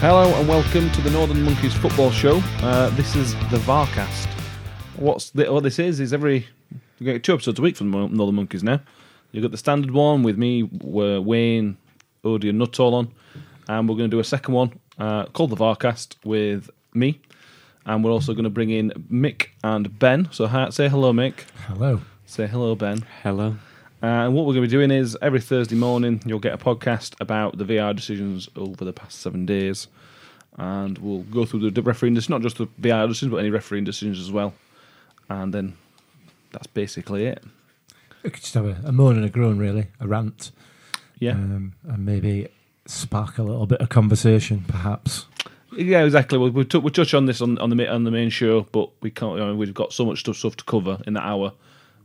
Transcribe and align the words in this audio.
Hello 0.00 0.34
and 0.34 0.48
welcome 0.48 0.90
to 0.92 1.02
the 1.02 1.10
Northern 1.10 1.42
Monkeys 1.42 1.74
football 1.74 2.10
show. 2.10 2.40
Uh, 2.62 2.88
this 2.96 3.14
is 3.14 3.34
the 3.50 3.58
Varcast. 3.58 4.28
What's 4.96 5.28
the, 5.28 5.52
what 5.52 5.62
this 5.62 5.78
is 5.78 6.00
is 6.00 6.14
every 6.14 6.46
you 6.98 7.04
get 7.12 7.22
two 7.22 7.34
episodes 7.34 7.58
a 7.58 7.62
week 7.62 7.76
from 7.76 7.90
the 7.90 8.08
Northern 8.08 8.34
Monkeys 8.34 8.62
now. 8.62 8.80
You've 9.30 9.42
got 9.42 9.50
the 9.50 9.58
standard 9.58 9.90
one 9.90 10.22
with 10.22 10.38
me, 10.38 10.62
uh, 10.62 11.20
Wayne, 11.20 11.76
Odie, 12.24 12.48
and 12.48 12.58
Nuttall 12.58 12.94
on, 12.94 13.12
and 13.68 13.90
we're 13.90 13.94
going 13.94 14.10
to 14.10 14.16
do 14.16 14.20
a 14.20 14.24
second 14.24 14.54
one 14.54 14.80
uh, 14.98 15.26
called 15.26 15.50
the 15.50 15.56
Varcast 15.56 16.14
with 16.24 16.70
me, 16.94 17.20
and 17.84 18.02
we're 18.02 18.10
also 18.10 18.32
going 18.32 18.44
to 18.44 18.50
bring 18.50 18.70
in 18.70 18.92
Mick 19.12 19.48
and 19.62 19.98
Ben. 19.98 20.28
So 20.32 20.46
hi, 20.46 20.70
say 20.70 20.88
hello, 20.88 21.12
Mick. 21.12 21.40
Hello. 21.66 22.00
Say 22.24 22.46
hello, 22.46 22.74
Ben. 22.74 23.04
Hello. 23.22 23.56
Uh, 24.02 24.06
and 24.06 24.34
what 24.34 24.46
we're 24.46 24.54
going 24.54 24.62
to 24.64 24.68
be 24.68 24.70
doing 24.70 24.90
is 24.90 25.16
every 25.20 25.40
Thursday 25.40 25.74
morning 25.76 26.22
you'll 26.24 26.38
get 26.38 26.54
a 26.54 26.58
podcast 26.58 27.14
about 27.20 27.58
the 27.58 27.64
VAR 27.64 27.92
decisions 27.92 28.48
over 28.56 28.84
the 28.84 28.92
past 28.94 29.20
seven 29.20 29.44
days, 29.44 29.88
and 30.56 30.96
we'll 30.98 31.22
go 31.24 31.44
through 31.44 31.70
the 31.70 31.82
refereeing 31.82 32.14
decisions, 32.14 32.30
not 32.30 32.40
just 32.42 32.56
the 32.58 32.68
VAR 32.78 33.06
decisions, 33.06 33.30
but 33.30 33.38
any 33.38 33.50
refereeing 33.50 33.84
decisions 33.84 34.18
as 34.18 34.32
well. 34.32 34.54
And 35.28 35.52
then 35.52 35.76
that's 36.52 36.66
basically 36.66 37.26
it. 37.26 37.44
We 38.22 38.30
could 38.30 38.42
just 38.42 38.54
have 38.54 38.64
a, 38.66 38.76
a 38.86 38.92
moan 38.92 39.16
and 39.16 39.24
a 39.24 39.28
groan, 39.30 39.58
really, 39.58 39.88
a 40.00 40.08
rant, 40.08 40.50
Yeah, 41.18 41.32
um, 41.32 41.74
and 41.86 42.04
maybe 42.06 42.48
spark 42.86 43.36
a 43.38 43.42
little 43.42 43.66
bit 43.66 43.80
of 43.80 43.88
conversation, 43.90 44.64
perhaps. 44.66 45.26
yeah, 45.76 46.02
exactly. 46.04 46.38
We'll, 46.38 46.50
we'll, 46.50 46.64
t- 46.64 46.78
we'll 46.78 46.90
touch 46.90 47.12
on 47.14 47.26
this 47.26 47.40
on, 47.42 47.58
on 47.58 47.70
the 47.70 47.86
on 47.88 48.04
the 48.04 48.10
main 48.10 48.30
show, 48.30 48.62
but 48.72 48.90
we 49.02 49.10
can't. 49.10 49.38
You 49.38 49.44
know, 49.44 49.54
we've 49.54 49.72
got 49.74 49.92
so 49.92 50.04
much 50.06 50.20
stuff, 50.20 50.36
stuff 50.36 50.56
to 50.56 50.64
cover 50.64 50.98
in 51.06 51.12
that 51.14 51.22
hour. 51.24 51.52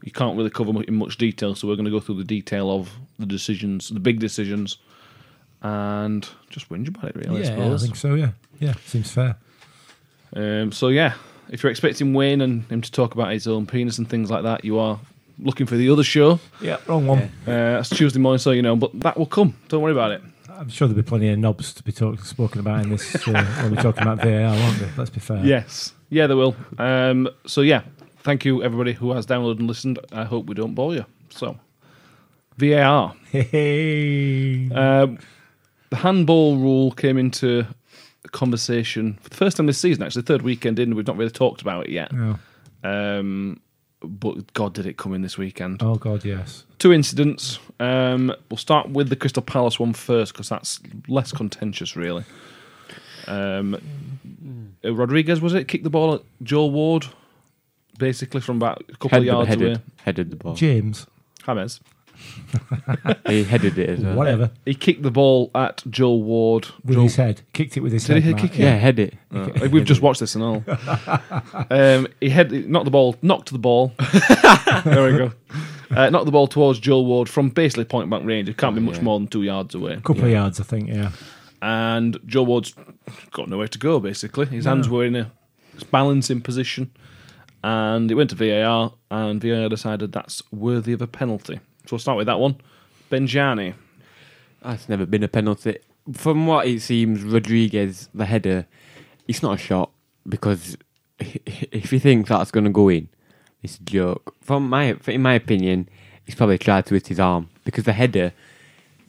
You 0.06 0.12
can't 0.12 0.38
really 0.38 0.52
cover 0.52 0.84
in 0.84 0.96
much 0.96 1.18
detail, 1.18 1.56
so 1.56 1.68
we're 1.68 1.76
going 1.76 1.86
to 1.86 1.92
go 1.92 2.00
through 2.00 2.16
the 2.16 2.24
detail 2.24 2.72
of 2.72 2.92
the 3.20 3.26
decisions, 3.26 3.90
the 3.90 4.00
big 4.00 4.20
decisions, 4.20 4.78
and 5.64 6.28
just 6.50 6.70
whinge 6.70 6.88
about 6.88 7.06
it. 7.06 7.16
Really, 7.16 7.30
I 7.30 7.34
yeah, 7.34 7.40
I 7.40 7.56
suppose. 7.56 7.82
think 7.82 7.96
so. 7.96 8.14
Yeah, 8.14 8.32
yeah, 8.60 8.74
seems 8.86 9.12
fair. 9.12 9.36
Um, 10.36 10.72
so 10.72 10.90
yeah, 10.90 11.16
if 11.50 11.64
you're 11.64 11.72
expecting 11.72 12.14
Wayne 12.14 12.42
and 12.42 12.66
him 12.66 12.82
to 12.82 12.92
talk 12.92 13.16
about 13.16 13.32
his 13.32 13.48
own 13.48 13.66
penis 13.66 13.98
and 13.98 14.08
things 14.08 14.30
like 14.30 14.44
that, 14.44 14.64
you 14.64 14.78
are 14.78 15.00
looking 15.40 15.66
for 15.66 15.76
the 15.76 15.90
other 15.90 16.04
show. 16.04 16.40
Yeah, 16.62 16.78
wrong 16.88 17.08
one. 17.08 17.20
Uh, 17.20 17.32
that's 17.46 17.90
Tuesday 17.90 18.20
morning, 18.20 18.40
so 18.40 18.52
you 18.52 18.62
know, 18.62 18.76
but 18.76 18.98
that 19.00 19.18
will 19.18 19.26
come. 19.26 19.56
Don't 19.70 19.82
worry 19.82 19.92
about 19.92 20.12
it. 20.12 20.22
I'm 20.50 20.70
sure 20.70 20.88
there'll 20.88 21.02
be 21.02 21.08
plenty 21.08 21.30
of 21.30 21.40
knobs 21.40 21.74
to 21.74 21.84
be 21.84 21.92
talk, 21.92 22.20
spoken 22.24 22.62
about 22.62 22.84
in 22.84 22.92
this 22.92 23.28
uh, 23.28 23.32
when 23.62 23.76
we're 23.76 23.82
talking 23.82 24.04
about 24.04 24.20
VAR, 24.20 24.52
won't 24.52 24.80
there? 24.80 24.90
Let's 24.98 25.10
be 25.10 25.20
fair. 25.20 25.44
Yes, 25.44 25.94
yeah, 26.10 26.28
there 26.28 26.38
will. 26.38 26.56
Um, 26.78 27.28
so 27.46 27.62
yeah, 27.62 27.82
thank 28.26 28.44
you 28.44 28.64
everybody 28.64 28.92
who 28.92 29.12
has 29.12 29.26
downloaded 29.26 29.60
and 29.60 29.68
listened. 29.68 30.00
I 30.12 30.26
hope 30.26 30.48
we 30.48 30.56
don't 30.56 30.74
bore 30.74 30.94
you. 30.94 31.06
So 31.30 31.58
VAR. 32.58 33.16
Hey. 33.32 34.70
Um, 34.72 35.20
the 35.92 35.98
handball 35.98 36.58
rule 36.58 36.92
came 36.92 37.18
into 37.18 37.66
conversation 38.32 39.18
for 39.22 39.30
the 39.30 39.36
first 39.36 39.58
time 39.58 39.68
this 39.68 39.78
season. 39.78 40.04
Actually, 40.04 40.24
third 40.24 40.42
weekend 40.42 40.80
in, 40.80 40.96
we've 40.96 41.08
not 41.08 41.16
really 41.16 41.32
talked 41.32 41.62
about 41.62 41.86
it 41.86 41.92
yet. 41.92 42.12
oh. 42.14 42.38
Um, 42.84 43.62
but 44.02 44.54
God, 44.54 44.74
did 44.74 44.86
it 44.86 44.98
come 44.98 45.14
in 45.14 45.22
this 45.24 45.38
weekend? 45.38 45.82
oh 45.82 45.96
God, 45.96 46.24
yes. 46.24 46.66
two 46.78 46.94
incidents. 46.94 47.60
Um, 47.80 48.32
we'll 48.50 48.58
start 48.58 48.90
with 48.90 49.10
the 49.10 49.16
Crystal 49.16 49.42
Palace 49.42 49.80
one 49.80 49.94
first 49.94 50.34
because 50.34 50.50
that's 50.50 50.80
less 51.08 51.32
contentious, 51.32 51.96
really. 51.96 52.24
Um, 53.28 54.72
Rodriguez 54.84 55.42
was 55.42 55.56
it? 55.56 55.68
Kicked 55.68 55.84
the 55.84 55.90
ball 55.90 56.16
at 56.16 56.22
Joel 56.44 56.70
Ward, 56.72 57.08
basically 57.98 58.42
from 58.42 58.58
about 58.58 58.84
a 58.90 58.94
couple 58.94 59.10
Head, 59.10 59.20
of 59.22 59.26
yards 59.26 59.48
headed, 59.50 59.68
away. 59.68 59.82
headed 60.04 60.30
the 60.32 60.36
ball. 60.36 60.56
James, 60.56 61.08
James. 61.46 61.80
he 63.28 63.44
headed 63.44 63.78
it 63.78 63.90
as 63.90 64.00
well. 64.00 64.16
whatever, 64.16 64.50
He 64.66 64.74
kicked 64.74 65.04
the 65.04 65.12
ball 65.12 65.52
at 65.54 65.84
Joel 65.90 66.24
Ward. 66.24 66.68
with 66.86 66.94
Joel- 66.96 67.04
his 67.04 67.16
head, 67.18 67.42
kicked 67.54 67.76
it 67.76 67.82
with 67.82 67.92
his 67.92 68.06
Did 68.06 68.14
head. 68.16 68.24
he 68.24 68.32
Matt. 68.32 68.42
kick 68.42 68.52
it? 68.60 68.64
Yeah, 68.64 68.76
head 68.78 69.00
it. 69.00 69.16
Uh, 69.34 69.50
we've 69.70 69.84
just 69.84 70.02
watched 70.02 70.22
this 70.22 70.34
and 70.36 70.44
all. 70.44 70.64
um, 71.70 72.08
he 72.22 72.30
had 72.30 72.52
knocked 72.70 72.86
the 72.86 72.92
ball, 72.92 73.18
knocked 73.22 73.52
the 73.52 73.58
ball. 73.58 73.92
there 74.86 75.12
we 75.12 75.18
go. 75.18 75.32
Uh, 75.92 76.10
knocked 76.10 76.26
the 76.26 76.32
ball 76.32 76.48
towards 76.48 76.80
Joel 76.80 77.06
Ward 77.06 77.28
from 77.30 77.50
basically 77.50 77.84
point 77.86 78.10
blank 78.10 78.26
range. 78.26 78.48
It 78.50 78.58
can't 78.58 78.76
be 78.76 78.82
much 78.82 78.96
yeah. 78.98 79.04
more 79.04 79.20
than 79.20 79.28
two 79.28 79.44
yards 79.44 79.76
away. 79.76 79.94
A 79.94 80.02
couple 80.02 80.24
of 80.24 80.32
yards, 80.32 80.60
I 80.60 80.64
think. 80.64 80.88
Yeah. 80.90 81.12
and 81.62 82.18
Joe 82.26 82.44
Ward's 82.44 82.74
got 83.32 83.50
nowhere 83.50 83.68
to 83.68 83.78
go. 83.78 84.00
Basically, 84.00 84.46
his 84.46 84.66
hands 84.66 84.88
were 84.90 85.04
in 85.06 85.16
a 85.16 85.32
balancing 85.92 86.42
position, 86.42 86.92
and 87.66 88.12
it 88.12 88.14
went 88.14 88.30
to 88.30 88.36
VAR, 88.36 88.94
and 89.10 89.42
VAR 89.42 89.68
decided 89.70 90.12
that's 90.12 90.44
worthy 90.52 90.94
of 90.94 91.02
a 91.02 91.08
penalty. 91.08 91.56
So 91.56 91.94
we'll 91.94 92.00
start 92.00 92.18
with 92.18 92.28
that 92.28 92.40
one. 92.40 92.58
Benjani, 93.10 93.74
That's 94.62 94.88
never 94.88 95.08
been 95.08 95.24
a 95.24 95.28
penalty. 95.28 95.80
From 96.14 96.46
what 96.46 96.68
it 96.68 96.82
seems, 96.82 97.24
Rodriguez, 97.24 98.08
the 98.14 98.26
header, 98.26 98.68
it's 99.28 99.42
not 99.42 99.56
a 99.56 99.58
shot 99.58 99.90
because 100.30 100.78
if 101.20 101.90
he 101.90 101.98
thinks 101.98 102.30
that's 102.30 102.52
going 102.52 102.66
to 102.66 102.70
go 102.70 102.90
in, 102.90 103.10
it's 103.64 103.78
a 103.78 103.84
joke. 103.84 104.36
From 104.42 104.70
my, 104.70 104.96
in 105.08 105.24
my 105.24 105.34
opinion, 105.34 105.90
he's 106.24 106.36
probably 106.36 106.60
tried 106.60 106.86
to 106.86 106.94
hit 106.94 107.08
his 107.08 107.20
arm 107.20 107.50
because 107.64 107.86
the 107.86 107.94
header, 107.94 108.32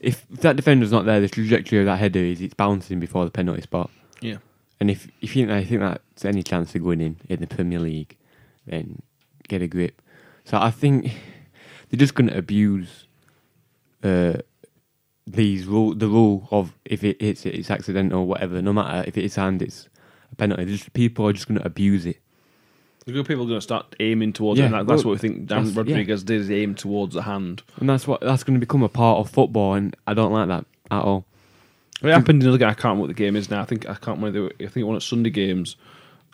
if 0.00 0.26
that 0.28 0.56
defender's 0.56 0.92
not 0.92 1.04
there, 1.04 1.20
the 1.20 1.28
trajectory 1.28 1.80
of 1.80 1.86
that 1.86 1.98
header 1.98 2.20
is 2.20 2.40
it's 2.40 2.54
bouncing 2.54 3.00
before 3.00 3.26
the 3.26 3.30
penalty 3.30 3.60
spot. 3.60 3.90
yeah, 4.22 4.38
And 4.80 4.90
if 4.90 5.08
if 5.20 5.36
you 5.36 5.46
think, 5.46 5.50
I 5.50 5.62
think 5.62 5.80
that's 5.82 6.24
any 6.24 6.42
chance 6.42 6.74
of 6.74 6.82
going 6.82 7.02
in 7.02 7.16
in 7.28 7.40
the 7.40 7.46
Premier 7.46 7.80
League, 7.80 8.16
then 8.66 9.02
get 9.48 9.62
a 9.62 9.66
grip. 9.68 10.02
So 10.44 10.58
I 10.58 10.70
think 10.70 11.04
they're 11.90 11.98
just 11.98 12.14
going 12.14 12.28
to 12.30 12.36
abuse 12.36 13.06
uh, 14.02 14.34
these 15.26 15.66
rule, 15.66 15.94
the 15.94 16.08
rule 16.08 16.48
of 16.50 16.74
if 16.84 17.02
it 17.04 17.20
hits 17.20 17.46
it, 17.46 17.54
it's 17.54 17.70
accidental, 17.70 18.20
or 18.20 18.26
whatever. 18.26 18.62
No 18.62 18.72
matter 18.72 19.04
if 19.08 19.16
it 19.18 19.24
is 19.24 19.34
hand, 19.36 19.62
it's 19.62 19.88
a 20.32 20.36
penalty. 20.36 20.64
Just, 20.66 20.92
people 20.92 21.26
are 21.26 21.32
just 21.32 21.48
going 21.48 21.58
to 21.58 21.66
abuse 21.66 22.06
it. 22.06 22.20
the 23.06 23.12
good 23.12 23.26
people 23.26 23.44
are 23.44 23.48
going 23.48 23.58
to 23.58 23.62
start 23.62 23.94
aiming 24.00 24.32
towards 24.32 24.58
Yeah, 24.58 24.64
it. 24.64 24.66
And 24.66 24.74
that, 24.74 24.86
that's 24.86 25.04
well, 25.04 25.14
what 25.14 25.22
we 25.22 25.28
think 25.28 25.46
Dan 25.46 25.72
Rodriguez 25.74 26.22
did. 26.24 26.40
Is 26.40 26.50
aim 26.50 26.74
towards 26.74 27.14
the 27.14 27.22
hand. 27.22 27.62
And 27.78 27.88
that's 27.88 28.06
what 28.06 28.20
that's 28.20 28.44
going 28.44 28.54
to 28.54 28.60
become 28.60 28.82
a 28.82 28.88
part 28.88 29.18
of 29.18 29.30
football, 29.30 29.74
and 29.74 29.96
I 30.06 30.14
don't 30.14 30.32
like 30.32 30.48
that 30.48 30.64
at 30.90 31.02
all. 31.02 31.24
It 32.02 32.10
happened 32.12 32.42
in 32.42 32.50
the 32.52 32.58
game. 32.58 32.68
I 32.68 32.74
can't 32.74 32.84
remember 32.84 33.02
what 33.02 33.08
the 33.08 33.14
game 33.14 33.36
is 33.36 33.50
now. 33.50 33.62
I 33.62 33.64
think 33.64 33.88
I 33.88 33.94
can't 33.94 34.20
remember. 34.20 34.52
I 34.60 34.66
think 34.66 34.86
one 34.86 34.96
at 34.96 35.02
Sunday 35.02 35.30
games 35.30 35.76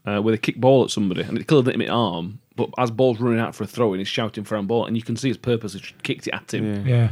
uh, 0.07 0.21
where 0.21 0.33
they 0.33 0.39
kick 0.39 0.57
ball 0.57 0.85
at 0.85 0.91
somebody 0.91 1.23
and 1.23 1.39
it 1.39 1.47
clearly 1.47 1.67
hit 1.67 1.75
him 1.75 1.81
in 1.83 1.87
the 1.89 1.93
arm. 1.93 2.41
But 2.57 2.71
as 2.79 2.91
ball's 2.91 3.19
running 3.21 3.41
out 3.41 3.55
for 3.55 3.65
a 3.65 3.67
throw, 3.67 3.93
and 3.93 4.01
he's 4.01 4.09
shouting 4.09 4.45
for 4.45 4.57
a 4.57 4.63
ball, 4.63 4.87
and 4.87 4.97
you 4.97 5.03
can 5.03 5.17
see 5.17 5.29
his 5.29 5.39
purpose. 5.39 5.73
He 5.73 5.81
kicked 6.03 6.27
it 6.27 6.35
at 6.35 6.53
him. 6.53 6.87
Yeah. 6.87 7.11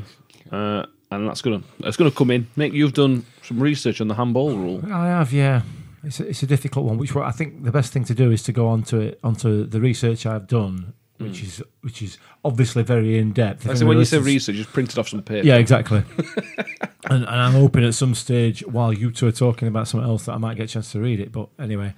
Yeah. 0.52 0.56
Uh, 0.56 0.86
and 1.10 1.26
that's 1.28 1.42
gonna 1.42 1.62
that's 1.80 1.96
gonna 1.96 2.10
come 2.10 2.30
in. 2.30 2.46
Mick, 2.56 2.72
you've 2.72 2.92
done 2.92 3.24
some 3.42 3.60
research 3.60 4.00
on 4.00 4.08
the 4.08 4.14
handball 4.14 4.54
rule. 4.54 4.82
I 4.92 5.06
have, 5.08 5.32
yeah. 5.32 5.62
It's 6.04 6.20
a, 6.20 6.28
it's 6.28 6.42
a 6.42 6.46
difficult 6.46 6.86
one. 6.86 6.98
Which 6.98 7.14
I 7.16 7.30
think 7.30 7.64
the 7.64 7.72
best 7.72 7.92
thing 7.92 8.04
to 8.04 8.14
do 8.14 8.30
is 8.30 8.42
to 8.44 8.52
go 8.52 8.68
onto 8.68 8.98
it 9.00 9.20
onto 9.22 9.66
the 9.66 9.80
research 9.80 10.24
I've 10.24 10.46
done, 10.46 10.94
which 11.18 11.42
is 11.42 11.62
which 11.82 12.00
is 12.00 12.18
obviously 12.44 12.82
very 12.82 13.18
in 13.18 13.32
depth. 13.32 13.68
I 13.68 13.74
say 13.74 13.84
when 13.84 13.98
you 13.98 14.04
say 14.04 14.18
research, 14.18 14.56
just 14.56 14.72
print 14.72 14.90
it 14.90 14.98
off 14.98 15.08
some 15.08 15.22
paper. 15.22 15.46
yeah, 15.46 15.56
exactly. 15.56 16.02
and, 17.10 17.24
and 17.24 17.26
I'm 17.26 17.52
hoping 17.52 17.84
at 17.84 17.94
some 17.94 18.14
stage 18.14 18.64
while 18.66 18.92
you 18.92 19.10
two 19.10 19.26
are 19.26 19.32
talking 19.32 19.68
about 19.68 19.88
something 19.88 20.08
else 20.08 20.26
that 20.26 20.32
I 20.32 20.38
might 20.38 20.56
get 20.56 20.64
a 20.64 20.72
chance 20.72 20.92
to 20.92 21.00
read 21.00 21.20
it. 21.20 21.32
But 21.32 21.48
anyway, 21.58 21.94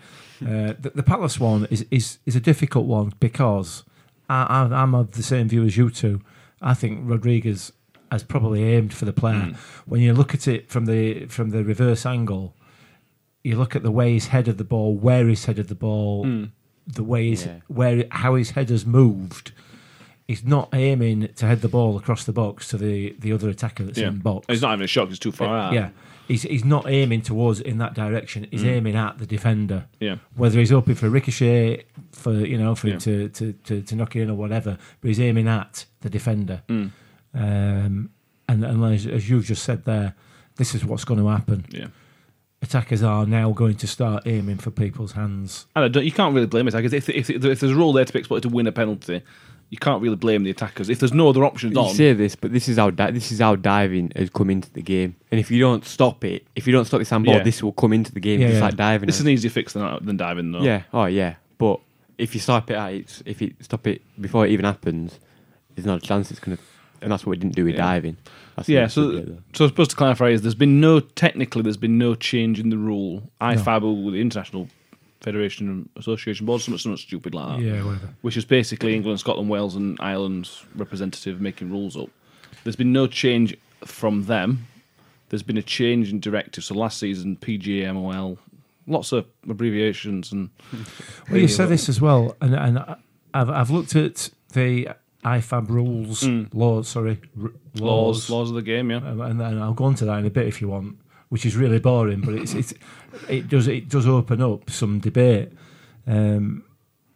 uh, 0.47 0.75
the, 0.79 0.91
the 0.95 1.03
Palace 1.03 1.39
one 1.41 1.67
is, 1.71 1.87
is 1.91 2.19
is 2.27 2.37
a 2.37 2.41
difficult 2.41 2.87
one 2.87 3.13
because 3.21 3.85
I, 4.29 4.43
I, 4.45 4.83
I'm 4.83 4.95
of 4.95 5.13
the 5.13 5.23
same 5.23 5.49
view 5.49 5.65
as 5.65 5.77
you 5.77 5.91
two. 5.91 6.21
I 6.61 6.75
think 6.75 7.01
Rodriguez 7.03 7.73
has 8.11 8.23
probably 8.23 8.63
aimed 8.65 8.93
for 8.95 9.05
the 9.05 9.13
player. 9.13 9.55
When 9.87 10.01
you 10.01 10.13
look 10.13 10.35
at 10.35 10.47
it 10.47 10.69
from 10.71 10.87
the 10.87 11.27
from 11.27 11.51
the 11.51 11.65
reverse 11.65 12.05
angle, 12.07 12.55
you 13.43 13.57
look 13.57 13.75
at 13.75 13.83
the 13.83 13.91
way 13.91 14.13
he's 14.13 14.29
headed 14.29 14.59
the 14.59 14.65
ball, 14.65 14.95
where 14.95 15.27
he's 15.29 15.45
headed 15.47 15.69
the 15.69 15.75
ball, 15.75 16.27
the 16.87 17.05
way 17.05 17.29
he's 17.31 17.47
Yeah. 17.47 17.61
where 17.69 18.05
how 18.11 18.35
his 18.35 18.51
head 18.51 18.71
has 18.71 18.85
moved. 18.87 19.53
He's 20.33 20.45
not 20.45 20.71
aiming 20.73 21.29
to 21.35 21.45
head 21.45 21.61
the 21.61 21.69
ball 21.69 21.99
across 21.99 22.25
the 22.25 22.33
box 22.33 22.69
to 22.69 22.79
the, 22.79 23.15
the 23.19 23.35
other 23.35 23.51
attacker 23.51 23.85
that's 23.85 23.99
yeah. 23.99 24.09
in 24.09 24.21
box. 24.21 24.47
He's 24.49 24.63
not 24.63 24.71
having 24.71 24.85
a 24.85 24.87
shot; 24.87 25.09
he's 25.09 25.19
too 25.19 25.31
far 25.31 25.55
out. 25.55 25.75
Yeah, 25.75 25.91
he's 26.27 26.41
he's 26.45 26.65
not 26.65 26.89
aiming 26.89 27.21
towards 27.21 27.61
in 27.61 27.77
that 27.79 27.93
direction. 27.93 28.47
He's 28.51 28.65
aiming 28.65 28.97
at 28.97 29.19
the 29.19 29.27
defender. 29.27 29.85
yeah. 30.01 30.17
Whether 30.35 30.59
he's 30.59 30.71
hoping 30.71 30.95
for 30.95 31.07
a 31.07 31.11
ricochet, 31.11 31.85
for 32.13 32.33
you 32.33 32.57
know, 32.57 32.75
for 32.75 32.87
Yeah. 32.87 32.95
him 32.95 33.01
to, 33.01 33.29
to, 33.29 33.53
to, 33.53 33.83
to 33.83 33.95
knock 33.95 34.17
it 34.17 34.23
in 34.23 34.31
or 34.31 34.35
whatever, 34.35 34.79
but 35.03 35.09
he's 35.09 35.21
aiming 35.21 35.49
at 35.49 35.85
the 36.01 36.09
defender. 36.09 36.63
Mm. 36.67 36.93
Um, 37.35 38.11
and 38.49 38.65
and 38.65 38.85
as, 38.85 39.07
as 39.07 39.29
you've 39.29 39.45
just 39.45 39.63
said 39.65 39.85
there, 39.85 40.15
this 40.57 40.75
is 40.75 40.83
what's 40.83 41.05
going 41.05 41.21
to 41.21 41.29
happen. 41.29 41.67
Yeah. 41.69 41.89
Attackers 42.63 43.03
are 43.03 43.27
now 43.27 43.51
going 43.51 43.75
to 43.75 43.87
start 43.87 44.27
aiming 44.27 44.59
for 44.59 44.71
people's 44.71 45.13
hands. 45.13 45.67
And 45.75 45.85
I 45.85 45.89
don't, 45.89 46.05
you 46.05 46.13
can't 46.13 46.33
really 46.35 46.47
blame 46.47 46.69
it. 46.69 46.75
Like 46.75 46.85
if, 46.85 47.09
if, 47.11 47.29
if 47.29 47.41
there's 47.43 47.63
a 47.65 47.75
rule 47.75 47.93
there 47.93 48.05
to 48.07 48.13
be 48.13 48.21
expected 48.21 48.49
to 48.49 48.55
win 48.55 48.67
a 48.69 48.73
penalty, 48.73 49.23
you 49.73 49.79
can't 49.79 50.01
really 50.03 50.17
blame 50.17 50.45
the 50.45 50.51
attackers. 50.51 50.89
If 50.91 51.01
there's 51.01 51.15
no 51.15 51.31
other 51.31 51.45
options 51.45 51.73
You 51.75 51.81
on, 51.81 51.95
say 51.95 52.13
this, 52.13 52.37
but 52.37 52.53
this 52.53 52.69
is 52.69 52.77
how 52.77 52.91
di- 52.91 53.11
this 53.11 53.33
is 53.33 53.39
how 53.41 53.57
diving 53.57 54.13
has 54.15 54.29
come 54.31 54.51
into 54.51 54.71
the 54.71 54.83
game. 54.83 55.17
And 55.31 55.41
if 55.41 55.51
you 55.51 55.59
don't 55.61 55.85
stop 55.87 56.25
it, 56.25 56.47
if 56.55 56.67
you 56.67 56.73
don't 56.75 56.85
stop 56.85 56.99
this 57.01 57.09
handball, 57.11 57.35
Yeah. 57.37 57.43
this 57.43 57.63
will 57.63 57.73
come 57.73 57.93
into 57.95 58.13
the 58.13 58.21
game 58.21 58.41
Yeah, 58.41 58.49
just 58.49 58.59
yeah. 58.61 58.65
like 58.67 58.77
diving. 58.77 59.07
this 59.07 59.17
is 59.17 59.23
an 59.23 59.29
easier 59.31 59.51
fix 59.51 59.73
than, 59.73 59.99
than 60.05 60.17
diving, 60.19 60.53
though. 60.53 60.63
Yeah. 60.63 60.83
Oh, 60.93 61.07
yeah. 61.07 61.37
But 61.57 61.81
if 62.19 62.35
you 62.35 62.41
stop 62.41 62.71
it, 62.71 62.75
at 62.75 62.93
its, 62.93 63.23
if 63.25 63.41
you 63.41 63.55
stop 63.61 63.87
it 63.87 64.03
before 64.21 64.47
it 64.47 64.51
even 64.53 64.67
happens, 64.67 65.19
there's 65.75 65.87
not 65.87 65.99
a 66.05 66.07
chance 66.07 66.31
it's 66.31 66.39
gonna 66.39 66.59
and 67.01 67.11
that's 67.11 67.25
what 67.27 67.31
we 67.31 67.37
didn't 67.39 67.57
do 67.57 67.65
with 67.65 67.75
Yeah. 67.75 67.81
diving. 67.81 68.17
That's 68.57 68.69
Yeah, 68.69 68.83
what 68.83 68.91
so 68.93 69.09
we 69.09 69.37
so 69.55 69.65
I 69.65 69.69
suppose 69.69 69.89
to 69.89 69.97
clarify 69.97 70.29
is 70.29 70.43
there's 70.43 70.55
been 70.55 70.81
no 70.81 71.01
technically 71.01 71.63
there's 71.63 71.77
been 71.79 71.97
no 71.99 72.15
change 72.15 72.61
in 72.61 72.69
the 72.69 72.77
rule. 72.79 73.31
IFAB, 73.41 74.05
with 74.05 74.13
the 74.15 74.21
International 74.21 74.69
Federation 75.23 75.69
and 75.69 75.89
Association 75.97 76.47
Board, 76.47 76.61
something, 76.61 76.79
something 76.79 76.97
stupid 76.99 77.35
like 77.35 77.59
that, 77.59 77.65
Yeah, 77.65 77.85
whatever. 77.85 78.09
which 78.23 78.37
is 78.37 78.45
basically 78.45 78.95
England, 78.95 79.21
Scotland, 79.21 79.49
Wales, 79.49 79.77
and 79.77 79.97
Ireland's 80.01 80.65
representative 80.75 81.41
making 81.41 81.71
rules 81.71 81.97
up. 81.97 82.09
There's 82.65 82.77
been 82.77 82.93
no 82.93 83.07
change 83.07 83.57
from 83.85 84.25
them. 84.25 84.67
There's 85.29 85.43
been 85.43 85.57
a 85.59 85.63
change 85.63 86.11
in 86.13 86.21
directive. 86.21 86.63
So 86.65 86.75
last 86.75 86.99
season, 86.99 87.37
PGMOL, 87.37 88.37
lots 88.87 89.13
of 89.13 89.27
abbreviations 89.49 90.33
and 90.33 90.51
Well, 91.31 91.41
you 91.41 91.49
said 91.49 91.69
this 91.69 91.89
as 91.89 92.01
well, 92.01 92.37
and 92.41 92.55
and 92.55 92.79
I've 93.33 93.49
I've 93.51 93.71
looked 93.71 93.97
at 93.97 94.29
the 94.53 94.89
IFAB 95.25 95.69
rules, 95.71 96.25
laws, 96.53 96.89
sorry, 96.89 97.21
r- 97.41 97.51
Mm. 97.77 97.81
laws, 97.81 98.29
laws 98.29 98.51
of 98.51 98.57
the 98.57 98.63
game. 98.63 98.91
Yeah, 98.91 98.99
Um, 98.99 99.21
and 99.23 99.41
then 99.41 99.57
I'll 99.63 99.73
go 99.73 99.85
on 99.85 99.95
to 99.95 100.05
that 100.05 100.19
in 100.19 100.27
a 100.27 100.31
bit 100.31 100.47
if 100.47 100.61
you 100.61 100.69
want, 100.69 100.97
which 101.33 101.47
is 101.47 101.57
really 101.57 101.79
boring, 101.79 102.21
but 102.21 102.35
it's, 102.35 102.53
it's 102.55 102.75
it 103.29 103.49
does 103.49 103.67
it 103.67 103.89
does 103.89 104.07
open 104.07 104.43
up 104.43 104.69
some 104.69 105.01
debate 105.01 105.49
um, 106.07 106.63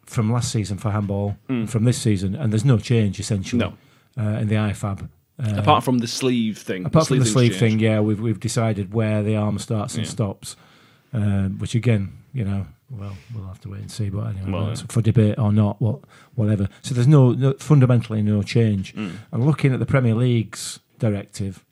from 0.07 0.33
last 0.33 0.51
season 0.51 0.79
for 0.79 0.91
handball, 0.91 1.37
and 1.49 1.69
from 1.71 1.85
this 1.85 1.99
season, 1.99 2.35
and 2.35 2.51
there's 2.53 2.65
no 2.65 2.79
change 2.79 3.21
essentially 3.21 3.63
Mm. 3.63 3.75
No. 4.17 4.25
uh, 4.25 4.41
in 4.41 4.49
the 4.49 4.55
IFAB. 4.55 5.09
Uh, 5.39 5.57
apart 5.59 5.85
from 5.85 5.99
the 5.99 6.07
sleeve 6.07 6.57
thing. 6.57 6.87
apart 6.87 7.09
from 7.09 7.19
the 7.19 7.27
sleeve 7.27 7.51
changed. 7.53 7.61
thing, 7.61 7.79
yeah, 7.79 8.01
we've 8.01 8.21
we've 8.21 8.41
decided 8.41 8.95
where 8.95 9.23
the 9.23 9.37
arm 9.37 9.59
starts 9.59 9.95
and 9.97 10.05
Yeah. 10.07 10.11
stops, 10.11 10.57
um, 11.12 11.59
which 11.59 11.75
again, 11.75 12.12
you 12.33 12.45
know, 12.45 12.67
well, 12.89 13.15
we'll 13.35 13.47
have 13.49 13.61
to 13.61 13.69
wait 13.69 13.81
and 13.83 13.91
see. 13.91 14.09
But 14.09 14.29
anyway, 14.29 14.51
Well, 14.51 14.67
that's 14.69 14.81
for 14.89 15.03
debate 15.03 15.39
or 15.39 15.53
not, 15.53 15.79
what 15.83 15.99
whatever. 16.37 16.71
So 16.81 16.95
there's 16.95 17.07
no, 17.19 17.33
no 17.33 17.53
fundamentally 17.59 18.23
no 18.23 18.43
change. 18.43 18.95
Mm. 18.95 19.12
And 19.33 19.45
looking 19.45 19.75
at 19.75 19.79
the 19.79 19.87
Premier 19.95 20.15
League's 20.15 20.81
directive, 20.99 21.62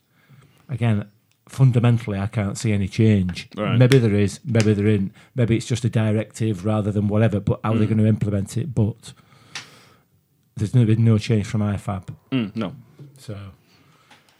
again, 0.69 1.07
fundamentally, 1.49 2.19
I 2.19 2.27
can't 2.27 2.57
see 2.59 2.73
any 2.73 2.89
change. 2.89 3.49
Right. 3.57 3.79
Maybe 3.79 3.99
there 3.99 4.15
is, 4.15 4.41
maybe 4.45 4.75
there 4.75 4.87
isn't. 4.87 5.13
Maybe 5.35 5.57
it's 5.57 5.67
just 5.67 5.85
a 5.85 5.91
directive 5.91 6.65
rather 6.65 6.91
than 6.93 7.09
whatever. 7.09 7.41
But 7.41 7.61
how 7.65 7.73
Mm. 7.75 7.79
they're 7.79 7.87
going 7.89 7.99
to 7.99 8.07
implement 8.07 8.57
it, 8.57 8.75
but 8.75 9.13
there's 10.57 10.75
no, 10.75 10.85
been 10.85 11.05
no 11.05 11.19
change 11.19 11.47
from 11.47 11.61
IFAB. 11.63 12.09
Mm, 12.33 12.55
no, 12.57 12.75
So, 13.19 13.37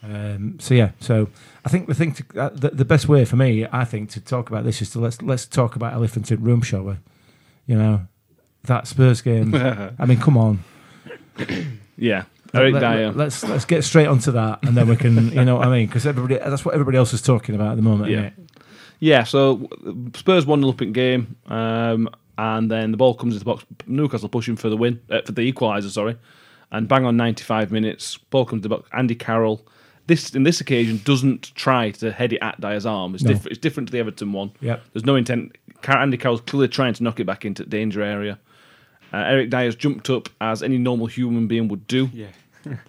um, 0.03 0.57
so 0.59 0.73
yeah. 0.73 0.91
So 0.99 1.27
I 1.65 1.69
think 1.69 1.87
the 1.87 1.93
thing, 1.95 2.13
to, 2.13 2.23
uh, 2.39 2.49
the, 2.49 2.69
the 2.69 2.85
best 2.85 3.07
way 3.07 3.25
for 3.25 3.35
me, 3.35 3.65
I 3.71 3.85
think, 3.85 4.09
to 4.11 4.21
talk 4.21 4.49
about 4.49 4.63
this 4.63 4.81
is 4.81 4.89
to 4.91 4.99
let's 4.99 5.21
let's 5.21 5.45
talk 5.45 5.75
about 5.75 5.93
elephant 5.93 6.31
in 6.31 6.43
room, 6.43 6.61
shall 6.61 6.83
we? 6.83 6.95
You 7.67 7.77
know, 7.77 8.01
that 8.63 8.87
Spurs 8.87 9.21
game. 9.21 9.53
I 9.99 10.05
mean, 10.05 10.19
come 10.19 10.37
on. 10.37 10.63
yeah. 11.97 12.23
Eric 12.55 12.73
Let- 12.75 12.79
Dier. 12.81 13.11
Let, 13.11 13.27
us 13.27 13.43
let's 13.43 13.65
get 13.65 13.83
straight 13.83 14.07
onto 14.07 14.31
that, 14.31 14.59
and 14.63 14.75
then 14.77 14.87
we 14.87 14.95
can, 14.95 15.29
you 15.31 15.43
know, 15.45 15.57
what 15.57 15.67
I 15.67 15.71
mean, 15.71 15.87
because 15.87 16.05
everybody 16.07 16.37
that's 16.37 16.63
what 16.65 16.73
everybody 16.73 16.97
else 16.97 17.13
is 17.13 17.21
talking 17.21 17.55
about 17.55 17.71
at 17.71 17.75
the 17.75 17.81
moment. 17.83 18.11
Yeah. 18.11 18.21
Yeah. 18.21 18.29
Yeah, 18.99 19.23
so 19.23 19.67
Spurs 20.15 20.45
one 20.45 20.61
0 20.61 20.69
up 20.71 20.81
in 20.81 20.93
game, 20.93 21.35
um, 21.47 22.09
and 22.37 22.71
then 22.71 22.91
the 22.91 22.97
ball 22.97 23.13
comes 23.13 23.33
into 23.33 23.39
the 23.43 23.45
box. 23.51 23.65
Newcastle 23.85 24.29
pushing 24.29 24.55
for 24.55 24.69
the 24.69 24.77
win, 24.77 25.01
uh, 25.09 25.21
for 25.25 25.33
the 25.33 25.51
equaliser, 25.51 25.89
sorry, 25.89 26.15
and 26.71 26.87
bang 26.87 27.05
on 27.05 27.17
ninety 27.17 27.43
five 27.43 27.71
minutes. 27.71 28.17
Ball 28.17 28.45
comes 28.45 28.61
to 28.63 28.69
the 28.69 28.75
box. 28.75 28.89
Andy 28.93 29.13
Carroll, 29.13 29.67
this 30.07 30.33
in 30.33 30.43
this 30.43 30.61
occasion 30.61 31.01
doesn't 31.03 31.53
try 31.55 31.91
to 31.91 32.11
head 32.13 32.31
it 32.31 32.39
at 32.41 32.59
Dier's 32.61 32.85
arm. 32.85 33.15
It's 33.15 33.23
No. 33.23 33.31
different. 33.33 33.51
It's 33.51 33.59
different 33.61 33.89
to 33.89 33.91
the 33.91 33.99
Everton 33.99 34.31
one. 34.31 34.51
Yep. 34.61 34.81
There's 34.93 35.05
no 35.05 35.15
intent. 35.17 35.57
Andy 35.85 36.17
Carroll's 36.17 36.41
clearly 36.41 36.69
trying 36.69 36.93
to 36.93 37.03
knock 37.03 37.19
it 37.19 37.25
back 37.25 37.43
into 37.43 37.65
danger 37.65 38.01
area. 38.01 38.39
Uh, 39.13 39.17
Eric 39.17 39.49
Dier's 39.49 39.75
jumped 39.75 40.09
up 40.09 40.29
as 40.41 40.63
any 40.63 40.77
normal 40.77 41.07
human 41.07 41.47
being 41.47 41.67
would 41.67 41.85
do. 41.87 42.09
Yeah. 42.13 42.27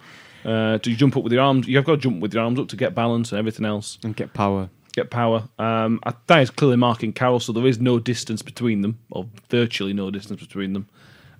Uh, 0.45 0.77
to 0.77 0.95
jump 0.95 1.17
up 1.17 1.23
with 1.23 1.33
your 1.33 1.41
arms, 1.41 1.67
you've 1.67 1.83
got 1.83 1.93
to 1.95 1.97
jump 1.97 2.21
with 2.21 2.33
your 2.33 2.41
arms 2.41 2.57
up 2.57 2.69
to 2.69 2.77
get 2.77 2.95
balance 2.95 3.31
and 3.33 3.39
everything 3.39 3.65
else 3.65 3.97
And 4.03 4.15
get 4.15 4.33
power. 4.33 4.69
get 4.93 5.09
power. 5.09 5.49
Um, 5.59 5.99
I- 6.05 6.13
that 6.27 6.39
is 6.41 6.49
clearly 6.51 6.77
marking 6.77 7.11
Carroll, 7.11 7.41
so 7.41 7.51
there 7.51 7.65
is 7.65 7.79
no 7.81 7.99
distance 7.99 8.41
between 8.41 8.79
them, 8.81 8.97
or 9.11 9.25
virtually 9.49 9.91
no 9.91 10.09
distance 10.09 10.39
between 10.39 10.71
them. 10.71 10.87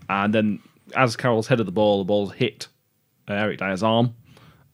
And 0.09 0.33
then, 0.33 0.59
as 0.93 1.15
Carroll's 1.15 1.47
head 1.47 1.61
of 1.61 1.65
the 1.67 1.71
ball, 1.71 1.99
the 1.99 2.03
ball's 2.05 2.33
hit 2.33 2.67
uh, 3.29 3.33
Eric 3.33 3.59
Dier's 3.59 3.81
arm, 3.83 4.13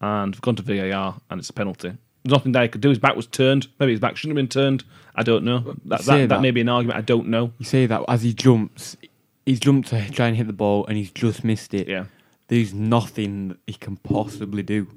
and 0.02 0.40
gone 0.42 0.56
to 0.56 0.64
VAR, 0.64 1.20
and 1.30 1.40
it's 1.40 1.50
a 1.50 1.54
penalty. 1.54 1.90
There's 2.24 2.32
nothing 2.32 2.54
Dier 2.54 2.70
could 2.70 2.82
do. 2.82 2.90
His 2.90 3.00
back 3.00 3.16
was 3.16 3.28
turned. 3.28 3.68
Maybe 3.80 3.92
his 3.92 4.00
back 4.00 4.16
shouldn't 4.18 4.36
have 4.38 4.42
been 4.44 4.50
turned. 4.50 4.84
I 5.16 5.22
don't 5.22 5.44
know. 5.44 5.60
That, 5.60 5.76
that, 5.86 6.06
that 6.06 6.30
that. 6.30 6.42
may 6.42 6.52
be 6.52 6.62
an 6.62 6.70
argument. 6.70 6.98
I 6.98 7.02
don't 7.02 7.28
know. 7.28 7.52
You 7.60 7.66
say 7.66 7.86
that 7.86 8.02
as 8.08 8.24
he 8.24 8.34
jumps, 8.34 8.98
he's 9.46 9.60
jumped 9.60 9.90
to 9.90 10.10
try 10.12 10.28
and 10.28 10.38
hit 10.38 10.48
the 10.48 10.54
ball, 10.54 10.88
and 10.88 10.98
he's 10.98 11.12
just 11.12 11.44
missed 11.44 11.74
it. 11.76 11.88
Yeah. 11.88 12.06
There's 12.54 12.72
nothing 12.74 13.58
he 13.66 13.74
can 13.74 13.98
possibly 13.98 14.62
do. 14.62 14.88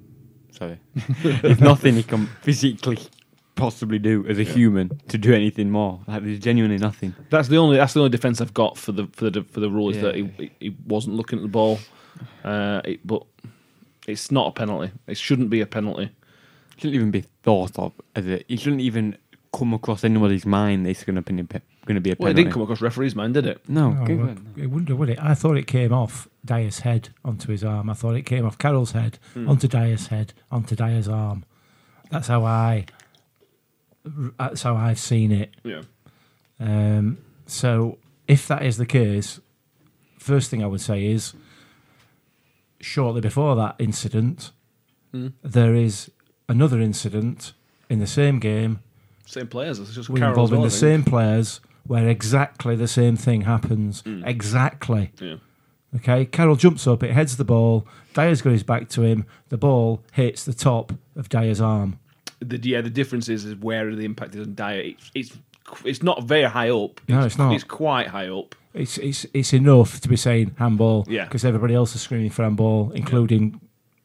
Sorry. 0.51 0.79
there's 1.23 1.59
nothing 1.61 1.95
he 1.95 2.03
can 2.03 2.27
physically 2.43 2.99
possibly 3.55 3.99
do 3.99 4.27
as 4.29 4.39
a 4.39 4.43
human 4.43 5.01
to 5.09 5.17
do 5.17 5.33
anything 5.33 5.71
more. 5.71 6.01
Like 6.07 6.23
there's 6.23 6.39
genuinely 6.39 6.77
nothing. 6.77 7.15
That's 7.31 7.49
the 7.49 7.57
only. 7.57 7.79
That's 7.79 7.95
the 7.95 8.01
only 8.01 8.11
defense 8.11 8.43
I've 8.43 8.53
got 8.53 8.77
for 8.77 8.93
the 8.93 9.07
for 9.13 9.31
the 9.31 9.43
for 9.43 9.61
the 9.61 9.71
rule 9.71 9.89
is 9.89 9.97
Yeah. 9.97 10.03
that 10.03 10.15
he, 10.17 10.51
he 10.61 10.77
wasn't 10.87 11.17
looking 11.17 11.39
at 11.39 11.43
the 11.45 11.49
ball. 11.49 11.79
Uh, 12.45 12.83
it, 12.85 13.07
but 13.07 13.23
it's 14.07 14.31
not 14.31 14.49
a 14.49 14.51
penalty. 14.53 14.93
It 15.07 15.17
shouldn't 15.17 15.49
be 15.49 15.63
a 15.63 15.67
penalty. 15.67 16.11
shouldn't 16.77 16.95
even 16.95 17.11
be 17.11 17.23
thought 17.43 17.79
of 17.79 17.95
as 18.15 18.27
a. 18.27 18.53
It 18.53 18.61
shouldn't 18.61 18.83
even 18.83 19.17
come 19.57 19.73
across 19.73 20.05
anybody's 20.05 20.45
mind. 20.45 20.87
It's 20.87 21.05
going 21.05 21.17
to 21.17 21.23
be 21.23 21.61
going 21.87 21.95
to 21.95 22.01
be 22.01 22.11
a 22.11 22.17
Well, 22.19 22.31
it 22.31 22.35
didn't 22.35 22.53
come 22.53 22.63
across 22.63 22.81
referee's 22.83 23.15
mind, 23.17 23.35
did 23.35 23.47
it? 23.47 23.67
No, 23.69 23.93
good 24.05 24.19
well, 24.19 24.27
one. 24.27 24.55
it 24.57 24.67
wouldn't, 24.67 24.99
would 24.99 25.09
it? 25.09 25.19
I 25.23 25.35
thought 25.35 25.57
it 25.57 25.67
came 25.67 25.93
off 25.93 26.29
Dier's 26.45 26.81
head 26.81 27.09
onto 27.25 27.51
his 27.51 27.65
arm. 27.65 27.89
I 27.89 27.95
thought 27.95 28.15
it 28.15 28.23
came 28.23 28.45
off 28.45 28.59
Carroll's 28.59 28.93
head 28.93 29.19
onto 29.35 29.67
Dier's 29.67 30.09
head 30.09 30.35
onto 30.51 30.77
Dier's 30.77 31.09
arm. 31.09 31.45
That's 32.11 32.29
how 32.29 32.45
I. 32.45 32.87
That's 34.05 34.63
how 34.63 34.77
I've 34.77 35.01
seen 35.01 35.33
it. 35.33 35.55
Yeah. 35.65 35.83
Um, 36.61 37.19
so, 37.47 37.99
if 38.29 38.47
that 38.49 38.63
is 38.63 38.77
the 38.77 38.87
case, 38.87 39.41
first 40.19 40.51
thing 40.51 40.63
I 40.63 40.67
would 40.67 40.81
say 40.81 41.07
is 41.07 41.35
shortly 42.81 43.21
before 43.21 43.57
that 43.57 43.77
incident, 43.79 44.53
there 45.43 45.75
is 45.75 46.11
another 46.49 46.81
incident 46.81 47.53
in 47.89 47.99
the 47.99 48.07
same 48.07 48.39
game 48.39 48.81
Same 49.27 49.49
players. 49.49 49.79
It's 49.79 49.95
just 49.95 50.09
we 50.09 50.21
Carroll 50.21 50.33
as 50.33 50.37
involving 50.37 50.61
well, 50.61 50.69
the 50.69 50.75
same 50.75 51.03
players 51.03 51.61
where 51.87 52.09
exactly 52.09 52.77
the 52.77 52.89
same 52.89 53.17
thing 53.17 53.43
happens. 53.43 54.03
Mm. 54.03 54.27
Exactly. 54.27 55.13
Yeah. 55.21 55.37
Okay, 55.95 56.27
Carroll 56.27 56.57
jumps 56.57 56.87
up, 56.87 57.03
it 57.03 57.13
heads 57.13 57.37
the 57.37 57.45
ball. 57.45 57.87
Dier's 58.13 58.43
got 58.43 58.51
his 58.51 58.63
back 58.63 58.89
to 58.91 59.03
him. 59.03 59.25
The 59.49 59.57
ball 59.57 60.03
hits 60.13 60.45
the 60.45 60.53
top 60.53 60.93
of 61.15 61.29
Dier's 61.29 61.61
arm. 61.61 61.99
The, 62.41 62.59
yeah, 62.63 62.83
the 62.83 62.91
difference 62.91 63.29
is, 63.29 63.45
is 63.45 63.55
where 63.57 63.95
the 63.95 64.05
impact 64.05 64.35
is 64.35 64.47
on 64.47 64.55
Dier. 64.55 64.81
It's, 64.81 65.11
it's 65.15 65.39
it's 65.85 66.03
not 66.03 66.25
very 66.25 66.45
high 66.45 66.71
up. 66.71 67.01
No, 67.09 67.25
it's 67.25 67.39
not. 67.39 67.55
It's 67.55 67.65
quite 67.65 68.09
high 68.09 68.29
up. 68.29 68.55
It's 68.75 68.99
it's 68.99 69.27
it's 69.33 69.53
enough 69.53 70.01
to 70.01 70.09
be 70.09 70.17
saying 70.17 70.55
handball. 70.59 71.07
Yeah. 71.09 71.25
Because 71.25 71.45
everybody 71.45 71.75
else 71.75 71.95
is 71.95 72.03
screaming 72.03 72.31
for 72.31 72.43
handball, 72.43 72.93
including 72.93 73.61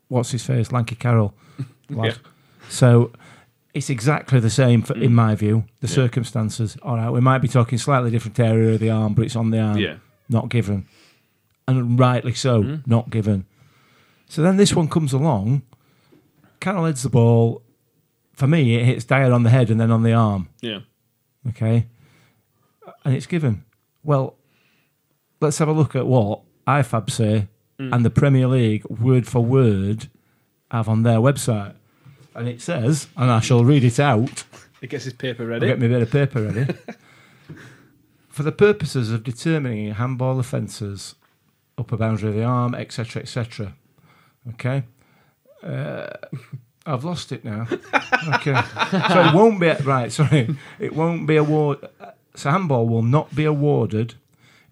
what's 0.07 0.31
his 0.31 0.45
face, 0.45 0.71
Lanky 0.71 0.95
Carroll. 0.95 1.33
lad. 1.89 2.05
Yeah. 2.05 2.13
So 2.69 3.11
it's 3.73 3.89
exactly 3.89 4.39
the 4.39 4.49
same 4.49 4.81
for, 4.81 4.95
in 4.97 5.13
my 5.13 5.35
view. 5.35 5.65
The 5.79 5.87
Yeah. 5.87 5.93
circumstances. 5.95 6.77
All 6.81 6.97
right, 6.97 7.09
we 7.09 7.21
might 7.21 7.39
be 7.39 7.47
talking 7.47 7.77
slightly 7.77 8.11
different 8.11 8.39
area 8.39 8.73
of 8.73 8.79
the 8.79 8.89
arm, 8.89 9.13
but 9.13 9.25
it's 9.25 9.35
on 9.35 9.49
the 9.51 9.59
arm. 9.59 9.77
Yeah. 9.77 9.95
Not 10.29 10.49
given. 10.49 10.85
And 11.67 11.97
rightly 11.99 12.33
so, 12.33 12.63
Mm-hmm. 12.63 12.89
not 12.89 13.09
given. 13.09 13.45
So 14.27 14.41
then 14.41 14.57
this 14.57 14.75
one 14.75 14.87
comes 14.87 15.13
along. 15.13 15.61
Carroll 16.59 16.85
heads 16.85 17.03
the 17.03 17.09
ball. 17.09 17.61
For 18.33 18.47
me, 18.47 18.75
it 18.75 18.85
hits 18.85 19.05
Dier 19.05 19.31
on 19.31 19.43
the 19.43 19.49
head 19.49 19.69
and 19.69 19.79
then 19.79 19.91
on 19.91 20.03
the 20.03 20.13
arm. 20.13 20.47
Yeah. 20.61 20.79
Okay. 21.49 21.87
And 23.05 23.13
it's 23.15 23.25
given. 23.25 23.63
Well, 24.03 24.35
let's 25.39 25.57
have 25.59 25.67
a 25.67 25.73
look 25.73 25.95
at 25.95 26.07
what 26.07 26.41
IFAB 26.67 27.09
say 27.09 27.47
and 27.79 28.05
the 28.05 28.09
Premier 28.11 28.47
League, 28.47 28.85
word 28.85 29.25
for 29.27 29.43
word, 29.43 30.07
have 30.69 30.87
on 30.87 31.01
their 31.03 31.17
website. 31.17 31.73
And 32.33 32.47
it 32.47 32.61
says, 32.61 33.07
and 33.17 33.29
I 33.29 33.39
shall 33.39 33.63
read 33.65 33.83
it 33.83 33.99
out. 33.99 34.43
He 34.79 34.87
gets 34.87 35.03
his 35.03 35.13
paper 35.13 35.43
I'll 35.43 35.49
ready. 35.49 35.67
get 35.67 35.79
me 35.79 35.87
a 35.87 35.89
bit 35.89 36.01
of 36.01 36.11
paper 36.11 36.41
ready. 36.41 36.73
For 38.29 38.43
the 38.43 38.51
purposes 38.51 39.11
of 39.11 39.23
determining 39.23 39.93
handball 39.93 40.39
offences, 40.39 41.15
upper 41.77 41.97
boundary 41.97 42.29
of 42.29 42.35
the 42.35 42.43
arm, 42.43 42.73
etc., 42.73 43.21
etc. 43.21 43.73
Okay. 44.49 44.83
Uh, 45.61 46.07
I've 46.85 47.03
lost 47.03 47.31
it 47.31 47.43
now. 47.45 47.67
Okay. 48.35 48.59
so 49.09 49.21
it 49.21 49.35
won't 49.35 49.59
be 49.59 49.71
right. 49.83 50.11
Sorry, 50.11 50.55
it 50.79 50.95
won't 50.95 51.27
be 51.27 51.35
award. 51.35 51.79
So 52.35 52.49
handball 52.49 52.87
will 52.87 53.03
not 53.03 53.35
be 53.35 53.45
awarded 53.45 54.15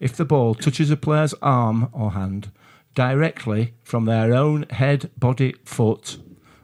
if 0.00 0.16
the 0.16 0.24
ball 0.24 0.54
touches 0.54 0.90
a 0.90 0.96
player's 0.96 1.34
arm 1.42 1.88
or 1.92 2.12
hand 2.12 2.50
directly 2.94 3.74
from 3.82 4.06
their 4.06 4.32
own 4.32 4.62
head, 4.70 5.10
body, 5.18 5.54
foot, 5.64 6.18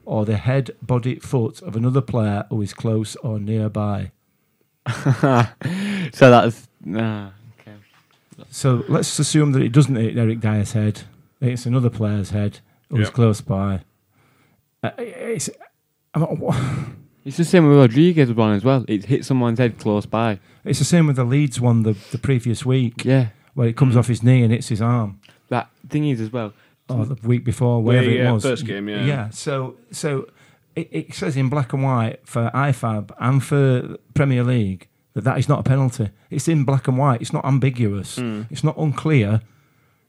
or 0.06 0.24
the 0.24 0.36
head, 0.38 0.70
body, 0.80 1.16
foot 1.18 1.60
of 1.62 1.76
another 1.76 2.00
player 2.00 2.44
who 2.48 2.62
is 2.62 2.72
close 2.72 3.14
or 3.16 3.38
nearby. 3.38 4.12
so 4.92 6.30
that's 6.30 6.68
nah, 6.84 7.30
okay. 7.60 7.76
So 8.50 8.84
let's 8.88 9.18
assume 9.18 9.52
that 9.52 9.62
it 9.62 9.72
doesn't 9.72 9.96
hit 9.96 10.16
Eric 10.16 10.40
Dier's 10.40 10.72
head. 10.72 11.02
It's 11.40 11.66
another 11.66 11.90
player's 11.90 12.30
head 12.30 12.60
who's 12.88 13.08
Yeah. 13.08 13.12
close 13.12 13.40
by. 13.40 13.80
Uh, 14.82 14.90
it's, 14.98 15.50
I'm, 16.14 16.22
not- 16.22 16.38
wha- 16.38 16.56
It's 17.24 17.36
the 17.36 17.44
same 17.44 17.68
with 17.68 17.76
Rodriguez 17.76 18.32
one 18.32 18.54
as 18.54 18.64
well. 18.64 18.84
It 18.88 19.06
hit 19.06 19.24
someone's 19.24 19.58
head 19.58 19.78
close 19.78 20.06
by. 20.06 20.38
it's 20.64 20.78
the 20.78 20.84
same 20.84 21.06
with 21.08 21.16
the 21.16 21.24
Leeds 21.24 21.60
one 21.60 21.82
the, 21.82 21.96
the 22.12 22.18
previous 22.18 22.64
week, 22.64 23.04
Yeah. 23.04 23.28
where 23.54 23.68
it 23.68 23.76
comes 23.76 23.96
off 23.96 24.06
his 24.06 24.22
knee 24.22 24.42
and 24.42 24.52
hits 24.52 24.68
his 24.68 24.80
arm. 24.80 25.20
That 25.48 25.68
thing 25.88 26.08
is 26.08 26.20
as 26.20 26.32
well. 26.32 26.52
Or 26.88 27.04
the 27.06 27.14
week 27.26 27.44
before, 27.44 27.82
whatever 27.82 28.10
yeah, 28.10 28.30
it 28.30 28.32
was. 28.32 28.42
first 28.42 28.64
game, 28.66 28.88
yeah. 28.88 29.04
Yeah. 29.04 29.30
So, 29.30 29.76
so 29.90 30.28
it, 30.74 30.88
it 30.92 31.14
says 31.14 31.36
in 31.36 31.48
black 31.48 31.72
and 31.72 31.82
white 31.82 32.20
for 32.26 32.50
IFAB 32.54 33.10
and 33.18 33.42
for 33.42 33.96
Premier 34.14 34.44
League 34.44 34.88
that 35.14 35.24
that 35.24 35.38
is 35.38 35.48
not 35.48 35.60
a 35.60 35.62
penalty. 35.62 36.10
It's 36.30 36.46
in 36.48 36.64
black 36.64 36.86
and 36.88 36.98
white. 36.98 37.20
It's 37.22 37.32
not 37.32 37.44
ambiguous. 37.44 38.16
Hmm. 38.16 38.42
It's 38.50 38.62
not 38.62 38.76
unclear. 38.76 39.40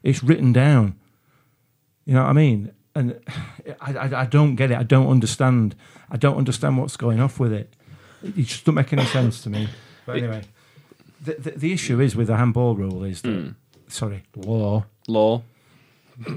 It's 0.04 0.22
written 0.24 0.54
down. 0.54 0.96
You 2.06 2.14
know 2.14 2.24
what 2.24 2.30
I 2.30 2.34
mean? 2.34 2.72
And 2.96 3.20
I, 3.82 3.94
I, 3.94 4.22
I 4.22 4.26
don't 4.26 4.56
get 4.56 4.72
it. 4.72 4.78
I 4.78 4.84
don't 4.84 5.08
understand. 5.10 5.76
I 6.10 6.18
don't 6.18 6.38
understand 6.38 6.78
what's 6.78 6.98
going 6.98 7.20
off 7.20 7.40
with 7.40 7.54
it. 7.54 7.74
It 8.24 8.36
just 8.46 8.66
doesn't 8.66 8.76
make 8.76 8.92
any 8.94 9.06
sense 9.06 9.42
to 9.44 9.50
me. 9.50 9.68
But 10.06 10.18
anyway, 10.18 10.42
the, 11.24 11.36
the, 11.36 11.52
the 11.52 11.74
issue 11.74 12.00
is 12.02 12.16
with 12.16 12.28
the 12.28 12.38
handball 12.38 12.76
rule 12.76 13.04
is 13.04 13.22
that, 13.22 13.30
Hmm. 13.32 13.50
sorry, 13.88 14.24
law 14.36 14.86
Law. 15.08 15.44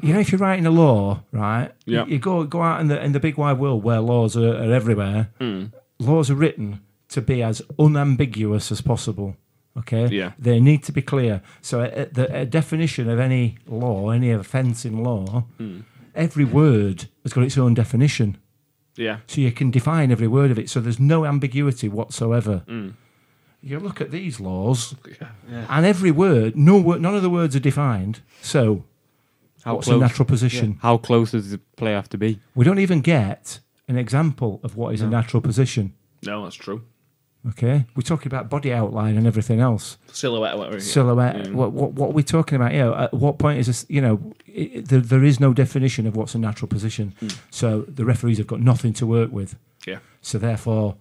You 0.03 0.13
know, 0.13 0.21
if 0.21 0.31
you're 0.33 0.39
writing 0.39 0.67
a 0.67 0.71
law, 0.71 1.23
right? 1.33 1.71
you- 1.87 1.97
Yeah. 1.97 2.07
You, 2.07 2.19
go 2.19 2.45
go 2.45 2.63
out 2.63 2.81
in 2.81 2.89
the 2.89 3.03
in 3.05 3.13
the 3.13 3.21
big 3.21 3.37
wide 3.37 3.59
world 3.59 3.83
where 3.85 4.01
laws 4.01 4.37
are, 4.37 4.55
are 4.57 4.73
everywhere. 4.73 5.29
Mm. 5.41 5.73
Laws 5.99 6.31
are 6.31 6.35
written 6.35 6.81
to 7.09 7.21
be 7.21 7.43
as 7.43 7.63
unambiguous 7.79 8.71
as 8.73 8.81
possible. 8.81 9.37
Okay. 9.77 10.07
Yeah. 10.09 10.33
They 10.39 10.61
need 10.61 10.83
to 10.85 10.93
be 10.93 11.03
clear. 11.03 11.43
So 11.63 11.81
a, 11.83 12.07
the 12.07 12.41
a 12.43 12.45
definition 12.45 13.09
of 13.09 13.19
any 13.19 13.57
law, 13.67 14.11
any 14.11 14.31
offence 14.33 14.85
in 14.85 15.03
law, 15.05 15.45
Hmm. 15.59 15.81
every 16.15 16.45
word 16.45 17.09
has 17.23 17.33
got 17.33 17.45
its 17.45 17.57
own 17.59 17.75
definition. 17.75 18.37
Yeah. 18.97 19.19
So 19.27 19.41
you 19.41 19.53
can 19.53 19.71
define 19.71 20.11
every 20.11 20.27
word 20.29 20.51
of 20.51 20.59
it. 20.59 20.69
So 20.69 20.81
there's 20.81 20.99
no 21.01 21.25
ambiguity 21.25 21.89
whatsoever. 21.89 22.63
Mm. 22.67 22.95
You 23.63 23.79
look 23.79 24.01
at 24.01 24.11
these 24.11 24.41
laws, 24.41 24.95
Yeah. 25.21 25.67
and 25.69 25.87
every 25.87 26.11
word, 26.11 26.57
no 26.57 26.79
word, 26.81 27.01
none 27.01 27.15
of 27.15 27.23
the 27.23 27.31
words 27.31 27.55
are 27.55 27.61
defined. 27.61 28.21
So 28.43 28.85
How 29.65 29.75
what's 29.75 29.87
close? 29.87 29.97
a 29.97 30.01
natural 30.01 30.27
position? 30.27 30.71
Yeah. 30.73 30.77
How 30.83 30.97
close 30.99 31.33
does 31.33 31.51
the 31.51 31.59
player 31.77 31.97
have 31.97 32.09
to 32.11 32.19
be? 32.19 32.41
We 32.55 32.65
don't 32.65 32.79
even 32.79 33.01
get 33.01 33.61
an 33.89 33.97
example 33.99 34.61
of 34.63 34.77
what 34.77 34.95
is 34.95 35.01
a 35.01 35.07
natural 35.07 35.41
position. 35.41 35.95
No, 36.25 36.45
that's 36.45 36.57
true. 36.57 36.83
Okay, 37.49 37.87
we're 37.97 38.03
talking 38.03 38.27
about 38.27 38.51
body 38.51 38.71
outline 38.71 39.17
and 39.17 39.27
everything 39.27 39.61
else. 39.61 39.97
Silhouette, 40.13 40.59
whatever. 40.59 40.77
yeah. 40.77 40.83
Silhouette. 40.83 41.47
Yeah. 41.47 41.53
What, 41.53 41.73
what 41.73 41.93
what 41.95 42.11
are 42.11 42.13
we 42.13 42.23
talking 42.23 42.57
about 42.57 42.73
here? 42.73 42.93
At 42.93 43.15
what 43.15 43.39
point 43.39 43.59
is 43.59 43.67
this? 43.67 43.87
You 43.89 44.03
know, 44.03 44.33
it, 44.47 44.89
there, 44.89 45.01
there 45.01 45.25
is 45.25 45.41
no 45.41 45.55
definition 45.55 46.07
of 46.07 46.17
what's 46.17 46.35
a 46.35 46.39
natural 46.39 46.69
position. 46.69 47.15
Mm. 47.23 47.39
So 47.51 47.83
the 47.89 48.05
referees 48.05 48.37
have 48.37 48.47
got 48.47 48.61
nothing 48.61 48.93
to 48.95 49.07
work 49.07 49.33
with. 49.33 49.57
Yeah. 49.87 50.01
So 50.21 50.37
therefore, 50.39 50.97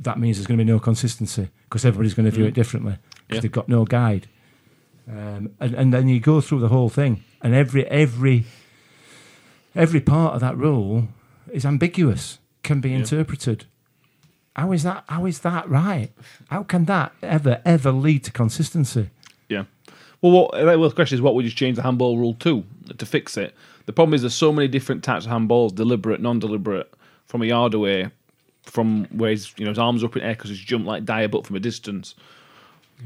that 0.00 0.18
means 0.18 0.36
there's 0.36 0.48
going 0.48 0.58
to 0.58 0.64
be 0.64 0.70
no 0.72 0.80
consistency 0.80 1.48
because 1.68 1.84
everybody's 1.84 2.14
going 2.14 2.26
to 2.26 2.32
view 2.32 2.44
Mm. 2.46 2.48
it 2.48 2.54
differently 2.54 2.98
because 3.28 3.36
Yeah. 3.36 3.40
they've 3.42 3.52
got 3.52 3.68
no 3.68 3.84
guide. 3.84 4.26
Um, 5.08 5.50
and, 5.60 5.74
and 5.74 5.92
then 5.92 6.08
you 6.08 6.20
go 6.20 6.40
through 6.40 6.60
the 6.60 6.68
whole 6.68 6.88
thing, 6.88 7.22
and 7.42 7.54
every 7.54 7.86
every 7.88 8.46
every 9.74 10.00
part 10.00 10.34
of 10.34 10.40
that 10.40 10.56
rule 10.56 11.08
is 11.52 11.66
ambiguous, 11.66 12.38
can 12.62 12.80
be 12.80 12.94
interpreted. 12.94 13.66
How 14.56 14.72
is 14.72 14.82
that? 14.84 15.04
How 15.08 15.26
is 15.26 15.40
that 15.40 15.68
right? 15.68 16.10
How 16.48 16.62
can 16.62 16.86
that 16.86 17.12
ever 17.22 17.60
ever 17.64 17.92
lead 17.92 18.24
to 18.24 18.32
consistency? 18.32 19.10
Yeah. 19.48 19.64
Well, 20.22 20.32
what, 20.32 20.54
uh, 20.54 20.64
well, 20.78 20.88
the 20.88 20.94
question 20.94 21.16
is, 21.16 21.22
what 21.22 21.34
would 21.34 21.44
you 21.44 21.50
change 21.50 21.76
the 21.76 21.82
handball 21.82 22.16
rule 22.16 22.34
to 22.40 22.64
to 22.96 23.04
fix 23.04 23.36
it? 23.36 23.54
The 23.86 23.92
problem 23.92 24.14
is 24.14 24.22
there's 24.22 24.34
so 24.34 24.52
many 24.52 24.68
different 24.68 25.04
types 25.04 25.26
of 25.26 25.32
handballs, 25.32 25.74
deliberate, 25.74 26.22
non-deliberate, 26.22 26.90
from 27.26 27.42
a 27.42 27.46
yard 27.46 27.74
away, 27.74 28.10
from 28.62 29.04
where 29.06 29.30
his, 29.30 29.52
you 29.58 29.64
know, 29.64 29.70
his 29.72 29.78
arms 29.78 30.02
are 30.02 30.06
up 30.06 30.16
in 30.16 30.22
air 30.22 30.32
because 30.32 30.48
he's 30.48 30.58
jumped 30.58 30.86
like 30.86 31.04
Dier, 31.04 31.28
but 31.28 31.46
from 31.46 31.56
a 31.56 31.60
distance. 31.60 32.14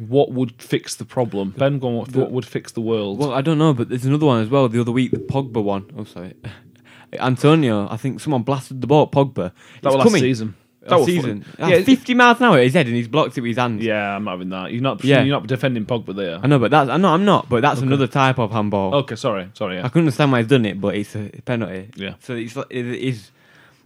What 0.07 0.30
would 0.33 0.61
fix 0.62 0.95
the 0.97 1.04
problem? 1.04 1.54
Ben, 1.57 1.78
go 1.78 1.88
what, 1.88 2.14
what 2.14 2.30
would 2.30 2.45
fix 2.47 2.73
the 2.73 2.80
world? 2.80 3.18
Well, 3.18 3.33
I 3.33 3.40
don't 3.40 3.59
know, 3.59 3.75
but 3.75 3.88
there's 3.88 4.04
another 4.04 4.26
one 4.26 4.42
as 4.42 4.49
well. 4.49 4.68
The 4.68 4.80
other 4.80 4.92
week, 4.92 5.11
the 5.11 5.18
Pogba 5.18 5.62
one. 5.62 5.90
Oh, 5.97 6.04
sorry. 6.04 6.35
Antonio, 7.14 7.88
I 7.90 7.97
think 7.97 8.21
someone 8.21 8.42
blasted 8.42 8.80
the 8.80 8.87
ball 8.87 9.04
at 9.04 9.11
Pogba. 9.12 9.35
that 9.35 9.52
It's 9.76 9.85
was 9.87 9.95
last 9.97 10.12
season. 10.21 10.54
That 10.83 10.90
That 10.90 10.97
was 10.99 11.07
season. 11.07 11.45
Ah, 11.59 11.68
yeah, 11.68 11.76
Yeah, 11.78 11.85
50 11.85 12.14
miles 12.14 12.38
an 12.38 12.45
hour 12.47 12.59
at 12.59 12.64
his 12.64 12.75
head 12.75 12.87
and 12.87 12.95
he's 12.95 13.09
blocked 13.09 13.37
it 13.37 13.40
with 13.40 13.49
his 13.49 13.57
hands. 13.57 13.83
Yeah, 13.83 14.14
I'm 14.16 14.25
not 14.25 14.33
having 14.33 14.50
that. 14.50 14.73
You're 14.73 14.83
not. 14.83 15.02
Yeah. 15.04 15.23
You're 15.23 15.35
not 15.40 15.47
defending 15.47 15.85
Pogba 15.87 16.14
there. 16.14 16.38
I 16.42 16.47
know, 16.47 16.59
but 16.59 16.71
that's 16.71 16.88
I 16.90 16.97
know 16.97 17.09
I'm 17.14 17.25
not, 17.25 17.49
but 17.49 17.62
that's 17.62 17.78
Okay. 17.78 17.87
another 17.87 18.07
type 18.07 18.38
of 18.38 18.52
handball. 18.52 18.95
Okay, 18.97 19.16
sorry, 19.16 19.49
sorry. 19.54 19.78
I 19.78 19.83
Yeah. 19.83 19.88
can 19.88 20.00
understand 20.00 20.33
why 20.33 20.38
he's 20.38 20.49
done 20.49 20.64
it, 20.66 20.80
but 20.80 20.95
it's 20.95 21.14
a 21.16 21.30
penalty. 21.45 21.90
Yeah. 21.97 22.14
So 22.21 22.35
it's 22.35 22.54
like- 22.57 22.66
it 22.71 22.87
is. 22.87 23.30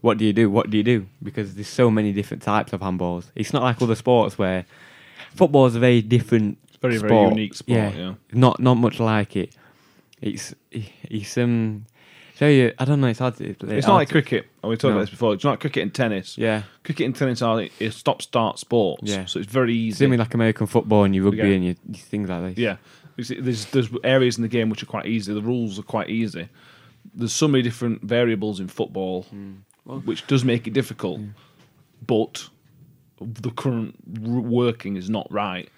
What 0.00 0.18
do 0.18 0.24
you 0.24 0.32
do? 0.32 0.50
What 0.50 0.68
do 0.68 0.76
you 0.76 0.82
do? 0.82 1.06
Because 1.22 1.54
there's 1.54 1.68
so 1.68 1.88
many 1.90 2.12
different 2.12 2.42
types 2.42 2.72
of 2.72 2.80
handballs. 2.80 3.30
It's 3.36 3.52
not 3.52 3.62
like 3.62 3.80
other 3.80 3.94
sports 3.94 4.36
where 4.36 4.64
football 5.34 5.66
is 5.66 5.74
a 5.76 5.80
very 5.80 6.02
different, 6.02 6.58
Very, 6.80 6.96
very 6.98 7.28
unique 7.28 7.54
sport. 7.54 7.94
Yeah. 7.94 8.14
not 8.32 8.60
not 8.60 8.74
much 8.74 9.00
like 9.00 9.36
it. 9.36 9.54
It's 10.20 10.54
it's 10.70 11.36
um. 11.38 11.84
So 12.38 12.48
you, 12.48 12.72
I 12.78 12.84
don't 12.84 13.00
know. 13.00 13.08
It's 13.08 13.18
hard 13.20 13.36
to. 13.36 13.44
It's 13.50 13.62
not 13.62 13.70
hard 13.84 13.88
like 14.00 14.08
to- 14.08 14.12
cricket. 14.14 14.46
Oh, 14.64 14.68
we 14.68 14.76
talked 14.76 14.84
No. 14.84 14.90
about 14.92 15.00
this 15.02 15.10
before. 15.10 15.34
It's 15.34 15.44
not 15.44 15.50
like 15.52 15.60
cricket 15.60 15.82
and 15.82 15.94
tennis. 15.94 16.36
Yeah, 16.38 16.62
Cricket 16.82 17.06
and 17.06 17.14
tennis 17.14 17.42
are 17.42 17.66
a 17.80 17.90
stop-start 17.90 18.58
sports. 18.58 19.02
Yeah. 19.04 19.26
So 19.26 19.38
it's 19.38 19.50
very 19.52 19.74
easy. 19.74 19.96
same 19.98 20.10
with 20.10 20.18
like 20.20 20.34
American 20.34 20.66
football 20.66 21.04
and 21.04 21.14
your 21.14 21.24
rugby 21.24 21.38
Yeah. 21.38 21.44
and 21.54 21.64
your, 21.64 21.74
your 21.88 21.98
things 21.98 22.28
like 22.30 22.54
this. 22.54 22.58
Yeah, 22.58 22.76
there's 23.16 23.66
there's 23.66 23.88
areas 24.02 24.38
in 24.38 24.42
the 24.42 24.48
game 24.48 24.70
which 24.70 24.82
are 24.82 24.86
quite 24.86 25.06
easy. 25.06 25.32
The 25.34 25.42
rules 25.42 25.78
are 25.78 25.82
quite 25.84 26.08
easy. 26.08 26.48
There's 27.14 27.32
so 27.32 27.46
many 27.48 27.62
different 27.62 28.02
variables 28.02 28.60
in 28.60 28.68
football, 28.68 29.26
Mm. 29.34 29.58
Well- 29.84 30.00
which 30.04 30.26
does 30.26 30.44
make 30.44 30.66
it 30.66 30.72
difficult. 30.72 31.20
But 32.06 32.48
the 33.26 33.50
current 33.50 33.96
working 34.20 34.96
is 34.96 35.08
not 35.10 35.26
right. 35.30 35.68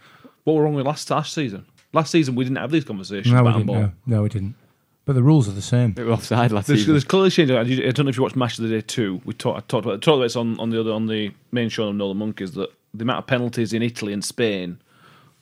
What 0.44 0.54
were 0.54 0.62
wrong 0.64 0.74
with 0.74 0.86
last 0.86 1.10
last 1.10 1.32
season? 1.32 1.64
Last 1.92 2.10
season 2.10 2.34
we 2.34 2.44
didn't 2.44 2.58
have 2.58 2.70
these 2.70 2.84
conversations 2.84 3.32
No, 3.32 3.42
we 3.42 3.48
didn't. 3.52 3.54
handball. 3.68 3.76
No, 3.76 3.92
no, 4.06 4.22
we 4.22 4.28
didn't. 4.28 4.54
But 5.06 5.12
the 5.14 5.22
rules 5.22 5.48
are 5.48 5.52
the 5.52 5.62
same. 5.62 5.92
They 5.94 6.02
were 6.02 6.12
offside 6.12 6.50
last 6.50 6.66
There's, 6.66 6.80
season. 6.80 6.94
there's 6.94 7.04
clearly 7.04 7.30
change. 7.30 7.50
I 7.50 7.60
I 7.60 7.64
don't 7.90 8.04
know 8.06 8.08
if 8.08 8.16
you 8.16 8.22
watched 8.22 8.36
Match 8.36 8.58
of 8.58 8.64
the 8.64 8.70
Day 8.70 8.80
two. 8.80 9.20
We 9.26 9.34
talked, 9.34 9.58
I 9.58 9.60
talked 9.68 9.84
about, 9.86 10.00
talked 10.02 10.16
about 10.16 10.22
this 10.24 10.36
on, 10.36 10.58
on 10.58 10.70
the 10.70 10.80
other 10.80 10.92
on 10.92 11.06
the 11.06 11.30
main 11.52 11.68
show 11.68 11.88
of 11.88 11.94
Northern 11.96 12.16
Monkeys 12.18 12.52
that 12.52 12.70
the 12.94 13.02
amount 13.02 13.18
of 13.18 13.26
penalties 13.26 13.72
in 13.72 13.82
Italy 13.82 14.12
and 14.12 14.24
Spain 14.24 14.78
were 14.78 14.83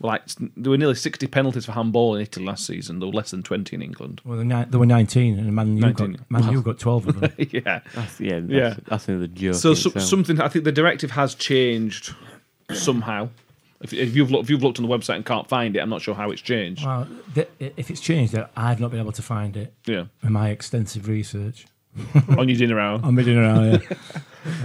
like 0.03 0.23
there 0.57 0.71
were 0.71 0.77
nearly 0.79 0.95
sixty 0.95 1.27
penalties 1.27 1.65
for 1.67 1.73
handball 1.73 2.15
in 2.17 2.23
Italy 2.23 2.45
last 2.47 2.67
season. 2.67 2.99
There 2.99 3.09
were 3.09 3.15
less 3.15 3.31
than 3.31 3.43
twenty 3.43 3.77
in 3.77 3.83
England. 3.83 4.21
Well, 4.25 4.37
there 4.37 4.45
ni- 4.45 4.65
there 4.69 4.81
were 4.81 4.87
19, 4.87 5.39
and 5.39 5.55
Man 5.55 5.77
U 5.77 5.93
got 5.93 6.31
Man 6.31 6.53
U 6.53 6.63
got 6.63 6.79
12 6.79 7.07
of 7.09 7.21
them. 7.21 7.33
yeah. 7.39 7.81
That's, 7.95 8.21
yeah, 8.21 8.41
that's, 8.41 8.51
Yeah. 8.53 8.75
that's 8.87 9.09
another 9.09 9.27
joke. 9.29 9.55
So 9.55 9.75
so 9.75 9.91
something 9.99 10.41
I 10.41 10.49
think 10.49 10.65
the 10.65 10.73
directive 10.73 11.13
has 11.13 11.35
changed 11.35 12.15
somehow. 12.73 13.29
If, 13.81 13.93
if 13.93 14.15
you've 14.15 14.31
looked, 14.31 14.45
if 14.45 14.51
you've 14.51 14.63
looked 14.63 14.79
on 14.79 14.87
the 14.89 14.97
website 14.97 15.17
and 15.17 15.27
can't 15.27 15.49
find 15.49 15.75
it, 15.77 15.81
I'm 15.81 15.89
not 15.91 16.03
sure 16.03 16.15
how 16.15 16.31
it's 16.31 16.41
changed. 16.41 16.85
well, 16.87 17.09
th- 17.35 17.49
if 17.59 17.91
it's 17.91 18.01
changed, 18.01 18.37
I've 18.57 18.79
not 18.79 18.93
been 18.93 19.01
able 19.01 19.11
to 19.13 19.23
find 19.23 19.57
it 19.57 19.75
Yeah, 19.87 20.05
in 20.23 20.33
my 20.33 20.51
extensive 20.51 21.09
research. 21.09 21.67
on 22.39 22.49
your 22.49 22.57
dinner 22.59 22.81
hour. 22.81 23.01
I'm 23.03 23.15
bidding 23.15 23.39
hour, 23.39 23.67
yeah. 23.67 23.79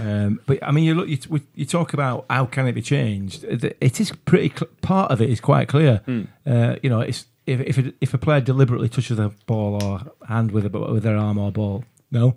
um, 0.00 0.40
but 0.46 0.62
I 0.62 0.70
mean, 0.72 0.84
you 0.84 0.94
look, 0.94 1.08
you, 1.08 1.16
t- 1.16 1.42
you 1.54 1.64
talk 1.66 1.92
about 1.92 2.24
how 2.30 2.46
can 2.46 2.66
it 2.66 2.72
be 2.72 2.82
changed. 2.82 3.44
It 3.44 4.00
is 4.00 4.12
pretty 4.24 4.48
cl- 4.48 4.70
part 4.80 5.10
of 5.10 5.20
it 5.20 5.28
is 5.30 5.40
quite 5.40 5.68
clear. 5.68 6.00
Uh, 6.46 6.76
you 6.82 6.90
know, 6.90 7.00
it's 7.00 7.26
if 7.46 7.60
if, 7.60 7.78
it, 7.78 7.94
if 8.00 8.14
a 8.14 8.18
player 8.18 8.40
deliberately 8.40 8.88
touches 8.88 9.18
a 9.18 9.30
ball 9.46 9.82
or 9.82 10.00
hand 10.26 10.52
with 10.52 10.66
a, 10.66 10.78
with 10.78 11.02
their 11.02 11.16
arm 11.16 11.38
or 11.38 11.50
ball, 11.52 11.84
no. 12.10 12.36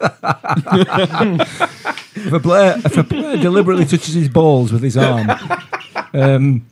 if 2.16 2.32
a 2.32 2.40
player 2.40 2.74
if 2.84 2.96
a 2.96 3.04
player 3.04 3.36
deliberately 3.36 3.84
touches 3.84 4.14
his 4.14 4.28
balls 4.28 4.72
with 4.72 4.82
his 4.82 4.96
arm, 4.96 5.30
um, 6.12 6.66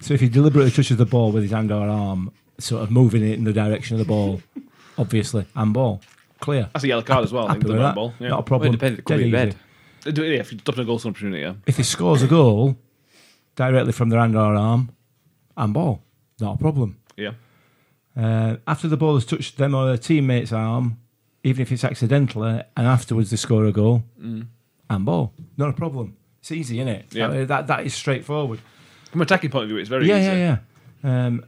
so 0.00 0.14
if 0.14 0.20
he 0.20 0.28
deliberately 0.28 0.70
touches 0.70 0.96
the 0.96 1.06
ball 1.06 1.32
with 1.32 1.42
his 1.42 1.52
hand 1.52 1.70
or 1.70 1.88
arm, 1.88 2.32
sort 2.58 2.82
of 2.82 2.90
moving 2.90 3.22
it 3.22 3.38
in 3.38 3.44
the 3.44 3.52
direction 3.52 3.94
of 3.94 3.98
the 3.98 4.08
ball, 4.08 4.42
obviously, 4.98 5.46
and 5.54 5.72
ball, 5.72 6.00
clear. 6.40 6.68
That's 6.72 6.84
a 6.84 6.88
yellow 6.88 7.02
card 7.02 7.24
as 7.24 7.32
well. 7.32 7.46
I 7.48 7.52
think, 7.52 7.64
the 7.64 7.72
with 7.72 7.78
that. 7.82 7.94
ball. 7.94 8.14
Yeah. 8.18 8.28
Not 8.28 8.40
a 8.40 8.42
problem. 8.42 8.68
Well, 8.68 8.74
it 8.74 8.78
depends. 8.78 8.98
It 8.98 9.04
could 9.04 9.14
Dead 9.14 9.18
be 9.18 9.28
easy. 9.28 9.32
red. 9.36 10.14
Do 10.14 10.22
it, 10.24 10.32
yeah, 10.34 10.40
if 10.40 10.52
you 10.52 10.58
stop 10.58 10.76
in 10.76 10.80
a 10.82 10.84
goal 10.84 10.96
opportunity, 10.96 11.42
yeah. 11.42 11.54
If 11.66 11.76
he 11.76 11.82
scores 11.82 12.22
a 12.22 12.26
goal 12.26 12.76
directly 13.56 13.92
from 13.92 14.08
their 14.08 14.20
hand 14.20 14.34
or 14.36 14.54
arm, 14.54 14.90
and 15.56 15.74
ball, 15.74 16.02
not 16.40 16.54
a 16.54 16.58
problem. 16.58 16.98
Yeah. 17.16 17.32
Uh, 18.16 18.56
after 18.66 18.88
the 18.88 18.96
ball 18.96 19.14
has 19.14 19.24
touched 19.26 19.58
them 19.58 19.74
or 19.74 19.86
their 19.86 19.98
teammate's 19.98 20.52
arm, 20.52 20.98
even 21.44 21.62
if 21.62 21.70
it's 21.70 21.84
accidentally, 21.84 22.62
and 22.76 22.86
afterwards 22.86 23.30
they 23.30 23.36
score 23.36 23.66
a 23.66 23.72
goal, 23.72 24.02
and 24.18 24.48
ball, 25.04 25.32
not 25.56 25.68
a 25.68 25.72
problem. 25.74 26.16
It's 26.40 26.50
easy, 26.50 26.78
isn't 26.80 26.88
it? 26.88 27.06
Yeah. 27.12 27.28
That, 27.28 27.48
that, 27.48 27.66
that 27.66 27.86
is 27.86 27.94
straightforward. 27.94 28.60
From 29.10 29.20
an 29.20 29.24
attacking 29.26 29.50
point 29.50 29.64
of 29.64 29.68
view, 29.68 29.78
it's 29.78 29.88
very 29.90 30.06
yeah, 30.08 30.16
easy. 30.18 30.26
yeah, 30.26 30.56
yeah, 31.04 31.26
Um, 31.26 31.44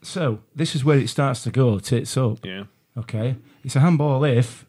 so 0.00 0.40
this 0.54 0.74
is 0.74 0.84
where 0.84 0.96
it 0.98 1.08
starts 1.08 1.42
to 1.42 1.50
go 1.50 1.78
tits 1.78 2.16
up. 2.16 2.44
Yeah. 2.44 2.64
Okay, 2.96 3.36
it's 3.68 3.76
a 3.76 3.80
handball 3.80 4.24
if 4.24 4.64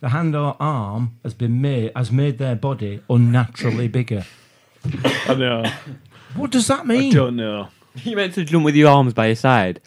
the 0.00 0.08
hand 0.08 0.34
or 0.34 0.56
arm 0.58 1.16
has 1.22 1.32
been 1.32 1.60
made 1.60 1.92
has 1.94 2.10
made 2.10 2.38
their 2.38 2.56
body 2.56 3.00
unnaturally 3.08 3.86
bigger. 3.98 4.24
I 5.28 5.34
know. 5.34 5.64
What 6.34 6.50
does 6.50 6.66
that 6.66 6.84
mean? 6.88 6.98
I 6.98 7.00
mean? 7.02 7.12
don't 7.14 7.36
know. 7.36 7.68
You 8.02 8.16
meant 8.16 8.34
to 8.34 8.44
jump 8.44 8.64
with 8.64 8.74
your 8.74 8.88
arms 8.90 9.12
by 9.14 9.26
your 9.26 9.36
side 9.36 9.78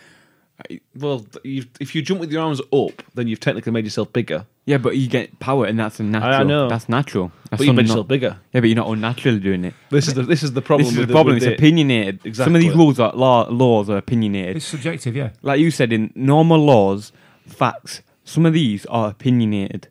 Well, 0.95 1.25
you've, 1.43 1.67
if 1.81 1.95
you 1.95 2.01
jump 2.01 2.19
with 2.21 2.31
your 2.31 2.43
arms 2.43 2.62
up, 2.71 3.03
then 3.15 3.27
you've 3.27 3.39
technically 3.41 3.71
made 3.74 3.83
yourself 3.83 4.13
bigger. 4.13 4.45
Yeah, 4.65 4.77
but 4.77 4.95
you 4.95 5.09
get 5.09 5.38
power, 5.39 5.65
and 5.65 5.77
that's 5.77 6.00
a 6.00 6.03
natural. 6.03 6.45
know. 6.47 6.69
That's 6.69 6.88
natural. 6.88 7.31
That's 7.50 7.59
But 7.59 7.65
you've 7.65 7.75
made 7.75 7.88
something 7.88 7.88
yourself 7.88 8.05
not, 8.05 8.07
bigger. 8.07 8.39
yeah, 8.53 8.62
but 8.62 8.67
you're 8.69 8.75
not 8.77 8.89
unnaturally 8.89 9.39
doing 9.39 9.65
it. 9.65 9.74
This 9.89 10.07
is 10.07 10.13
the 10.13 10.21
this 10.21 10.43
is 10.43 10.53
the 10.53 10.62
problem. 10.62 10.85
this 10.85 10.93
is 10.93 11.00
with 11.00 11.07
the 11.09 11.13
problem. 11.13 11.33
with 11.35 11.43
It's 11.43 11.51
it. 11.51 11.59
opinionated. 11.59 12.19
Some 12.21 12.21
of 12.21 12.27
Exactly. 12.27 12.59
these 12.62 12.75
rules 12.75 13.00
are 13.01 13.12
law, 13.13 13.50
laws 13.50 13.89
are 13.89 13.97
opinionated. 13.97 14.55
It's 14.57 14.65
subjective, 14.65 15.13
yeah. 15.15 15.31
like 15.41 15.59
you 15.59 15.71
said, 15.71 15.91
in 15.91 16.13
normal 16.15 16.59
laws, 16.63 17.12
facts, 17.47 18.01
some 18.25 18.46
of 18.46 18.53
these 18.53 18.86
are 18.88 19.10
opinionated. 19.10 19.88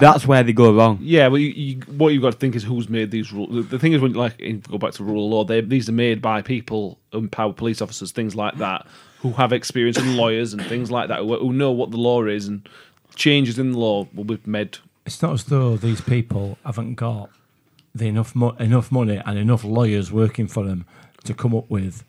That's 0.00 0.26
where 0.26 0.42
they 0.42 0.52
go 0.52 0.74
wrong. 0.74 0.98
Yeah, 1.00 1.28
well, 1.28 1.38
you, 1.38 1.50
you, 1.50 1.76
what 1.82 2.08
you've 2.08 2.22
got 2.22 2.32
to 2.32 2.38
think 2.38 2.56
is 2.56 2.64
who's 2.64 2.88
made 2.88 3.10
these 3.10 3.32
rules. 3.32 3.54
The, 3.54 3.62
the 3.62 3.78
thing 3.78 3.92
is, 3.92 4.00
when 4.00 4.12
like 4.12 4.38
in, 4.40 4.60
go 4.60 4.76
back 4.76 4.92
to 4.94 5.04
rule 5.04 5.26
of 5.26 5.30
law, 5.30 5.44
they, 5.44 5.60
these 5.60 5.88
are 5.88 5.92
made 5.92 6.20
by 6.20 6.42
people, 6.42 6.98
empowered 7.12 7.56
police 7.56 7.80
officers, 7.80 8.10
things 8.10 8.34
like 8.34 8.58
that, 8.58 8.86
who 9.20 9.32
have 9.32 9.52
experience 9.52 9.96
and 9.96 10.16
lawyers 10.16 10.52
and 10.52 10.64
things 10.66 10.90
like 10.90 11.08
that, 11.08 11.20
who, 11.20 11.38
who 11.38 11.52
know 11.52 11.70
what 11.70 11.92
the 11.92 11.96
law 11.96 12.24
is 12.24 12.48
and 12.48 12.68
changes 13.14 13.58
in 13.58 13.72
the 13.72 13.78
law 13.78 14.08
will 14.14 14.24
be 14.24 14.38
made. 14.44 14.78
It's 15.06 15.22
not 15.22 15.32
as 15.32 15.44
though 15.44 15.76
these 15.76 16.00
people 16.00 16.58
haven't 16.64 16.94
got 16.94 17.30
the 17.94 18.08
enough 18.08 18.34
mo- 18.34 18.56
enough 18.58 18.90
money 18.90 19.20
and 19.24 19.38
enough 19.38 19.62
lawyers 19.62 20.10
working 20.10 20.48
for 20.48 20.64
them 20.64 20.86
to 21.24 21.34
come 21.34 21.54
up 21.54 21.70
with 21.70 22.04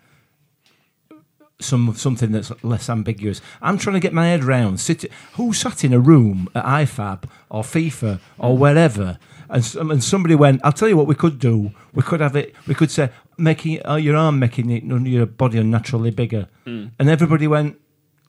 some 1.59 1.93
something 1.95 2.31
that's 2.31 2.51
less 2.63 2.89
ambiguous. 2.89 3.41
I'm 3.61 3.77
trying 3.77 3.95
to 3.95 3.99
get 3.99 4.13
my 4.13 4.27
head 4.27 4.43
around 4.43 4.79
sit, 4.79 5.05
who 5.33 5.53
sat 5.53 5.83
in 5.83 5.93
a 5.93 5.99
room 5.99 6.49
at 6.53 6.65
IFAB 6.65 7.23
or 7.49 7.63
FIFA 7.63 8.19
or 8.37 8.57
wherever, 8.57 9.17
and 9.49 9.63
some, 9.63 9.91
and 9.91 10.03
somebody 10.03 10.35
went. 10.35 10.61
I'll 10.63 10.73
tell 10.73 10.89
you 10.89 10.97
what 10.97 11.07
we 11.07 11.15
could 11.15 11.39
do. 11.39 11.71
We 11.93 12.03
could 12.03 12.19
have 12.19 12.35
it. 12.35 12.55
We 12.67 12.75
could 12.75 12.91
say 12.91 13.09
making 13.37 13.81
oh, 13.85 13.95
your 13.95 14.15
arm 14.15 14.39
making 14.39 14.69
it, 14.69 14.83
your 14.83 15.25
body 15.25 15.59
unnaturally 15.59 16.11
bigger, 16.11 16.47
hmm. 16.65 16.87
and 16.99 17.09
everybody 17.09 17.47
went. 17.47 17.79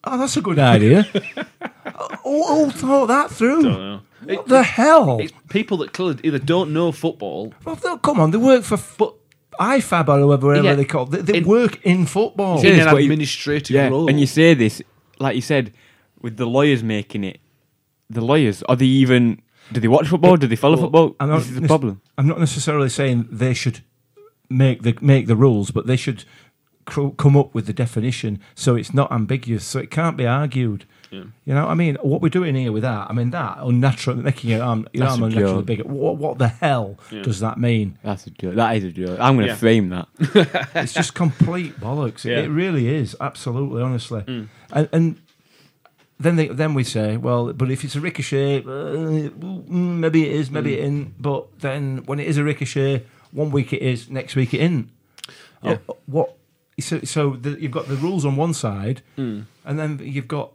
Oh, 0.05 0.17
that's 0.19 0.37
a 0.37 0.41
good 0.41 0.61
idea. 0.61 1.03
who, 2.23 2.47
who 2.47 2.71
thought 2.71 3.07
that 3.07 3.31
through? 3.31 3.63
know. 3.63 4.01
What 4.23 4.49
the 4.49 4.63
hell? 4.63 5.19
It's 5.21 5.33
people 5.49 5.79
that 5.79 5.93
clearly 5.93 6.21
either 6.25 6.39
don't 6.39 6.73
know 6.73 6.93
football, 6.93 7.53
Well, 7.65 7.77
come 7.99 8.21
on, 8.21 8.31
they 8.31 8.39
work 8.39 8.65
for 8.65 8.79
but 8.99 9.15
IFAB 9.61 10.09
or 10.09 10.19
whoever 10.21 10.63
Yeah. 10.63 10.75
they 10.75 10.85
call. 10.85 11.07
They, 11.07 11.21
they 11.23 11.39
In- 11.39 11.45
work 11.47 11.79
in 11.85 12.07
football. 12.07 12.63
Yeah. 12.65 12.71
in 12.75 12.81
an 12.89 12.97
administrative 12.97 13.75
Yeah, 13.75 13.89
role. 13.89 14.09
and 14.09 14.19
you 14.21 14.27
say 14.27 14.55
this, 14.55 14.83
like 15.19 15.35
you 15.37 15.43
said, 15.43 15.73
with 16.21 16.37
the 16.37 16.47
lawyers 16.47 16.83
making 16.83 17.25
it. 17.25 17.39
The 18.11 18.21
lawyers 18.21 18.63
are 18.65 18.77
they 18.77 18.87
even? 18.87 19.41
Do 19.73 19.81
they 19.81 19.89
watch 19.89 20.09
football? 20.09 20.37
Do 20.37 20.47
they 20.47 20.57
follow 20.57 20.77
Well, 20.77 20.85
football? 20.85 21.17
I'm 21.19 21.29
not 21.29 21.39
This 21.39 21.49
is 21.49 21.55
the 21.57 21.61
nec- 21.63 21.69
problem. 21.69 22.01
I'm 22.17 22.27
not 22.29 22.39
necessarily 22.39 22.89
saying 22.89 23.29
they 23.31 23.53
should 23.55 23.81
make 24.49 24.83
the 24.83 24.97
make 25.01 25.27
the 25.27 25.35
rules, 25.37 25.71
but 25.73 25.87
they 25.87 25.97
should 25.97 26.25
cr- 26.85 27.09
come 27.17 27.37
up 27.37 27.53
with 27.55 27.67
the 27.67 27.73
definition 27.73 28.39
so 28.55 28.77
it's 28.77 28.95
not 28.95 29.11
ambiguous, 29.11 29.65
so 29.65 29.81
it 29.81 29.91
can't 29.91 30.17
be 30.17 30.25
argued. 30.27 30.85
Yeah. 31.11 31.25
You 31.45 31.55
know, 31.55 31.63
what 31.67 31.71
I 31.71 31.75
mean, 31.75 31.97
what 32.03 32.21
we're 32.21 32.29
doing 32.29 32.55
here 32.55 32.73
with 32.73 32.83
that, 32.83 33.09
I 33.09 33.13
mean, 33.13 33.31
that 33.31 33.59
unnatural, 33.61 34.17
making 34.17 34.51
your 34.51 34.63
arm, 34.63 34.89
your 34.93 35.03
That's 35.07 35.13
arm 35.15 35.23
a 35.23 35.27
unnaturally 35.27 35.55
joke. 35.59 35.67
bigger. 35.67 35.85
What, 35.85 36.17
what 36.17 36.39
the 36.39 36.49
hell 36.49 36.99
Yeah. 37.13 37.23
does 37.23 37.41
that 37.41 37.59
mean? 37.59 37.99
That's 38.03 38.27
a 38.27 38.31
joke. 38.31 38.55
That 38.57 38.77
is 38.77 38.85
a 38.85 38.91
joke. 38.91 39.19
I'm 39.21 39.37
going 39.37 39.47
to 39.47 39.53
Yeah. 39.53 39.57
frame 39.57 39.89
that. 39.91 40.09
It's 40.75 40.93
just 40.95 41.15
complete 41.15 41.79
bollocks. 41.81 42.25
It- 42.25 42.31
Yeah. 42.31 42.39
It 42.41 42.49
really 42.49 42.89
is, 42.89 43.15
absolutely, 43.21 43.83
honestly. 43.83 44.23
Mm. 44.23 44.49
And, 44.73 44.89
and 44.93 45.17
then 46.19 46.37
they, 46.37 46.49
then 46.49 46.75
we 46.75 46.83
say, 46.83 47.17
well, 47.17 47.53
but 47.53 47.71
if 47.71 47.85
it's 47.85 47.95
a 47.95 48.01
ricochet, 48.01 48.61
uh, 48.61 49.31
mm, 49.31 49.69
maybe 49.71 50.27
it 50.27 50.33
is, 50.33 50.51
maybe 50.51 50.71
Mm. 50.71 50.75
it 50.75 50.81
isn't. 50.81 51.23
But 51.23 51.61
then 51.61 52.03
when 52.07 52.19
it 52.19 52.27
is 52.27 52.37
a 52.39 52.43
ricochet, 52.45 53.05
one 53.33 53.51
week 53.51 53.73
it 53.73 53.83
is, 53.83 54.09
next 54.11 54.35
week 54.35 54.55
it 54.55 54.61
isn't. 54.61 54.89
Yeah. 55.63 55.79
Oh, 55.89 55.97
what? 56.07 56.37
So, 56.81 57.01
so 57.05 57.31
the, 57.37 57.51
you've 57.61 57.71
got 57.73 57.87
the 57.89 57.97
rules 57.97 58.25
on 58.25 58.37
one 58.37 58.53
side, 58.55 59.01
and 59.17 59.47
then 59.65 59.99
you've 60.03 60.29
got 60.29 60.53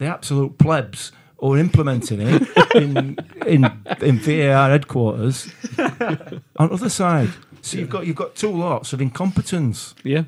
the 0.00 0.06
absolute 0.06 0.58
plebs 0.58 1.12
are 1.42 1.56
implementing 1.56 2.20
it 2.20 2.42
in, 2.74 3.16
in 3.46 3.64
in 4.00 4.18
VAR 4.18 4.70
headquarters 4.70 5.48
on 5.78 6.68
the 6.68 6.74
other 6.74 6.88
side. 6.90 7.30
So 7.62 7.78
you've 7.78 7.90
got 7.90 8.06
you've 8.06 8.16
got 8.16 8.34
two 8.34 8.50
lots 8.50 8.92
of 8.92 9.00
incompetence. 9.00 9.94
yeah, 10.02 10.24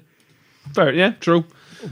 fair. 0.74 0.92
Yeah, 0.92 1.12
true. 1.20 1.44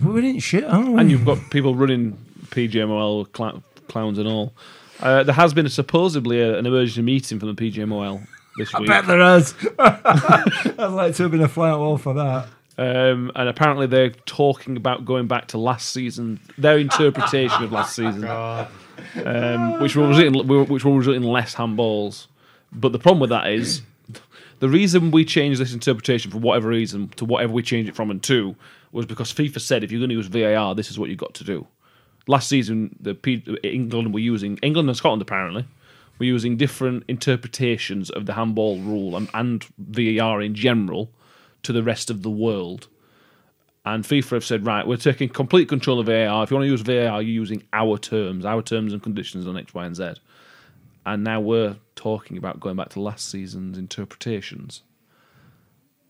We're 0.02 0.20
in 0.20 0.38
shit, 0.38 0.64
aren't 0.64 0.92
we? 0.92 1.00
And 1.00 1.10
you've 1.10 1.24
got 1.24 1.38
people 1.50 1.74
running 1.74 2.16
PGMOL 2.50 3.26
cl- 3.36 3.62
clowns 3.88 4.18
and 4.18 4.28
all. 4.28 4.52
Uh, 5.00 5.22
there 5.24 5.34
has 5.34 5.52
been 5.54 5.66
a, 5.66 5.70
supposedly 5.70 6.40
a, 6.40 6.58
an 6.58 6.66
emergency 6.66 7.02
meeting 7.02 7.40
from 7.40 7.54
the 7.54 7.60
PGMOL 7.70 8.24
this 8.58 8.72
week. 8.72 8.74
I 8.74 8.80
week. 8.80 8.88
bet 8.88 9.06
there 9.06 9.36
is. 9.36 9.54
I'd 10.78 10.86
like 10.92 11.14
to 11.16 11.22
have 11.24 11.32
been 11.32 11.40
a 11.42 11.48
fly 11.48 11.70
on 11.70 11.80
wall 11.80 11.98
for 11.98 12.14
that. 12.14 12.46
Um, 12.80 13.30
and 13.34 13.46
apparently 13.46 13.86
they're 13.86 14.08
talking 14.08 14.74
about 14.78 15.04
going 15.04 15.26
back 15.26 15.48
to 15.48 15.58
last 15.58 15.90
season, 15.90 16.40
their 16.56 16.78
interpretation 16.78 17.62
of 17.62 17.72
last 17.72 17.94
season, 17.94 18.24
um, 19.26 19.80
which 19.82 19.94
will 19.94 20.08
result 20.08 20.26
in 20.26 20.66
which 20.66 20.82
will 20.82 20.96
result 20.96 21.16
in 21.16 21.24
less 21.24 21.54
handballs. 21.54 22.26
But 22.72 22.92
the 22.92 22.98
problem 22.98 23.20
with 23.20 23.28
that 23.28 23.50
is 23.50 23.82
the 24.60 24.68
reason 24.70 25.10
we 25.10 25.26
changed 25.26 25.60
this 25.60 25.74
interpretation 25.74 26.30
for 26.30 26.38
whatever 26.38 26.68
reason 26.68 27.08
to 27.16 27.26
whatever 27.26 27.52
we 27.52 27.62
changed 27.62 27.90
it 27.90 27.94
from 27.94 28.10
and 28.10 28.22
to 28.22 28.56
was 28.92 29.04
because 29.04 29.30
FIFA 29.30 29.60
said 29.60 29.84
if 29.84 29.92
you're 29.92 30.00
going 30.00 30.08
to 30.08 30.16
use 30.16 30.28
VAR, 30.28 30.74
this 30.74 30.90
is 30.90 30.98
what 30.98 31.10
you've 31.10 31.18
got 31.18 31.34
to 31.34 31.44
do. 31.44 31.66
Last 32.28 32.48
season, 32.48 32.96
the 32.98 33.14
P- 33.14 33.44
England 33.62 34.14
were 34.14 34.20
using 34.20 34.56
England 34.62 34.88
and 34.88 34.96
Scotland 34.96 35.20
apparently 35.20 35.66
were 36.18 36.24
using 36.24 36.56
different 36.56 37.04
interpretations 37.08 38.08
of 38.08 38.24
the 38.24 38.32
handball 38.32 38.78
rule 38.78 39.18
and, 39.18 39.28
and 39.34 39.66
VAR 39.76 40.40
in 40.40 40.54
general 40.54 41.10
to 41.62 41.72
the 41.72 41.82
rest 41.82 42.10
of 42.10 42.22
the 42.22 42.30
world. 42.30 42.88
And 43.84 44.04
FIFA 44.04 44.30
have 44.30 44.44
said, 44.44 44.66
right, 44.66 44.86
we're 44.86 44.96
taking 44.98 45.28
complete 45.30 45.68
control 45.68 46.00
of 46.00 46.06
VAR. 46.06 46.42
If 46.44 46.50
you 46.50 46.56
want 46.56 46.64
to 46.66 46.70
use 46.70 46.82
VAR, 46.82 47.22
you're 47.22 47.22
using 47.22 47.62
our 47.72 47.96
terms, 47.96 48.44
our 48.44 48.60
terms 48.62 48.92
and 48.92 49.02
conditions 49.02 49.46
on 49.46 49.56
X, 49.56 49.72
Y, 49.72 49.86
and 49.86 49.96
Z. 49.96 50.14
And 51.06 51.24
now 51.24 51.40
we're 51.40 51.76
talking 51.96 52.36
about 52.36 52.60
going 52.60 52.76
back 52.76 52.90
to 52.90 53.00
last 53.00 53.30
season's 53.30 53.78
interpretations. 53.78 54.82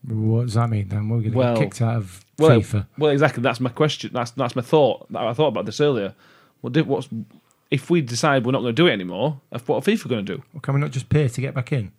What 0.07 0.45
does 0.45 0.55
that 0.55 0.69
mean 0.69 0.89
then? 0.89 1.09
We're 1.09 1.19
going 1.19 1.31
to 1.31 1.37
Well- 1.37 1.55
get 1.55 1.63
kicked 1.63 1.81
out 1.81 1.95
of 1.97 2.25
Well, 2.39 2.59
FIFA. 2.59 2.87
well, 2.97 3.11
exactly. 3.11 3.41
That's 3.43 3.59
my 3.59 3.69
question. 3.69 4.11
That's 4.13 4.31
that's 4.31 4.55
my 4.55 4.61
thought. 4.63 5.05
I 5.15 5.31
thought 5.33 5.47
about 5.49 5.65
this 5.65 5.79
earlier. 5.79 6.13
What 6.61 6.73
did, 6.73 6.87
what's 6.87 7.07
if 7.69 7.89
we 7.89 8.01
decide 8.01 8.45
we're 8.45 8.51
not 8.51 8.61
going 8.61 8.75
to 8.75 8.81
do 8.81 8.87
it 8.87 8.91
anymore? 8.93 9.39
What 9.49 9.69
are 9.69 9.81
FIFA 9.91 10.09
going 10.09 10.25
to 10.25 10.35
do? 10.37 10.43
Or 10.53 10.59
can 10.59 10.73
we 10.73 10.81
not 10.81 10.91
just 10.91 11.07
pay 11.07 11.27
to 11.27 11.41
get 11.41 11.53
back 11.53 11.71
in? 11.71 11.91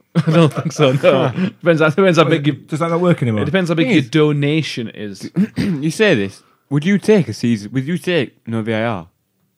I 0.14 0.30
don't 0.30 0.52
think 0.52 0.72
so. 0.72 0.92
No, 0.92 1.28
depends. 1.60 1.80
Depends 1.94 2.18
how 2.18 2.24
big. 2.24 2.46
Your, 2.46 2.56
Does 2.56 2.78
that 2.80 2.88
not 2.90 3.00
work 3.00 3.22
anymore? 3.22 3.42
it 3.42 3.46
depends 3.46 3.68
how 3.70 3.74
big 3.74 3.86
Thing 3.86 3.94
your 3.96 4.02
is- 4.04 4.10
donation 4.10 4.88
is. 4.88 5.30
you 5.56 5.90
say 5.90 6.14
this. 6.14 6.42
Would 6.70 6.84
you 6.84 6.98
take 6.98 7.28
a 7.28 7.32
season? 7.34 7.72
Would 7.72 7.84
you 7.86 7.98
take 7.98 8.46
no 8.48 8.62
VAR? 8.62 9.08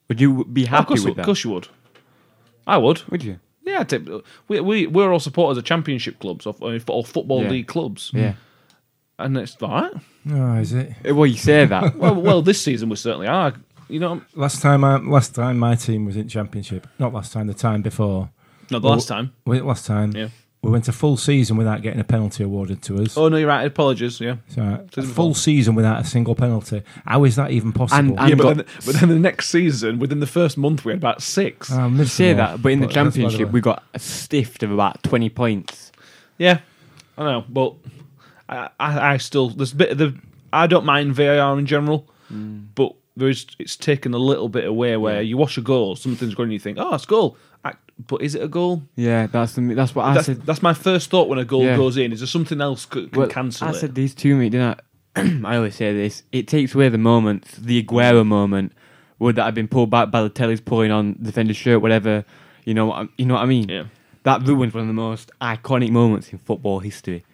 Would 0.08 0.20
you 0.20 0.44
be 0.44 0.62
of 0.64 0.68
happy 0.68 0.86
course, 0.88 1.00
with 1.04 1.10
of 1.12 1.16
that? 1.18 1.24
course 1.24 1.44
you 1.44 1.50
would. 1.50 1.68
I 2.66 2.76
would. 2.78 3.02
Would 3.10 3.22
you? 3.22 3.38
Yeah, 3.64 3.80
I'd 3.80 3.88
take, 3.88 4.06
we 4.48 4.60
we 4.60 4.86
we're 4.86 5.10
all 5.12 5.20
supporters 5.20 5.56
of 5.58 5.64
championship 5.64 6.18
clubs 6.18 6.44
or, 6.46 6.54
or 6.60 7.04
football 7.04 7.42
Yeah. 7.42 7.48
league 7.50 7.66
clubs, 7.66 8.10
Yeah. 8.12 8.34
and 9.18 9.36
it's 9.38 9.56
all 9.62 9.70
right. 9.70 9.92
No, 10.24 10.54
is 10.56 10.72
it? 10.72 10.92
Eh, 11.04 11.12
Well, 11.12 11.26
you 11.26 11.36
say 11.38 11.64
that. 11.64 11.96
Well, 11.98 12.14
well, 12.14 12.42
this 12.42 12.60
season 12.60 12.88
we 12.90 12.96
certainly 12.96 13.26
are. 13.26 13.54
You 13.88 14.00
know, 14.00 14.22
Last 14.34 14.60
time, 14.62 14.82
I, 14.84 14.96
last 14.96 15.34
time 15.34 15.58
my 15.58 15.74
team 15.76 16.04
was 16.06 16.16
in 16.16 16.26
championship. 16.28 16.86
Not 16.98 17.12
last 17.14 17.32
time, 17.32 17.46
the 17.46 17.54
time 17.54 17.80
before. 17.82 18.30
Not 18.70 18.82
the 18.82 18.86
Well, 18.88 18.94
last 18.96 19.08
time. 19.08 19.32
Was 19.46 19.58
it 19.58 19.64
last 19.64 19.86
time? 19.86 20.12
Yeah. 20.12 20.28
We 20.62 20.70
went 20.70 20.88
a 20.88 20.92
full 20.92 21.18
season 21.18 21.58
without 21.58 21.82
getting 21.82 22.00
a 22.00 22.04
penalty 22.04 22.42
awarded 22.42 22.80
to 22.84 23.02
us. 23.02 23.18
Oh 23.18 23.28
no, 23.28 23.36
you're 23.36 23.48
right. 23.48 23.66
Apologies. 23.66 24.18
Yeah. 24.18 24.36
So, 24.48 24.62
a 24.62 24.88
full 25.02 25.02
before. 25.02 25.34
season 25.34 25.74
without 25.74 26.00
a 26.00 26.04
single 26.04 26.34
penalty. 26.34 26.82
How 27.04 27.24
is 27.24 27.36
that 27.36 27.50
even 27.50 27.72
possible? 27.72 27.98
And- 27.98 28.18
and- 28.18 28.28
yeah, 28.30 28.34
but 28.34 28.42
got- 28.42 28.56
then, 28.56 28.66
but 28.86 28.94
then 28.94 29.08
the 29.10 29.18
next 29.18 29.50
season, 29.50 29.98
within 29.98 30.20
the 30.20 30.26
first 30.26 30.56
month, 30.56 30.86
we 30.86 30.92
had 30.92 30.98
about 30.98 31.20
six. 31.20 31.70
Ah, 31.70 31.84
oh, 31.84 31.88
You 31.88 32.04
say 32.06 32.28
miserable. 32.32 32.36
that, 32.36 32.62
but 32.62 32.72
in 32.72 32.80
the 32.80 32.86
the 32.86 32.92
championship 32.94 33.48
way. 33.48 33.52
we 33.52 33.60
got 33.60 33.82
a 33.92 33.98
stiffed 33.98 34.62
of 34.62 34.70
about 34.70 35.02
twenty 35.02 35.28
points. 35.28 35.92
Yeah, 36.38 36.60
I 37.18 37.24
know, 37.24 37.44
but 37.46 37.74
I, 38.48 38.70
I, 38.80 39.12
I 39.12 39.16
still 39.18 39.50
there's 39.50 39.72
a 39.72 39.76
bit 39.76 39.90
of 39.90 39.98
the 39.98 40.14
I 40.50 40.66
don't 40.66 40.86
mind 40.86 41.14
VAR 41.14 41.58
in 41.58 41.66
general, 41.66 42.08
mm. 42.32 42.68
but 42.74 42.94
there's 43.16 43.46
it's 43.58 43.76
taken 43.76 44.14
a 44.14 44.18
little 44.18 44.48
bit 44.48 44.64
away 44.64 44.96
where 44.96 45.20
you 45.20 45.36
watch 45.36 45.58
a 45.58 45.60
goal, 45.60 45.94
something's 45.94 46.34
going, 46.34 46.46
and 46.46 46.52
you 46.54 46.58
think, 46.58 46.78
oh, 46.80 46.94
it's 46.94 47.04
a 47.04 47.06
goal, 47.06 47.36
I, 47.36 47.53
but 48.08 48.22
is 48.22 48.34
it 48.34 48.42
a 48.42 48.48
goal? 48.48 48.82
Yeah, 48.96 49.26
that's 49.26 49.54
the 49.54 49.60
that's 49.74 49.94
what 49.94 50.04
I 50.04 50.14
That's, 50.14 50.26
said. 50.26 50.42
that's 50.42 50.62
my 50.62 50.74
first 50.74 51.10
thought 51.10 51.28
when 51.28 51.38
a 51.38 51.44
goal 51.44 51.64
Yeah. 51.64 51.76
goes 51.76 51.96
in. 51.96 52.12
Is 52.12 52.20
there 52.20 52.26
something 52.26 52.60
else 52.60 52.86
could 52.86 53.12
can 53.12 53.20
Well, 53.20 53.28
cancel 53.28 53.68
I 53.68 53.70
it? 53.70 53.74
said 53.74 53.94
these 53.94 54.14
two, 54.14 54.34
mate, 54.36 54.50
didn't 54.50 54.80
I? 55.16 55.20
I 55.44 55.56
always 55.56 55.76
say 55.76 55.92
this. 55.94 56.22
It 56.32 56.48
takes 56.48 56.74
away 56.74 56.88
the 56.88 56.98
moment, 56.98 57.46
the 57.58 57.82
Aguero 57.82 58.26
moment, 58.26 58.72
would 59.20 59.36
that 59.36 59.44
have 59.44 59.54
been 59.54 59.68
pulled 59.68 59.90
back 59.90 60.10
by 60.10 60.22
the 60.22 60.28
telly's 60.28 60.60
pulling 60.60 60.90
on 60.90 61.12
the 61.18 61.26
defender's 61.26 61.56
shirt, 61.56 61.80
whatever. 61.80 62.24
You 62.64 62.74
know, 62.74 62.86
what 62.86 62.96
I- 63.04 63.08
you 63.16 63.26
know 63.26 63.34
what 63.34 63.42
I 63.42 63.46
mean? 63.46 63.68
yeah, 63.68 63.84
That 64.24 64.42
ruins 64.46 64.74
one 64.74 64.82
of 64.82 64.86
the 64.88 64.92
most 64.94 65.30
iconic 65.40 65.90
moments 65.90 66.32
in 66.32 66.38
football 66.38 66.80
history. 66.80 67.24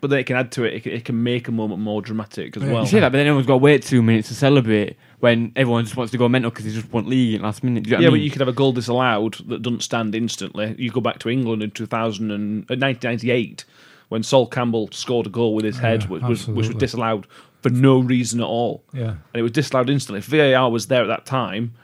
But 0.00 0.10
then 0.10 0.18
it 0.20 0.24
can 0.24 0.36
add 0.36 0.50
to 0.52 0.64
it. 0.64 0.74
It 0.74 0.82
can, 0.82 0.92
it 0.92 1.04
can 1.04 1.22
make 1.22 1.48
a 1.48 1.52
moment 1.52 1.80
more 1.80 2.00
dramatic 2.02 2.56
as 2.56 2.62
Yeah. 2.62 2.72
well. 2.72 2.82
You 2.82 2.88
say 2.88 3.00
that, 3.00 3.10
but 3.12 3.18
then 3.18 3.26
everyone's 3.26 3.46
got 3.46 3.54
to 3.54 3.58
wait 3.58 3.82
two 3.82 4.02
minutes 4.02 4.28
to 4.28 4.34
celebrate 4.34 4.96
when 5.20 5.52
everyone 5.56 5.84
just 5.84 5.96
wants 5.96 6.10
to 6.12 6.18
go 6.18 6.28
mental 6.28 6.50
because 6.50 6.64
they 6.64 6.70
just 6.72 6.92
want 6.92 7.06
league 7.08 7.34
at 7.34 7.42
last 7.42 7.62
minute. 7.62 7.84
Do 7.84 7.90
you 7.90 7.96
know 7.96 8.00
Yeah, 8.02 8.08
what 8.08 8.10
I 8.10 8.10
but 8.10 8.14
mean? 8.14 8.22
you 8.24 8.30
could 8.30 8.40
have 8.40 8.48
a 8.48 8.52
goal 8.52 8.72
disallowed 8.72 9.34
that 9.48 9.62
doesn't 9.62 9.82
stand 9.82 10.14
instantly. 10.14 10.74
You 10.78 10.90
go 10.90 11.00
back 11.00 11.18
to 11.20 11.28
England 11.28 11.62
in 11.62 11.70
2000 11.70 12.30
and, 12.30 12.62
uh, 12.70 12.74
1998 12.76 13.64
when 14.08 14.22
Sol 14.22 14.46
Campbell 14.46 14.88
scored 14.92 15.26
a 15.26 15.30
goal 15.30 15.54
with 15.54 15.64
his 15.64 15.78
head, 15.78 16.02
Yeah, 16.02 16.08
which, 16.08 16.22
was, 16.22 16.48
which 16.48 16.66
was 16.68 16.76
disallowed 16.76 17.26
for 17.62 17.70
no 17.70 18.00
reason 18.00 18.40
at 18.40 18.46
all. 18.46 18.82
Yeah. 18.92 19.10
and 19.10 19.18
it 19.34 19.42
was 19.42 19.52
disallowed 19.52 19.90
instantly. 19.90 20.18
If 20.18 20.26
VAR 20.26 20.70
was 20.70 20.86
there 20.86 21.02
at 21.02 21.08
that 21.08 21.26
time, 21.26 21.74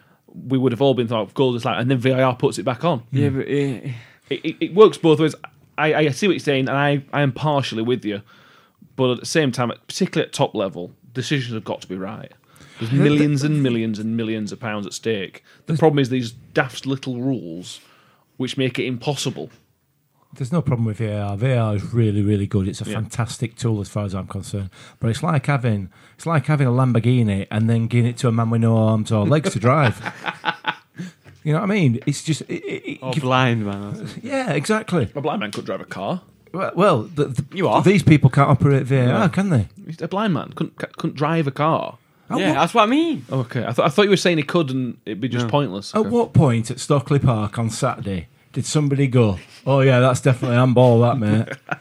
we 0.48 0.58
would 0.58 0.72
have 0.72 0.82
all 0.82 0.94
been 0.94 1.06
thought 1.08 1.32
goal 1.34 1.52
disallowed, 1.52 1.80
and 1.80 1.90
then 1.90 1.98
VAR 1.98 2.34
puts 2.34 2.58
it 2.58 2.64
back 2.64 2.84
on. 2.84 3.02
Yeah, 3.12 3.28
but 3.28 3.46
It, 3.48 3.92
it, 4.28 4.56
it 4.60 4.74
works 4.74 4.98
both 4.98 5.20
ways. 5.20 5.34
I, 5.78 5.94
I 5.94 6.08
see 6.10 6.26
what 6.26 6.32
you're 6.34 6.40
saying, 6.40 6.68
and 6.68 6.76
I, 6.76 7.02
I 7.12 7.22
am 7.22 7.32
partially 7.32 7.82
with 7.82 8.04
you, 8.04 8.22
but 8.96 9.10
at 9.12 9.20
the 9.20 9.26
same 9.26 9.52
time, 9.52 9.70
particularly 9.86 10.26
at 10.28 10.32
top 10.32 10.54
level, 10.54 10.92
decisions 11.12 11.54
have 11.54 11.64
got 11.64 11.80
to 11.82 11.86
be 11.88 11.96
right. 11.96 12.32
There's 12.78 12.92
millions 12.92 13.42
and 13.42 13.62
millions 13.62 13.98
and 13.98 14.16
millions 14.16 14.52
of 14.52 14.60
pounds 14.60 14.86
at 14.86 14.92
stake. 14.92 15.42
The 15.66 15.76
problem 15.76 15.98
is 15.98 16.10
these 16.10 16.32
daft 16.32 16.84
little 16.86 17.20
rules, 17.20 17.80
which 18.36 18.56
make 18.58 18.78
it 18.78 18.84
impossible. 18.84 19.50
There's 20.34 20.52
no 20.52 20.60
problem 20.60 20.84
with 20.84 20.98
VAR. 20.98 21.34
VAR 21.38 21.74
is 21.76 21.94
really, 21.94 22.20
really 22.20 22.46
good. 22.46 22.68
It's 22.68 22.82
a 22.82 22.84
Yeah. 22.84 22.96
fantastic 22.96 23.56
tool 23.56 23.80
as 23.80 23.88
far 23.88 24.04
as 24.04 24.14
I'm 24.14 24.26
concerned. 24.26 24.68
But 25.00 25.08
it's 25.08 25.22
like 25.22 25.46
having 25.46 25.88
it's 26.16 26.26
like 26.26 26.44
having 26.46 26.66
a 26.66 26.70
Lamborghini 26.70 27.46
and 27.50 27.70
then 27.70 27.86
giving 27.86 28.10
it 28.10 28.18
to 28.18 28.28
a 28.28 28.32
man 28.32 28.50
with 28.50 28.60
no 28.60 28.76
arms 28.76 29.10
or 29.10 29.26
legs 29.26 29.54
to 29.54 29.58
drive. 29.58 29.98
You 31.46 31.52
know 31.52 31.60
what 31.60 31.70
I 31.70 31.74
mean? 31.74 32.00
It's 32.06 32.24
just 32.24 32.40
it, 32.42 32.54
it, 32.64 32.82
it 32.94 32.98
or 33.02 33.12
give- 33.12 33.22
blind 33.22 33.64
man. 33.64 34.08
yeah, 34.20 34.50
exactly. 34.50 35.08
A 35.14 35.20
blind 35.20 35.38
man 35.38 35.52
could 35.52 35.64
drive 35.64 35.80
a 35.80 35.84
car. 35.84 36.22
Well, 36.52 36.72
well 36.74 37.02
the, 37.04 37.26
the, 37.26 37.44
You 37.56 37.68
are. 37.68 37.82
These 37.82 38.02
people 38.02 38.30
can't 38.30 38.50
operate 38.50 38.82
VAR, 38.82 39.06
No. 39.06 39.28
can 39.28 39.50
they? 39.50 39.68
A 40.00 40.08
blind 40.08 40.34
man 40.34 40.52
couldn't 40.56 40.76
couldn't 40.76 41.14
drive 41.14 41.46
a 41.46 41.52
car. 41.52 41.98
At 42.28 42.38
yeah, 42.40 42.48
what- 42.48 42.54
that's 42.54 42.74
what 42.74 42.82
I 42.82 42.86
mean. 42.86 43.24
Okay, 43.30 43.60
I, 43.60 43.66
th- 43.70 43.78
I 43.78 43.88
thought 43.90 44.02
you 44.02 44.10
were 44.10 44.16
saying 44.16 44.38
he 44.38 44.42
could, 44.42 44.70
and 44.70 44.96
it'd 45.06 45.20
be 45.20 45.28
just 45.28 45.46
No. 45.46 45.50
pointless. 45.52 45.94
At 45.94 46.06
what 46.06 46.32
point 46.32 46.68
at 46.72 46.80
Stockley 46.80 47.20
Park 47.20 47.60
on 47.60 47.70
Saturday 47.70 48.26
did 48.52 48.66
somebody 48.66 49.06
go, 49.06 49.38
"Oh 49.64 49.82
yeah, 49.82 50.00
that's 50.00 50.20
definitely 50.20 50.56
handball, 50.56 51.00
that 51.02 51.16
mate"? 51.16 51.48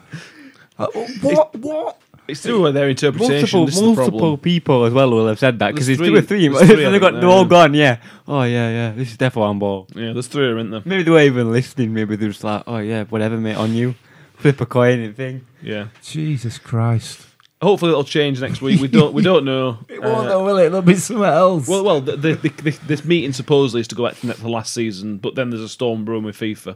Uh, 0.78 0.88
what? 1.22 1.56
What? 1.56 1.98
It's 2.28 2.42
through 2.42 2.62
with 2.64 2.74
their 2.74 2.90
interpretation. 2.90 3.60
Multiple, 3.60 3.66
this 3.66 3.76
is 3.76 3.82
the 3.82 3.86
multiple 3.88 4.20
problem. 4.20 4.38
people 4.40 4.84
as 4.86 4.94
well 4.94 5.10
will 5.12 5.28
have 5.28 5.38
said 5.40 5.60
that 5.60 5.74
because 5.74 5.88
There's 5.88 6.00
there's 6.00 6.10
two 6.10 6.16
or 6.16 6.22
three- 6.22 6.48
three. 6.48 6.48
there's 6.48 6.70
three, 6.72 6.86
I 6.88 6.90
they 6.90 7.00
got 7.00 7.14
they're 7.14 7.30
all 7.30 7.44
yeah. 7.44 7.48
gone. 7.50 7.74
Yeah. 7.74 7.98
Oh 8.28 8.44
yeah, 8.44 8.70
yeah. 8.70 8.92
This 8.94 9.12
is 9.12 9.18
definitely 9.18 9.50
on 9.50 9.60
ball. 9.60 9.88
Yeah, 9.96 10.14
there's 10.14 10.28
three 10.28 10.50
of 10.50 10.58
them, 10.58 10.60
isn't 10.60 10.72
there? 10.72 10.82
Maybe 10.86 11.04
they 11.04 11.12
weren't 11.12 11.26
even 11.28 11.52
listening. 11.52 11.94
Maybe 11.94 12.16
they're 12.16 12.30
just 12.30 12.44
like, 12.44 12.64
oh 12.66 12.78
yeah, 12.80 13.04
whatever, 13.06 13.38
mate, 13.38 13.56
on 13.56 13.74
you. 13.74 13.96
Flip 14.38 14.60
a 14.60 14.66
coin 14.66 15.00
and 15.00 15.16
thing. 15.16 15.46
Yeah. 15.62 15.88
Jesus 16.04 16.58
Christ! 16.58 17.26
Hopefully 17.62 17.92
it'll 17.92 18.04
change 18.04 18.42
next 18.42 18.62
week. 18.62 18.82
We 18.82 18.88
don't. 18.90 19.14
We 19.14 19.22
don't 19.24 19.46
know. 19.46 19.78
It 19.90 20.02
won't, 20.02 20.26
Uh, 20.28 20.30
though, 20.30 20.44
will 20.46 20.58
it? 20.58 20.66
It'll 20.66 20.82
be 20.82 20.96
something 20.96 21.24
else. 21.24 21.68
well, 21.68 21.84
well, 21.86 22.02
the, 22.02 22.18
the, 22.18 22.34
the, 22.34 22.50
the, 22.50 22.72
this 22.86 23.06
meeting 23.06 23.32
supposedly 23.34 23.82
is 23.82 23.88
to 23.90 23.96
go 23.96 24.06
back 24.08 24.18
to 24.20 24.28
the 24.28 24.50
last 24.50 24.74
season, 24.74 25.18
but 25.20 25.36
then 25.36 25.52
there's 25.52 25.62
a 25.62 25.70
storm 25.70 26.04
brewing 26.06 26.24
with 26.24 26.36
FIFA 26.38 26.76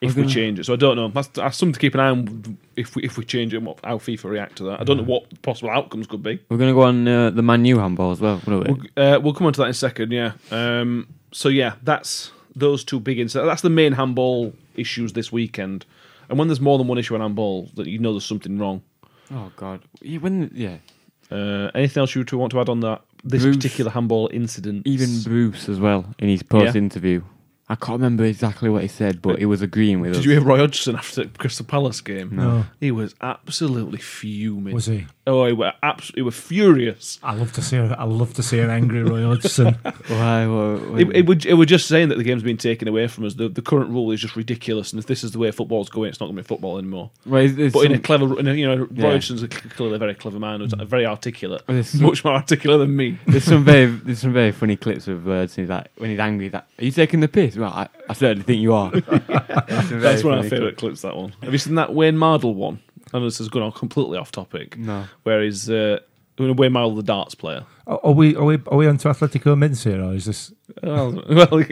if 0.00 0.14
we 0.16 0.22
gonna- 0.22 0.34
change 0.34 0.58
it. 0.58 0.64
So 0.64 0.72
I 0.74 0.76
don't 0.76 0.96
know. 0.96 1.08
That's, 1.08 1.28
that's 1.28 1.56
something 1.56 1.72
to 1.74 1.80
keep 1.80 1.94
an 1.94 2.00
eye 2.00 2.08
on 2.10 2.58
if 2.76 2.94
we 2.96 3.02
if 3.04 3.16
we 3.18 3.24
change 3.24 3.54
it, 3.54 3.58
and 3.58 3.66
what, 3.66 3.78
how 3.84 3.98
FIFA 3.98 4.24
react 4.24 4.56
to 4.56 4.64
that. 4.64 4.80
I 4.80 4.84
don't 4.84 4.96
know 4.98 5.04
what 5.04 5.42
possible 5.42 5.70
outcomes 5.70 6.06
could 6.06 6.22
be. 6.22 6.38
We're 6.50 6.58
gonna 6.58 6.74
go 6.74 6.82
on 6.82 7.06
uh, 7.08 7.30
the 7.30 7.42
Man 7.42 7.64
U 7.64 7.78
handball 7.78 8.10
as 8.10 8.20
well. 8.20 8.40
We? 8.46 8.56
We'll, 8.56 8.76
uh, 8.96 9.18
we'll 9.20 9.34
come 9.34 9.46
on 9.46 9.52
to 9.54 9.58
that 9.60 9.64
in 9.66 9.70
a 9.70 9.74
second. 9.74 10.12
Yeah. 10.12 10.32
Um, 10.50 11.08
so 11.32 11.48
yeah, 11.48 11.74
that's 11.82 12.30
those 12.54 12.84
two 12.84 13.00
big 13.00 13.18
incidents. 13.18 13.46
That's 13.48 13.62
the 13.62 13.70
main 13.70 13.92
handball 13.92 14.52
issues 14.76 15.12
this 15.14 15.30
weekend. 15.32 15.84
And 16.28 16.38
when 16.38 16.48
there's 16.48 16.60
more 16.60 16.76
than 16.78 16.88
one 16.88 16.98
issue 16.98 17.14
on 17.14 17.20
handball, 17.20 17.70
that 17.76 17.86
you 17.86 17.98
know 17.98 18.12
there's 18.12 18.24
something 18.24 18.58
wrong. 18.58 18.82
oh 19.32 19.52
God. 19.56 19.80
When 20.20 20.50
yeah, 20.54 20.76
Uh, 21.30 21.70
anything 21.74 22.00
else 22.00 22.14
you 22.14 22.24
two 22.24 22.38
want 22.38 22.50
to 22.52 22.60
add 22.60 22.68
on 22.68 22.80
that? 22.80 23.02
This 23.24 23.42
Bruce. 23.42 23.56
particular 23.56 23.90
handball 23.90 24.28
incident. 24.32 24.86
even 24.86 25.08
Bruce 25.24 25.68
as 25.68 25.80
well 25.80 26.04
in 26.18 26.28
his 26.28 26.42
post 26.42 26.76
interview. 26.76 27.22
I 27.68 27.74
can't 27.74 27.98
remember 27.98 28.24
exactly 28.24 28.68
what 28.70 28.82
he 28.82 28.88
said, 28.88 29.20
but 29.20 29.38
he 29.40 29.46
was 29.46 29.60
agreeing 29.60 30.00
with 30.00 30.12
us. 30.12 30.16
Did 30.18 30.20
us. 30.20 30.24
you 30.26 30.32
hear 30.32 30.40
Roy 30.42 30.58
Hodgson 30.58 30.94
after 30.94 31.24
the 31.24 31.38
Crystal 31.38 31.66
Palace 31.66 32.00
game? 32.00 32.36
no, 32.36 32.66
He 32.78 32.92
was 32.92 33.14
absolutely 33.20 33.98
fuming. 33.98 34.72
was 34.74 34.86
he? 34.86 35.06
Oh, 35.28 35.44
he 35.44 35.52
was 35.52 35.72
absolutely 35.82 36.20
he 36.20 36.22
was 36.22 36.36
furious. 36.38 37.18
I 37.22 37.34
love 37.34 37.52
to 37.54 37.62
see. 37.62 37.76
I 37.78 38.04
love 38.04 38.32
to 38.34 38.42
see 38.44 38.60
an 38.60 38.70
angry 38.70 39.02
Roy 39.02 39.24
Hodgson. 39.24 39.74
Why? 40.06 40.46
What, 40.46 41.00
It, 41.00 41.16
it, 41.16 41.26
would, 41.26 41.44
it 41.44 41.54
was 41.54 41.66
just 41.66 41.88
saying 41.88 42.10
that 42.10 42.18
the 42.18 42.22
game's 42.22 42.44
been 42.44 42.56
taken 42.56 42.86
away 42.86 43.08
from 43.08 43.24
us. 43.24 43.34
The, 43.34 43.48
the 43.48 43.60
current 43.60 43.90
rule 43.90 44.12
is 44.12 44.20
just 44.20 44.36
ridiculous, 44.36 44.92
and 44.92 45.00
if 45.00 45.06
this 45.06 45.24
is 45.24 45.32
the 45.32 45.40
way 45.40 45.50
football's 45.50 45.88
going, 45.88 46.10
it's 46.10 46.20
not 46.20 46.26
going 46.26 46.36
to 46.36 46.42
be 46.42 46.46
football 46.46 46.78
anymore. 46.78 47.10
well, 47.24 47.42
is- 47.42 47.58
is 47.58 47.72
But 47.72 47.86
in 47.86 47.92
a 47.94 47.98
clever, 47.98 48.38
in 48.38 48.46
a, 48.46 48.54
you 48.54 48.66
know, 48.68 48.86
Roy 48.92 49.10
Hodgson's 49.12 49.42
a, 49.42 49.48
clearly 49.48 49.96
a 49.96 49.98
very 49.98 50.14
clever 50.14 50.38
man 50.38 50.60
who's 50.60 50.72
very 50.74 51.06
articulate, 51.06 51.62
well, 51.66 51.74
there's 51.74 51.88
some- 51.88 52.02
much 52.02 52.24
more 52.24 52.34
articulate 52.34 52.78
than 52.78 52.94
me. 52.94 53.18
There's 53.26 53.42
some 53.44 53.64
very 53.64 53.86
there's 53.86 54.20
some 54.20 54.32
very 54.32 54.52
funny 54.52 54.76
clips 54.76 55.08
of 55.08 55.26
uh, 55.26 55.30
words. 55.30 55.56
He's 55.56 55.68
like 55.68 55.88
when 55.96 56.10
he's 56.10 56.20
angry, 56.20 56.46
he's 56.46 56.52
like, 56.54 56.64
"Are 56.78 56.84
you 56.84 56.92
taking 56.92 57.18
the 57.18 57.26
piss?" 57.28 57.56
Well, 57.56 57.70
I, 57.72 57.88
I 58.08 58.12
certainly 58.12 58.44
think 58.44 58.60
you 58.62 58.72
are. 58.74 58.90
That's 59.40 60.22
one 60.24 60.38
of 60.38 60.44
my 60.44 60.48
favourite 60.48 60.76
clips. 60.76 61.02
That 61.02 61.16
one. 61.16 61.34
Have 61.42 61.52
you 61.52 61.58
seen 61.58 61.74
that 61.76 61.92
Wayne 61.94 62.16
Mardle 62.16 62.54
one? 62.54 62.80
I 63.12 63.18
know 63.18 63.24
this 63.24 63.40
is 63.40 63.48
going 63.48 63.64
on 63.64 63.72
completely 63.72 64.18
off 64.18 64.32
topic. 64.32 64.76
No. 64.76 65.04
Where 65.22 65.42
he's 65.42 65.70
uh, 65.70 66.00
Wayne 66.38 66.72
Mardle, 66.72 66.96
the 66.96 67.02
darts 67.02 67.34
player. 67.34 67.64
are, 67.86 68.00
are 68.02 68.12
we? 68.12 68.34
Are 68.36 68.44
we? 68.44 68.58
Are 68.66 68.76
we 68.76 68.86
onto 68.88 69.08
Athletico 69.08 69.56
Mince 69.56 69.84
here, 69.84 70.02
or 70.02 70.12
is 70.14 70.24
this? 70.26 70.52
Well, 70.82 71.22
well 71.28 71.46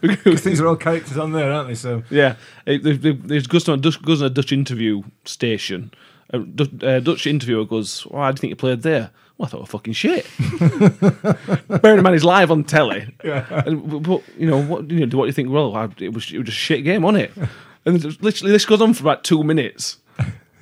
Because 0.00 0.42
these 0.44 0.60
are 0.60 0.66
all 0.66 0.76
characters 0.76 1.18
on 1.18 1.32
there, 1.32 1.52
aren't 1.52 1.68
they? 1.68 1.74
So 1.74 2.02
Yeah, 2.10 2.36
it, 2.66 2.82
there- 2.82 2.96
there- 2.96 3.12
there's 3.12 3.46
goes 3.46 3.68
on 3.68 3.78
a 3.78 3.82
Dutch, 3.82 4.00
goes 4.02 4.20
on 4.22 4.26
a 4.26 4.30
Dutch 4.30 4.50
interview 4.52 5.02
station. 5.24 5.92
A 6.30 6.38
Du- 6.38 6.86
uh, 6.86 7.00
Dutch 7.00 7.26
interviewer 7.26 7.64
goes, 7.66 8.00
"Why 8.06 8.30
do 8.30 8.36
you 8.36 8.40
think 8.40 8.50
you 8.50 8.56
played 8.56 8.82
there?" 8.82 9.10
Well, 9.38 9.46
I 9.46 9.50
thought, 9.50 9.60
well, 9.60 9.66
fucking 9.66 9.94
shit. 9.94 10.26
Bearing 11.82 11.98
in 11.98 12.02
mind, 12.04 12.14
he's 12.14 12.24
live 12.24 12.50
on 12.50 12.64
telly. 12.64 13.14
yeah. 13.24 13.62
And, 13.66 14.02
but, 14.02 14.22
you 14.38 14.46
know, 14.46 14.62
what, 14.62 14.90
you 14.90 15.06
know, 15.06 15.16
what 15.16 15.24
do 15.24 15.26
you 15.28 15.32
think? 15.32 15.50
Well, 15.50 15.74
I, 15.74 15.88
it 15.98 16.12
was 16.12 16.30
it 16.32 16.38
was 16.38 16.46
just 16.46 16.48
a 16.48 16.50
shit 16.52 16.84
game, 16.84 17.02
wasn't 17.02 17.24
it? 17.24 17.48
And 17.84 18.22
literally, 18.22 18.52
this 18.52 18.64
goes 18.64 18.80
on 18.80 18.94
for 18.94 19.02
about 19.02 19.24
two 19.24 19.42
minutes. 19.42 19.98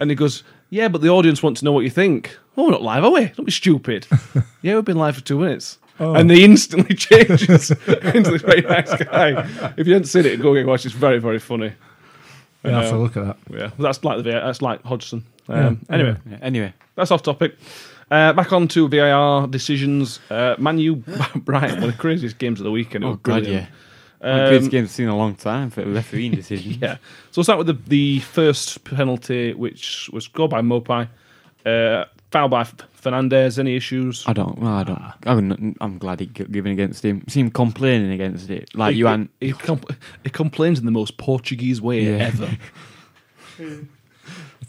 And 0.01 0.11
he 0.11 0.17
goes, 0.17 0.43
"Yeah, 0.71 0.89
but 0.89 1.03
the 1.03 1.09
audience 1.09 1.43
want 1.43 1.59
to 1.59 1.65
know 1.65 1.73
what 1.73 1.85
you 1.85 1.91
think." 1.91 2.37
Oh, 2.57 2.65
we're 2.65 2.71
not 2.73 2.83
live, 2.83 3.05
are 3.05 3.13
we? 3.13 3.27
Don't 3.27 3.45
be 3.45 3.53
stupid. 3.53 4.07
yeah, 4.63 4.75
we've 4.75 4.85
been 4.85 4.99
live 4.99 5.15
for 5.15 5.23
two 5.23 5.39
minutes. 5.39 5.79
Oh. 6.01 6.15
And 6.15 6.31
he 6.31 6.45
instantly 6.45 6.95
changes 6.97 7.71
into 7.71 8.31
this 8.31 8.43
very 8.43 8.63
nice 8.63 8.95
guy. 9.05 9.73
If 9.77 9.87
you 9.87 9.93
haven't 9.93 10.07
seen 10.09 10.25
it, 10.25 10.41
go 10.41 10.55
and 10.55 10.67
watch. 10.67 10.87
It's 10.87 10.95
very, 10.95 11.19
very 11.19 11.39
funny. 11.39 11.73
Yeah, 12.65 12.79
I 12.79 12.83
have 12.83 12.91
to 12.91 12.99
look 12.99 13.17
at 13.17 13.25
that. 13.25 13.37
Yeah, 13.51 13.71
that's 13.79 14.03
like 14.05 14.23
the 14.23 14.31
VAR, 14.31 14.41
that's 14.41 14.63
like 14.63 14.83
Hodgson. 14.83 15.25
Um, 15.49 15.81
Yeah, 15.89 15.95
anyway, 15.95 16.17
Yeah, 16.31 16.39
anyway, 16.43 16.75
that's 16.95 17.11
off 17.11 17.23
topic. 17.23 17.57
Uh, 18.11 18.33
back 18.33 18.53
on 18.53 18.67
to 18.69 18.89
VAR 18.89 19.47
decisions. 19.47 20.21
Uh, 20.31 20.57
Man 20.59 20.79
U, 20.79 20.97
Brighton, 21.37 21.77
one 21.77 21.91
of 21.91 21.93
the 21.93 21.99
craziest 21.99 22.39
games 22.39 22.61
of 22.61 22.65
the 22.65 22.71
weekend. 22.71 23.05
It 23.05 23.07
oh 23.07 23.11
was 23.11 23.19
God, 23.23 23.47
yeah. 23.47 23.67
One 24.21 24.31
of 24.31 24.51
the 24.51 24.57
Um, 24.59 24.69
games 24.69 24.85
I've 24.89 24.91
seen 24.91 25.09
a 25.09 25.17
long 25.17 25.35
time 25.35 25.71
for 25.71 25.83
a 25.83 25.87
refereeing 25.87 26.33
decision. 26.43 26.77
yeah. 26.81 26.97
So 27.31 27.39
we'll 27.39 27.45
start 27.45 27.59
with 27.59 27.67
the, 27.69 27.79
the 27.89 28.19
first 28.21 28.85
penalty, 28.85 29.55
which 29.55 30.11
was 30.13 30.25
scored 30.25 30.51
by 30.51 30.61
Maupay. 30.61 31.09
Uh, 31.65 32.05
foul 32.31 32.49
by 32.49 32.65
Fernandes. 33.03 33.59
Any 33.59 33.77
issues? 33.77 34.25
I 34.27 34.33
don't. 34.33 34.59
Well, 34.59 34.73
I 34.73 34.83
don't. 34.85 35.03
I'm, 35.27 35.77
I'm 35.81 35.99
glad 35.99 36.21
he 36.21 36.27
got 36.27 36.51
given 36.53 36.73
against 36.73 37.05
him. 37.05 37.23
See 37.29 37.41
him 37.41 37.51
complaining 37.51 38.11
against 38.13 38.51
it, 38.51 38.71
like 38.75 38.93
he, 38.93 38.99
you 39.01 39.09
and 39.09 39.29
he, 39.41 39.53
compl- 39.53 39.95
he 40.23 40.31
complains 40.31 40.79
in 40.79 40.85
the 40.85 40.91
most 40.91 41.17
Portuguese 41.19 41.81
way 41.81 42.05
Yeah. 42.05 42.31
ever. 42.31 42.51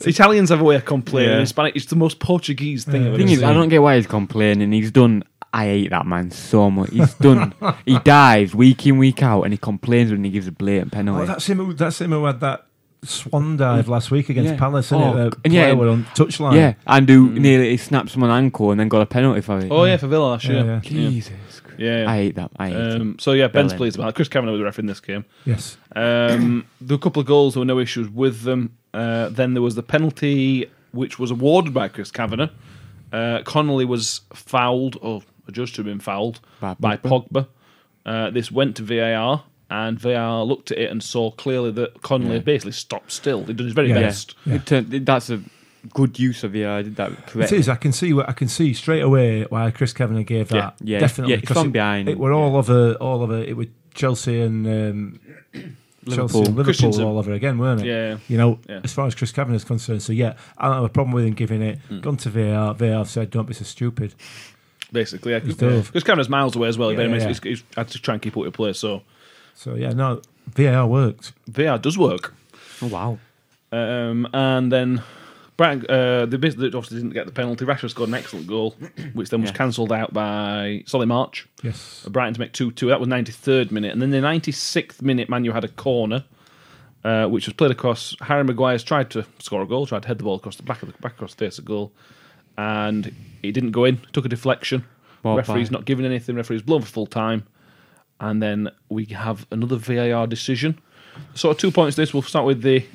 Italians 0.01 0.49
have 0.49 0.61
a 0.61 0.63
way 0.63 0.75
of 0.75 0.85
complaining. 0.85 1.29
Yeah. 1.31 1.39
In 1.41 1.45
Spanish, 1.45 1.75
it's 1.75 1.85
the 1.85 1.95
most 1.95 2.19
Portuguese 2.19 2.85
thing. 2.85 3.05
Yeah. 3.05 3.17
Thing 3.17 3.29
is, 3.29 3.43
I 3.43 3.53
don't 3.53 3.69
get 3.69 3.81
why 3.81 3.97
he's 3.97 4.07
complaining. 4.07 4.71
He's 4.71 4.91
done. 4.91 5.23
I 5.53 5.65
hate 5.65 5.89
that 5.89 6.05
man 6.05 6.31
so 6.31 6.71
much. 6.71 6.91
He's 6.91 7.13
done. 7.15 7.53
he 7.85 7.99
dives 8.03 8.55
week 8.55 8.85
in 8.87 8.97
week 8.97 9.21
out, 9.21 9.43
and 9.43 9.53
he 9.53 9.57
complains 9.57 10.11
when 10.11 10.23
he 10.23 10.31
gives 10.31 10.47
a 10.47 10.51
blatant 10.51 10.91
penalty. 10.93 11.23
Oh, 11.23 11.25
that's 11.25 11.47
him. 11.47 11.57
Who, 11.57 11.73
that's 11.73 11.99
him 11.99 12.11
who 12.11 12.23
had 12.25 12.39
that 12.39 12.65
swan 13.03 13.57
dive 13.57 13.87
last 13.89 14.11
week 14.11 14.29
against 14.29 14.53
Yeah. 14.53 14.59
Palace, 14.59 14.85
isn't 14.87 15.01
Oh, 15.01 15.27
it? 15.27 15.31
The 15.31 15.37
and 15.45 15.53
yeah, 15.53 15.61
player 15.63 15.71
and- 15.71 15.79
were 15.79 15.89
on 15.89 16.03
touchline. 16.15 16.55
yeah, 16.55 16.73
and 16.87 17.09
who 17.09 17.29
Mm. 17.31 17.37
nearly 17.39 17.77
snapped 17.77 18.11
someone 18.11 18.29
ankle 18.29 18.71
and 18.71 18.79
then 18.79 18.87
got 18.89 19.01
a 19.01 19.05
penalty 19.05 19.41
for 19.41 19.59
it. 19.59 19.67
Oh 19.71 19.83
yeah, 19.85 19.97
for 19.97 20.07
Villa 20.07 20.23
last 20.25 20.45
Yeah, 20.45 20.51
year. 20.51 20.65
yeah. 20.65 20.79
Jesus. 20.81 21.31
Yeah, 21.77 22.01
yeah. 22.03 22.09
I 22.11 22.15
hate 22.17 22.35
that. 22.35 22.51
I 22.57 22.67
hate 22.69 22.77
it. 22.77 23.01
Um, 23.01 23.17
so 23.19 23.31
yeah, 23.31 23.47
Ben's 23.47 23.73
Brilliant. 23.73 23.77
pleased 23.77 23.95
about 23.97 24.09
it. 24.09 24.15
Chris 24.15 24.27
Kavanagh 24.29 24.51
was 24.51 24.59
the 24.59 24.65
ref 24.65 24.77
in 24.79 24.85
this 24.85 24.99
game. 24.99 25.25
Yes. 25.45 25.77
Um, 25.95 26.65
there 26.79 26.95
were 26.95 26.99
a 26.99 27.03
couple 27.03 27.19
of 27.21 27.25
goals. 27.25 27.55
There 27.55 27.61
were 27.61 27.65
no 27.65 27.79
issues 27.79 28.07
with 28.07 28.41
them. 28.43 28.73
Uh, 28.93 29.29
then 29.29 29.53
there 29.55 29.63
was 29.63 29.73
the 29.75 29.83
penalty, 29.83 30.67
which 30.91 31.17
was 31.17 31.31
awarded 31.31 31.73
by 31.73 31.87
Chris 31.87 32.11
Kavanagh. 32.11 32.49
Uh, 33.11 33.41
Connolly 33.43 33.83
was 33.85 34.21
fouled, 34.33 34.97
or 35.01 35.23
adjudged 35.51 35.75
to 35.75 35.79
have 35.81 35.85
been 35.85 35.99
fouled 35.99 36.39
By 36.59 36.75
by 36.79 36.97
Pogba. 36.97 37.29
Pogba. 37.29 37.47
Uh, 38.05 38.29
this 38.31 38.51
went 38.51 38.75
to 38.77 38.83
VAR, 38.83 39.43
and 39.69 39.99
VAR 39.99 40.43
looked 40.43 40.71
at 40.71 40.77
it 40.79 40.89
and 40.91 41.03
saw 41.03 41.29
clearly 41.31 41.71
that 41.71 42.01
Connolly 42.01 42.35
Yeah. 42.37 42.41
basically 42.41 42.71
stopped 42.71 43.11
still. 43.11 43.45
He 43.45 43.53
did 43.53 43.65
his 43.65 43.73
very 43.73 43.89
Yeah. 43.89 43.99
best. 44.01 44.35
Yeah. 44.45 44.57
Turned, 44.57 44.89
that's 45.05 45.29
a 45.29 45.39
good 45.93 46.17
use 46.19 46.43
of 46.43 46.51
the. 46.51 46.65
I 46.65 46.81
did 46.81 46.95
that 46.95 47.11
It 47.11 47.27
correctly. 47.27 47.57
is. 47.59 47.69
I 47.69 47.75
can 47.75 47.91
see. 47.91 48.11
what 48.13 48.27
I 48.27 48.33
can 48.33 48.47
see 48.47 48.73
straight 48.73 49.01
away 49.03 49.43
why 49.49 49.69
Chris 49.71 49.93
Kavanagh 49.93 50.23
gave 50.23 50.49
that. 50.49 50.75
Yeah. 50.81 50.93
Yeah, 50.95 50.99
definitely. 50.99 51.33
yeah, 51.35 51.39
it's 51.43 51.51
from 51.51 51.67
it, 51.67 51.73
behind. 51.73 52.09
It 52.09 52.17
were 52.17 52.33
all 52.33 52.55
over. 52.57 52.93
All 52.95 53.21
over. 53.21 53.37
It 53.37 53.55
was 53.55 53.67
Chelsea 53.93 54.41
and 54.41 54.65
um, 54.67 55.19
Chelsea 56.09 56.37
and 56.39 56.47
Liverpool 56.47 56.63
Christensen. 56.63 57.03
all 57.03 57.17
over 57.19 57.31
again, 57.33 57.57
weren't 57.59 57.81
it? 57.81 57.87
Yeah. 57.87 58.17
You 58.27 58.37
know, 58.37 58.59
Yeah. 58.67 58.79
as 58.83 58.91
far 58.93 59.05
as 59.07 59.13
Chris 59.15 59.31
Kavanagh 59.31 59.57
is 59.57 59.63
concerned, 59.63 60.01
so 60.01 60.11
yeah, 60.13 60.33
I 60.57 60.65
don't 60.65 60.75
have 60.75 60.83
a 60.83 60.89
problem 60.89 61.13
with 61.13 61.25
him 61.25 61.33
giving 61.33 61.61
it. 61.61 61.77
Hmm. 61.87 61.99
Gone 61.99 62.17
to 62.17 62.29
VAR. 62.29 62.73
VAR 62.73 63.05
said, 63.05 63.29
"Don't 63.29 63.47
be 63.47 63.53
so 63.53 63.63
stupid." 63.63 64.15
Basically, 64.91 65.31
yeah. 65.31 65.39
He's 65.39 65.55
dove. 65.55 65.91
Chris 65.91 66.03
Kavanagh's 66.03 66.29
miles 66.29 66.55
away 66.55 66.67
as 66.67 66.77
well. 66.77 66.91
Yeah, 66.91 67.07
but 67.07 67.21
yeah. 67.21 67.27
he's, 67.27 67.39
he's 67.43 67.63
had 67.77 67.87
to 67.89 67.99
try 67.99 68.13
and 68.15 68.21
keep 68.21 68.35
up 68.35 68.43
with 68.43 68.53
play. 68.53 68.73
So 68.73 69.03
So 69.55 69.75
yeah, 69.75 69.91
no, 69.93 70.21
VAR 70.47 70.85
worked. 70.87 71.31
VAR 71.47 71.77
does 71.77 71.97
work. 71.97 72.33
Oh 72.81 72.87
wow. 72.87 73.19
Um, 73.71 74.27
and 74.33 74.71
then 74.71 75.01
Brighton, 75.55 75.85
uh, 75.89 76.25
they 76.25 76.37
basically 76.37 76.67
obviously 76.67 76.97
didn't 76.97 77.11
get 77.13 77.25
the 77.25 77.31
penalty. 77.31 77.63
Rashford 77.65 77.91
scored 77.91 78.09
an 78.09 78.15
excellent 78.15 78.47
goal, 78.47 78.75
which 79.13 79.29
then 79.29 79.41
was 79.41 79.51
Yeah. 79.51 79.55
cancelled 79.57 79.91
out 79.93 80.13
by 80.13 80.83
Solly 80.87 81.05
March. 81.05 81.47
Yes. 81.63 82.05
Brighton 82.09 82.33
to 82.33 82.39
make 82.39 82.51
2 82.53 82.71
2. 82.71 82.87
That 82.87 82.99
was 82.99 83.07
93rd 83.07 83.71
minute. 83.71 83.93
And 83.93 84.01
then 84.01 84.09
the 84.09 84.17
96th 84.17 85.01
minute, 85.01 85.29
Manu 85.29 85.51
had 85.51 85.63
a 85.63 85.67
corner, 85.69 86.25
uh, 87.05 87.27
which 87.27 87.45
was 87.47 87.53
played 87.53 87.71
across. 87.71 88.15
Harry 88.21 88.43
Maguire's 88.43 88.83
tried 88.83 89.09
to 89.11 89.25
score 89.39 89.61
a 89.61 89.65
goal, 89.67 89.85
tried 89.85 90.01
to 90.01 90.07
head 90.09 90.17
the 90.17 90.23
ball 90.25 90.35
across 90.35 90.57
the 90.57 90.63
back 90.63 90.81
of 90.83 90.91
the 90.91 90.97
back 90.99 91.13
across 91.13 91.33
the 91.35 91.45
face 91.45 91.59
of 91.59 91.63
goal. 91.65 91.93
And 92.57 93.13
it 93.43 93.51
didn't 93.53 93.71
go 93.71 93.85
in, 93.85 93.99
took 94.13 94.25
a 94.25 94.29
deflection. 94.29 94.85
Well, 95.23 95.35
referee's 95.35 95.67
fine. 95.67 95.73
not 95.73 95.85
giving 95.85 96.05
anything, 96.05 96.35
referee's 96.35 96.61
blown 96.61 96.81
for 96.81 96.87
full 96.87 97.07
time. 97.07 97.45
And 98.19 98.41
then 98.41 98.69
we 98.89 99.05
have 99.05 99.45
another 99.51 99.77
VAR 99.77 100.27
decision. 100.27 100.79
Sort 101.33 101.55
of 101.57 101.59
two 101.61 101.71
points 101.71 101.95
to 101.95 102.01
this. 102.03 102.13
We'll 102.13 102.21
start 102.23 102.45
with 102.45 102.61
the 102.61 102.85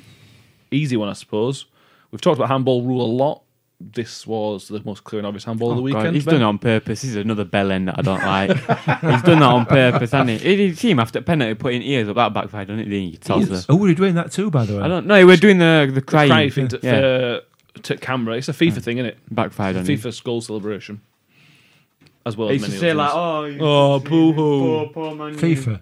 easy 0.71 0.95
one, 0.97 1.09
I 1.09 1.13
suppose. 1.13 1.65
We've 2.11 2.21
talked 2.21 2.37
about 2.37 2.49
handball 2.49 2.81
rule 2.83 3.01
a 3.01 3.11
lot. 3.11 3.43
This 3.79 4.25
was 4.25 4.69
the 4.69 4.81
most 4.83 5.03
clear 5.03 5.19
and 5.19 5.27
obvious 5.27 5.43
handball 5.43 5.69
of 5.71 5.77
the 5.77 5.83
Oh, 5.83 5.87
God, 5.89 5.97
weekend. 5.97 6.15
he's 6.15 6.25
Ben. 6.25 6.35
done 6.35 6.41
it 6.41 6.45
on 6.45 6.57
purpose. 6.57 7.01
He's 7.03 7.15
another 7.15 7.43
bell 7.43 7.71
end 7.71 7.89
that 7.89 7.99
I 7.99 8.01
don't 8.01 8.23
like. 8.23 8.49
he's 8.57 9.21
done 9.21 9.39
that 9.39 9.43
on 9.43 9.65
purpose, 9.67 10.11
hasn't 10.11 10.29
he? 10.31 10.37
Did 10.55 10.59
you 10.59 10.73
see 10.75 10.89
him 10.89 10.99
after 10.99 11.21
penalty 11.21 11.53
putting 11.53 11.83
ears 11.83 12.09
up? 12.09 12.15
That 12.15 12.33
backfired, 12.33 12.69
didn't 12.69 12.81
it? 12.81 12.89
didn't 12.89 13.09
you? 13.11 13.17
Toddler. 13.17 13.61
Oh, 13.69 13.75
we're 13.75 13.93
doing 13.93 14.15
that 14.15 14.31
too, 14.31 14.49
by 14.49 14.65
the 14.65 14.77
way. 14.77 14.81
I 14.81 14.87
don't 14.87 15.05
know. 15.05 15.23
We're 15.27 15.37
doing 15.37 15.59
the 15.59 15.91
the 15.93 16.01
crying. 16.01 16.29
Cry 16.29 16.49
thing 16.49 16.69
to, 16.69 16.79
yeah, 16.81 16.99
for, 16.99 17.41
to 17.77 17.97
camera. 17.97 18.35
It's 18.37 18.49
a 18.49 18.53
FIFA 18.53 18.81
thing, 18.81 18.97
isn't 18.97 19.09
it? 19.11 19.17
backfired 19.31 19.75
on 19.77 19.85
him. 19.85 19.97
FIFA 19.97 20.23
goal 20.23 20.41
celebration. 20.41 21.01
As 22.25 22.35
well 22.35 22.49
He 22.49 22.55
as 22.55 22.61
used 22.61 22.73
to 22.73 22.77
many 22.77 22.91
say 22.91 22.93
like, 22.93 23.11
others. 23.13 23.57
"Oh, 23.61 23.93
Oh, 23.93 23.99
boo 23.99 24.33
hoo. 24.33 24.33
poor, 24.33 24.87
poor 24.89 25.15
man." 25.15 25.35
FIFA. 25.37 25.79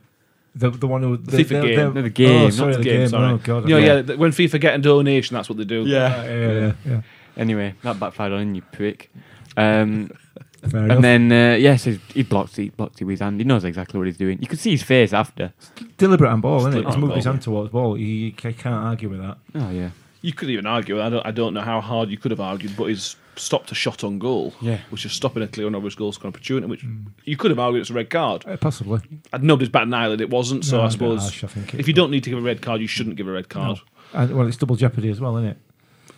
The, 0.57 0.69
the 0.69 0.87
one 0.87 1.01
who 1.03 1.17
the, 1.17 1.37
FIFA 1.43 1.47
the- 1.61 1.67
game. 1.67 1.93
No, 1.95 2.01
the 2.03 2.09
game, 2.09 2.29
Oh, 2.31 2.43
not 2.45 2.53
sorry, 2.53 2.71
the 2.73 2.77
the 2.77 2.83
game, 2.83 2.99
game. 3.01 3.07
sorry. 3.09 3.33
Oh 3.33 3.37
god. 3.37 3.67
Yeah, 3.67 3.75
okay. 3.77 3.85
yeah. 3.87 4.01
th- 4.03 4.19
When 4.19 4.31
FIFA 4.31 4.61
get 4.61 4.75
a 4.75 4.77
donation, 4.77 5.33
that's 5.35 5.49
what 5.49 5.57
they 5.57 5.65
do. 5.65 5.83
Yeah. 5.85 6.23
Yeah, 6.23 6.29
yeah, 6.29 6.51
yeah, 6.59 6.73
yeah. 6.85 7.01
Anyway, 7.35 7.73
that 7.81 7.99
backfired 7.99 8.31
on 8.31 8.41
him, 8.41 8.55
you 8.55 8.61
prick. 8.61 9.11
Um, 9.57 10.11
Fair 10.69 10.83
enough. 10.85 10.95
and 10.95 11.03
then 11.03 11.31
uh, 11.31 11.55
yes, 11.57 11.83
he 11.83 11.99
he 12.13 12.23
blocked. 12.23 12.55
He 12.55 12.69
blocked 12.69 13.01
it 13.01 13.05
with 13.05 13.13
his 13.13 13.19
hand. 13.19 13.39
He 13.39 13.43
knows 13.43 13.63
exactly 13.65 13.97
what 13.97 14.07
he's 14.07 14.17
doing. 14.17 14.37
You 14.41 14.47
could 14.47 14.59
see 14.59 14.71
his 14.71 14.81
face 14.83 15.13
after. 15.13 15.51
Deliberate 15.97 16.29
on 16.31 16.41
ball, 16.41 16.59
isn't 16.67 16.71
it? 16.71 16.83
Deliberate 16.83 16.93
He's 16.93 17.01
moved 17.01 17.11
on 17.11 17.17
his 17.17 17.25
ball. 17.25 17.33
hand 17.33 17.41
towards 17.43 17.71
ball. 17.71 17.93
He, 17.95 18.03
you 18.05 18.31
ca- 18.31 18.51
can't 18.53 18.75
argue 18.85 19.09
with 19.09 19.19
that. 19.19 19.37
Oh 19.55 19.69
yeah. 19.71 19.89
You 20.25 20.33
could 20.33 20.49
even 20.49 20.65
argue. 20.65 21.01
I 21.01 21.09
don't. 21.09 21.25
I 21.25 21.31
don't 21.31 21.53
know 21.53 21.61
how 21.61 21.81
hard 21.81 22.09
you 22.09 22.17
could 22.17 22.31
have 22.31 22.39
argued, 22.39 22.75
but 22.75 22.85
he's 22.85 23.15
stopped 23.35 23.71
a 23.71 23.75
shot 23.75 24.03
on 24.03 24.17
goal. 24.17 24.53
Yeah. 24.61 24.79
Which 24.89 25.05
is 25.05 25.11
stopping 25.11 25.43
a 25.43 25.47
clear 25.47 25.67
and 25.67 25.75
obvious 25.75 25.93
goal 25.95 26.11
scoring 26.11 26.33
opportunity. 26.33 26.67
Which 26.67 26.83
you 27.25 27.37
could 27.37 27.51
have 27.51 27.59
argued 27.59 27.81
it's 27.81 27.89
a 27.91 27.93
red 27.93 28.09
card. 28.09 28.43
Uh, 28.47 28.57
possibly. 28.57 29.01
And 29.33 29.43
nobody's 29.43 29.69
batting 29.69 29.89
an 29.89 29.93
eyelid. 29.93 30.21
It 30.21 30.29
wasn't. 30.29 30.65
So 30.65 30.77
No, 30.77 30.83
I 30.83 30.85
bit 30.87 30.91
suppose 30.93 31.21
harsh, 31.21 31.43
I 31.43 31.47
it- 31.59 31.79
if 31.79 31.87
you 31.87 31.93
don't 31.93 32.09
need 32.11 32.23
to 32.23 32.29
give 32.31 32.39
a 32.39 32.41
red 32.41 32.61
card, 32.61 32.81
you 32.81 32.87
shouldn't 32.87 33.17
give 33.17 33.27
a 33.27 33.31
red 33.31 33.49
card. 33.49 33.79
Uh, 34.13 34.27
well, 34.31 34.47
it's 34.47 34.57
double 34.57 34.75
jeopardy 34.75 35.09
as 35.09 35.19
well, 35.21 35.37
isn't 35.37 35.49
it? 35.51 35.57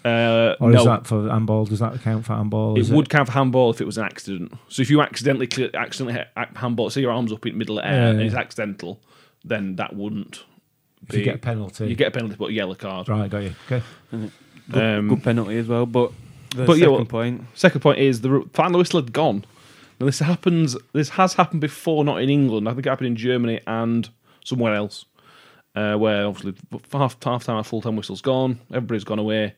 Uh, 0.05 0.55
Or 0.61 0.71
no, 0.71 0.79
is 0.79 0.85
that 0.85 1.05
for 1.05 1.27
handball? 1.29 1.65
Does 1.65 1.79
that 1.79 2.01
count 2.01 2.25
for 2.25 2.33
handball? 2.35 2.77
it 2.77 2.81
Is 2.81 2.91
would 2.91 3.09
count 3.09 3.27
for 3.27 3.33
handball 3.33 3.71
if 3.71 3.81
it 3.81 3.85
was 3.85 3.97
an 3.97 4.05
accident. 4.05 4.53
So 4.69 4.81
if 4.81 4.89
you 4.89 5.01
accidentally 5.01 5.47
clear, 5.47 5.69
accidentally 5.73 6.23
handball, 6.55 6.89
say 6.91 7.01
your 7.01 7.11
arms 7.11 7.33
up 7.33 7.45
in 7.45 7.53
the 7.53 7.57
middle 7.57 7.79
of 7.79 7.85
air 7.85 7.91
Yeah, 8.03 8.09
and 8.11 8.19
yeah. 8.21 8.25
it's 8.27 8.35
accidental, 8.35 9.01
then 9.43 9.75
that 9.75 9.95
wouldn't. 9.97 10.45
If 11.07 11.15
you 11.15 11.23
get 11.23 11.35
a 11.35 11.39
penalty. 11.39 11.87
You 11.87 11.95
get 11.95 12.07
a 12.09 12.11
penalty, 12.11 12.35
but 12.37 12.49
a 12.49 12.53
yellow 12.53 12.75
card. 12.75 13.07
right, 13.09 13.29
got 13.29 13.43
you. 13.43 13.53
Okay. 13.65 13.83
Good, 14.11 14.97
Um, 14.99 15.07
good 15.09 15.23
penalty 15.23 15.57
as 15.57 15.67
well. 15.67 15.85
But 15.85 16.11
the 16.55 16.65
But 16.65 16.73
yeah, 16.77 16.85
second 16.85 16.91
well- 16.95 17.05
point. 17.05 17.41
Second 17.53 17.81
point 17.81 17.99
is 17.99 18.21
the 18.21 18.45
final 18.53 18.79
whistle 18.79 19.01
had 19.01 19.13
gone. 19.13 19.45
Now 19.99 20.05
this 20.05 20.19
happens. 20.19 20.75
This 20.93 21.09
has 21.09 21.33
happened 21.35 21.61
before, 21.61 22.03
not 22.03 22.21
in 22.21 22.29
England. 22.29 22.67
I 22.67 22.73
think 22.73 22.85
it 22.85 22.89
happened 22.89 23.07
in 23.07 23.15
Germany 23.15 23.61
and 23.65 24.09
somewhere 24.43 24.75
else, 24.75 25.05
uh, 25.75 25.95
where 25.95 26.25
obviously 26.27 26.53
half 26.91 27.17
half 27.23 27.43
time, 27.45 27.63
full 27.63 27.81
time 27.81 27.95
whistle's 27.95 28.21
gone. 28.21 28.59
Everybody's 28.71 29.03
gone 29.05 29.19
away. 29.19 29.53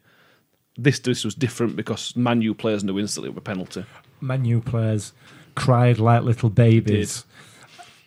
This 0.77 0.99
this 0.99 1.25
was 1.25 1.35
different 1.35 1.75
because 1.75 2.15
Manu 2.15 2.53
players 2.53 2.83
knew 2.83 2.97
instantly 2.99 3.29
it 3.29 3.33
was 3.35 3.39
a 3.39 3.41
penalty. 3.41 3.83
Manu 4.21 4.61
players 4.61 5.11
cried 5.55 5.99
like 5.99 6.23
little 6.23 6.49
babies. 6.49 7.25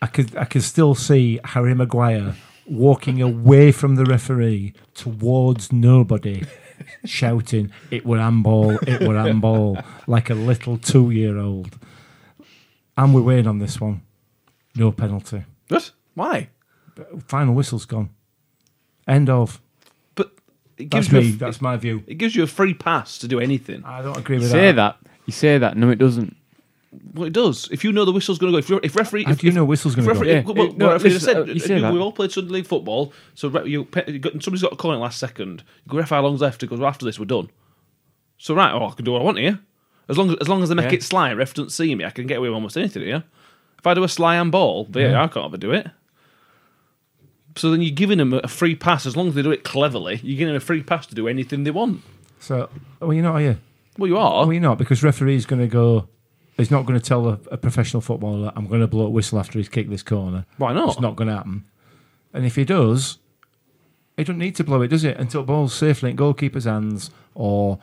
I 0.01 0.07
could 0.07 0.35
I 0.35 0.45
could 0.45 0.63
still 0.63 0.95
see 0.95 1.39
Harry 1.43 1.75
Maguire 1.75 2.35
walking 2.65 3.21
away 3.21 3.71
from 3.71 3.95
the 3.95 4.05
referee 4.05 4.73
towards 4.93 5.71
nobody, 5.71 6.43
shouting, 7.05 7.71
"It 7.91 8.05
were 8.05 8.19
handball! 8.19 8.77
It 8.87 9.07
were 9.07 9.17
handball!" 9.17 9.77
like 10.07 10.29
a 10.29 10.35
little 10.35 10.77
two-year-old. 10.77 11.77
And 12.97 13.13
we're 13.13 13.21
waiting 13.21 13.47
on 13.47 13.59
this 13.59 13.81
one. 13.81 14.01
No 14.75 14.91
penalty. 14.91 15.43
What? 15.67 15.91
Why? 16.13 16.49
Final 17.27 17.55
whistle's 17.55 17.85
gone. 17.85 18.09
End 19.07 19.29
of. 19.29 19.59
But 20.15 20.31
it 20.77 20.91
That's 20.91 21.07
gives 21.07 21.11
you 21.11 21.17
a 21.17 21.21
me. 21.21 21.33
f- 21.33 21.39
That's 21.39 21.61
my 21.61 21.75
view. 21.77 22.03
it 22.05 22.15
gives 22.15 22.35
you 22.35 22.43
a 22.43 22.47
free 22.47 22.73
pass 22.75 23.17
to 23.19 23.27
do 23.27 23.39
anything. 23.39 23.83
I 23.83 24.01
don't 24.03 24.17
agree 24.17 24.35
You 24.37 24.41
with 24.43 24.51
say 24.51 24.71
that. 24.71 24.97
You 25.25 25.33
say 25.33 25.57
that. 25.57 25.75
No, 25.75 25.89
it 25.89 25.95
doesn't. 25.97 26.35
Well, 27.13 27.25
it 27.25 27.33
does. 27.33 27.67
If 27.71 27.83
you 27.83 27.91
know 27.91 28.05
the 28.05 28.11
whistle's 28.11 28.37
going 28.37 28.51
to 28.51 28.55
go, 28.55 28.59
if, 28.59 28.69
you're, 28.69 28.79
if 28.83 28.95
referee, 28.95 29.23
How 29.23 29.31
if, 29.31 29.39
do 29.39 29.47
you 29.47 29.51
if, 29.51 29.55
know 29.55 29.65
whistle's 29.65 29.95
going 29.95 30.07
to 30.07 30.13
go? 30.13 30.19
referee, 30.19 30.33
Yeah. 30.33 30.41
well, 30.43 30.67
It- 30.69 30.77
no, 30.77 30.85
well, 30.87 30.93
referee 30.95 31.09
listen, 31.11 31.25
said, 31.33 31.37
uh, 31.49 31.53
you 31.53 31.59
say 31.59 31.75
we 31.75 31.81
that. 31.81 31.93
all 31.97 32.11
played 32.11 32.31
Sunday 32.31 32.51
League 32.51 32.67
football, 32.67 33.13
so 33.35 33.49
re- 33.49 33.69
you, 33.69 33.85
pe- 33.85 34.11
you 34.11 34.19
got, 34.19 34.33
somebody's 34.43 34.61
got 34.61 34.69
to 34.71 34.75
call 34.75 34.93
it 34.93 34.97
last 34.97 35.19
second. 35.19 35.63
You 35.85 35.91
go, 35.91 35.97
ref, 35.97 36.09
how 36.09 36.21
long's 36.21 36.41
left? 36.41 36.61
It 36.63 36.67
goes, 36.67 36.79
well, 36.79 36.89
after 36.89 37.05
this, 37.05 37.17
we're 37.19 37.25
done. 37.25 37.49
So 38.37 38.53
right, 38.55 38.71
oh, 38.73 38.85
I 38.87 38.91
can 38.93 39.05
do 39.05 39.11
what 39.13 39.21
I 39.21 39.25
want 39.25 39.37
here. 39.39 39.59
As 40.09 40.17
long 40.17 40.29
as, 40.31 40.35
as 40.41 40.49
long 40.49 40.61
as 40.63 40.69
they 40.69 40.75
make 40.75 40.91
Yeah. 40.91 40.97
it 40.97 41.03
sly, 41.03 41.31
ref 41.33 41.53
doesn't 41.53 41.69
see 41.71 41.93
me, 41.95 42.03
I 42.05 42.09
can 42.09 42.27
get 42.27 42.37
away 42.37 42.49
with 42.49 42.55
almost 42.55 42.77
anything 42.77 43.03
here. 43.03 43.23
If 43.79 43.87
I 43.87 43.93
do 43.93 44.03
a 44.03 44.09
sly 44.09 44.35
and 44.35 44.51
ball, 44.51 44.87
yeah, 44.93 45.21
I 45.23 45.27
can't 45.27 45.45
ever 45.45 45.57
do 45.57 45.71
it. 45.71 45.87
So 47.55 47.69
then 47.69 47.81
you're 47.81 47.91
giving 47.93 48.17
them 48.17 48.33
a 48.33 48.47
free 48.47 48.75
pass 48.75 49.05
as 49.05 49.15
long 49.15 49.27
as 49.27 49.35
they 49.35 49.41
do 49.43 49.51
it 49.51 49.63
cleverly. 49.63 50.19
You're 50.23 50.37
giving 50.37 50.53
them 50.53 50.55
a 50.57 50.65
free 50.65 50.81
pass 50.81 51.05
to 51.07 51.15
do 51.15 51.27
anything 51.27 51.63
they 51.63 51.71
want. 51.71 52.01
So, 52.39 52.69
oh, 53.01 53.11
you're 53.11 53.23
not, 53.23 53.35
are 53.35 53.41
you? 53.41 53.57
Well, 53.97 54.07
you 54.07 54.17
are. 54.17 54.51
You're 54.51 54.61
not 54.61 54.77
because 54.79 55.03
referee's 55.03 55.45
going 55.45 55.61
to 55.61 55.67
go. 55.67 56.07
He's 56.57 56.69
not 56.71 56.85
going 56.85 56.99
to 56.99 57.05
tell 57.05 57.27
a, 57.27 57.39
a 57.51 57.57
professional 57.57 58.01
footballer, 58.01 58.51
"I'm 58.55 58.67
going 58.67 58.81
to 58.81 58.87
blow 58.87 59.05
a 59.05 59.09
whistle 59.09 59.39
after 59.39 59.57
he's 59.59 59.69
kicked 59.69 59.89
this 59.89 60.03
corner." 60.03 60.45
Why 60.57 60.73
not? 60.73 60.89
It's 60.89 60.99
not 60.99 61.15
going 61.15 61.27
to 61.29 61.35
happen. 61.35 61.65
And 62.33 62.45
if 62.45 62.55
he 62.55 62.63
does, 62.65 63.17
he 64.17 64.23
doesn't 64.23 64.37
need 64.39 64.55
to 64.57 64.63
blow 64.63 64.81
it, 64.81 64.87
does 64.89 65.03
it? 65.03 65.17
Until 65.17 65.43
ball's 65.43 65.73
safely 65.73 66.11
in 66.11 66.15
goalkeeper's 66.15 66.65
hands, 66.65 67.09
or 67.33 67.79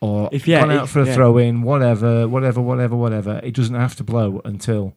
or 0.00 0.28
If- 0.32 0.46
yeah, 0.48 0.60
gone 0.60 0.72
out 0.72 0.84
if- 0.84 0.90
for 0.90 1.00
a 1.02 1.06
yeah. 1.06 1.14
throw 1.14 1.38
in, 1.38 1.62
whatever, 1.62 2.28
whatever, 2.28 2.60
whatever, 2.60 2.96
whatever. 2.96 3.40
It 3.42 3.54
doesn't 3.54 3.74
have 3.74 3.94
to 3.96 4.04
blow 4.04 4.40
until. 4.44 4.94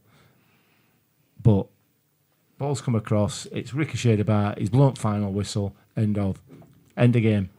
But 1.42 1.68
ball's 2.58 2.82
come 2.82 2.96
across. 2.96 3.46
It's 3.52 3.74
ricocheted 3.74 4.20
about. 4.20 4.58
He's 4.60 4.70
blown 4.70 4.96
final 4.96 5.32
whistle. 5.32 5.76
End 5.96 6.18
of. 6.18 6.42
End 6.98 7.16
of 7.16 7.22
game. 7.22 7.50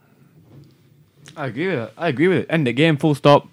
I 1.37 1.47
agree 1.47 1.67
with 1.67 1.79
it. 1.79 1.93
I 1.97 2.07
agree 2.09 2.27
with 2.27 2.37
it. 2.39 2.47
End 2.49 2.67
the 2.67 2.73
game. 2.73 2.97
Full 2.97 3.15
stop. 3.15 3.47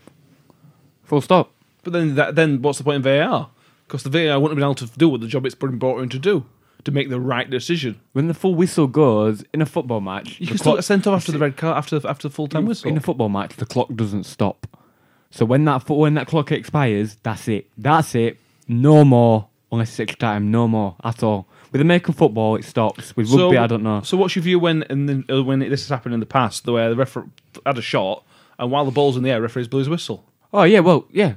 Full 1.05 1.21
stop. 1.21 1.53
But 1.85 1.93
then, 1.93 2.15
that, 2.17 2.35
then 2.35 2.63
what's 2.63 2.79
the 2.79 2.85
point 2.85 2.97
in 2.97 3.03
VAR? 3.03 3.51
Because 3.87 4.03
the 4.03 4.11
VAR 4.11 4.39
wouldn't 4.39 4.51
have 4.51 4.57
been 4.57 4.85
able 4.85 4.93
to 4.93 4.99
do 4.99 5.09
what 5.09 5.21
the 5.21 5.27
job 5.27 5.47
it's 5.47 5.55
been 5.55 5.79
brought 5.79 6.01
in 6.03 6.09
to 6.11 6.19
do, 6.19 6.45
to 6.85 6.91
make 6.91 7.09
the 7.09 7.21
right 7.21 7.49
decision. 7.49 8.01
When 8.13 8.29
the 8.29 8.35
full 8.35 8.55
whistle 8.55 8.87
goes 8.87 9.45
in 9.55 9.63
a 9.63 9.67
football 9.67 10.01
match, 10.01 10.39
You 10.41 10.47
can 10.47 10.59
still 10.59 10.75
get 10.75 10.85
sent 10.85 11.07
off 11.07 11.17
after 11.21 11.33
the 11.33 11.39
red 11.39 11.57
card, 11.57 11.77
after 11.77 11.97
after 12.07 12.29
the 12.29 12.35
full 12.35 12.49
time 12.49 12.67
whistle. 12.67 12.91
In 12.91 12.97
a 12.97 13.01
football 13.01 13.29
match, 13.29 13.57
the 13.57 13.67
clock 13.67 13.89
doesn't 13.95 14.25
stop. 14.25 14.67
So 15.31 15.45
when 15.45 15.65
that 15.67 15.83
fo- 15.85 15.95
when 15.95 16.15
that 16.15 16.27
clock 16.27 16.53
expires, 16.53 17.17
that's 17.23 17.49
it. 17.49 17.71
That's 17.77 18.15
it. 18.15 18.39
No 18.67 19.05
more. 19.05 19.49
Unless 19.71 19.91
it's 19.91 20.01
extra 20.01 20.19
time. 20.19 20.51
No 20.51 20.67
more 20.67 20.97
at 21.05 21.23
all. 21.23 21.47
With 21.73 21.83
American 21.83 22.15
football, 22.15 22.57
it 22.57 22.65
stops. 22.65 23.15
With 23.15 23.31
rugby, 23.31 23.59
I 23.59 23.67
don't 23.67 23.83
know. 23.83 24.01
So 24.01 24.17
what's 24.17 24.35
your 24.35 24.43
view 24.43 24.59
when 24.59 24.83
and 24.85 25.07
then, 25.09 25.25
uh, 25.31 25.45
when 25.45 25.59
this 25.59 25.83
has 25.83 25.89
happened 25.91 26.15
in 26.15 26.21
the 26.21 26.27
past, 26.27 26.65
the 26.65 26.73
way 26.73 26.89
the 26.89 26.97
referee 26.97 27.27
had 27.67 27.77
a 27.77 27.83
shot 27.83 28.25
and 28.59 28.71
while 28.71 28.85
the 28.87 28.91
ball's 28.91 29.17
in 29.17 29.23
the 29.23 29.31
air, 29.31 29.41
referees 29.41 29.69
blew 29.69 29.81
his 29.81 29.89
whistle. 29.89 30.25
Oh 30.53 30.63
yeah, 30.63 30.81
well 30.81 31.07
yeah. 31.11 31.35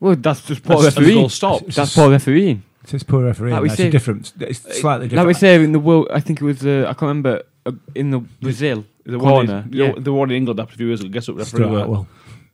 Well, 0.00 0.16
that's 0.16 0.42
just 0.42 0.62
poor 0.62 0.76
That's- 0.76 0.96
and 0.96 1.04
the 1.04 1.08
refereeing. 1.08 1.22
goal 1.22 1.28
stopped. 1.28 1.74
That's 1.74 1.94
poor 1.94 2.10
refereeing. 2.10 2.62
It's 2.82 2.92
his 2.92 3.02
poor 3.02 3.24
refereeing. 3.24 3.52
Like 3.54 3.62
we 3.62 3.68
That's 3.68 3.80
a 3.80 3.82
say- 3.84 3.90
different. 3.90 4.32
It's 4.40 4.60
slightly 4.80 5.04
Like 5.06 5.10
different. 5.10 5.26
we 5.28 5.34
say 5.34 5.62
in 5.62 5.72
the 5.72 5.78
world, 5.80 6.08
I 6.12 6.20
think 6.20 6.40
it 6.40 6.44
was. 6.44 6.64
Uh, 6.64 6.84
I 6.88 6.92
can't 6.94 7.02
remember 7.02 7.42
uh, 7.66 7.72
in 7.94 8.10
the 8.10 8.20
Brazil 8.40 8.84
The 9.04 9.18
one, 9.18 9.46
corner. 9.46 9.64
in, 9.66 9.72
yeah. 9.72 9.92
the 9.98 10.12
one 10.12 10.30
in 10.30 10.36
England 10.36 10.60
after 10.60 10.74
a 10.74 10.76
few 10.78 10.86
years 10.86 11.00
ago. 11.00 11.10
Guess 11.10 11.28
what 11.28 11.36
referee 11.38 11.58
Stuart 11.64 11.70
were? 11.70 11.82
Atwell. 11.82 12.08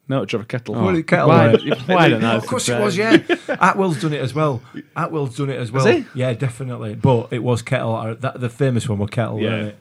No, 0.08 0.24
Trevor 0.26 0.44
Kettle. 0.44 0.76
Oh. 0.76 0.84
What 0.84 0.94
did 0.94 1.06
Kettle 1.06 1.28
why, 1.28 1.46
wear? 1.48 1.58
why 1.86 2.08
don't 2.08 2.20
know? 2.20 2.36
Of 2.36 2.46
course 2.46 2.68
it 2.68 2.78
was, 2.80 2.96
yeah. 2.96 3.16
Atwell's 3.48 4.00
done 4.02 4.12
it 4.12 4.20
as 4.20 4.34
well. 4.34 4.60
Atwell's 4.96 5.36
done 5.36 5.48
it 5.50 5.58
as 5.58 5.70
well. 5.72 5.86
he? 5.86 6.04
Yeah, 6.14 6.32
definitely. 6.34 6.94
But 6.94 7.28
it 7.32 7.42
was 7.42 7.62
Kettle. 7.62 7.94
uh, 7.96 8.14
That, 8.14 8.38
the 8.40 8.50
famous 8.50 8.86
one 8.88 8.98
was 8.98 9.08
Kettle, 9.10 9.40
Yeah. 9.40 9.50
wasn't 9.50 9.68
it? 9.68 9.78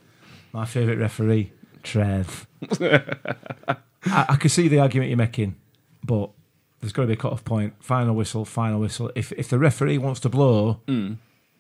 My 0.54 0.66
favourite 0.66 1.00
referee, 1.00 1.52
Trev. 1.82 2.48
I, 2.80 3.76
I 4.06 4.36
can 4.36 4.50
see 4.50 4.68
the 4.68 4.80
argument 4.80 5.10
you're 5.10 5.18
making, 5.18 5.56
but 6.04 6.30
there's 6.84 6.94
got 6.94 7.04
to 7.04 7.08
be 7.08 7.14
a 7.14 7.18
cut-off 7.18 7.44
point. 7.46 7.74
Final 7.80 8.14
whistle, 8.14 8.46
final 8.46 8.80
whistle. 8.80 9.12
If 9.16 9.32
if 9.32 9.48
the 9.50 9.58
referee 9.58 9.98
wants 9.98 10.20
to 10.22 10.30
blow 10.30 10.82
Hmm. 10.88 11.14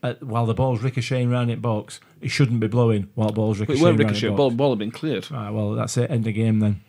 uh, 0.03 0.13
while 0.19 0.45
the 0.45 0.53
ball's 0.53 0.81
ricocheting 0.83 1.29
round 1.29 1.49
in 1.49 1.59
box, 1.61 1.99
he 2.21 2.27
shouldn't 2.27 2.59
be 2.59 2.67
blowing 2.67 3.09
while 3.15 3.27
the 3.29 3.33
ball's 3.33 3.57
But 3.59 3.69
ricocheting 3.69 3.81
it 3.81 3.89
weren't 3.89 3.99
ricochet. 3.99 4.29
Ball, 4.35 4.51
ball 4.51 4.69
had 4.71 4.79
been 4.79 4.91
cleared. 4.91 5.31
Right, 5.31 5.49
well, 5.49 5.71
that's 5.73 5.97
it. 5.97 6.11
End 6.11 6.27
of 6.27 6.33
game 6.33 6.59
then. 6.59 6.81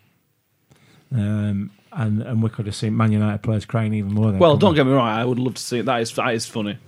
Um, 1.12 1.70
and 1.92 2.23
and 2.23 2.42
we 2.42 2.51
could 2.51 2.66
have 2.66 2.75
seen 2.75 2.97
Man 2.97 3.12
United 3.12 3.42
players 3.42 3.64
crying 3.64 3.94
even 3.94 4.12
more. 4.12 4.31
Then 4.33 4.40
Well, 4.40 4.57
don't 4.57 4.70
on. 4.70 4.75
get 4.75 4.87
me 4.87 4.92
wrong. 4.92 5.07
I 5.09 5.25
would 5.25 5.38
love 5.38 5.55
to 5.55 5.62
see 5.62 5.79
it. 5.79 5.85
That 5.87 6.01
is 6.01 6.12
that 6.14 6.35
is 6.35 6.47
funny. 6.47 6.79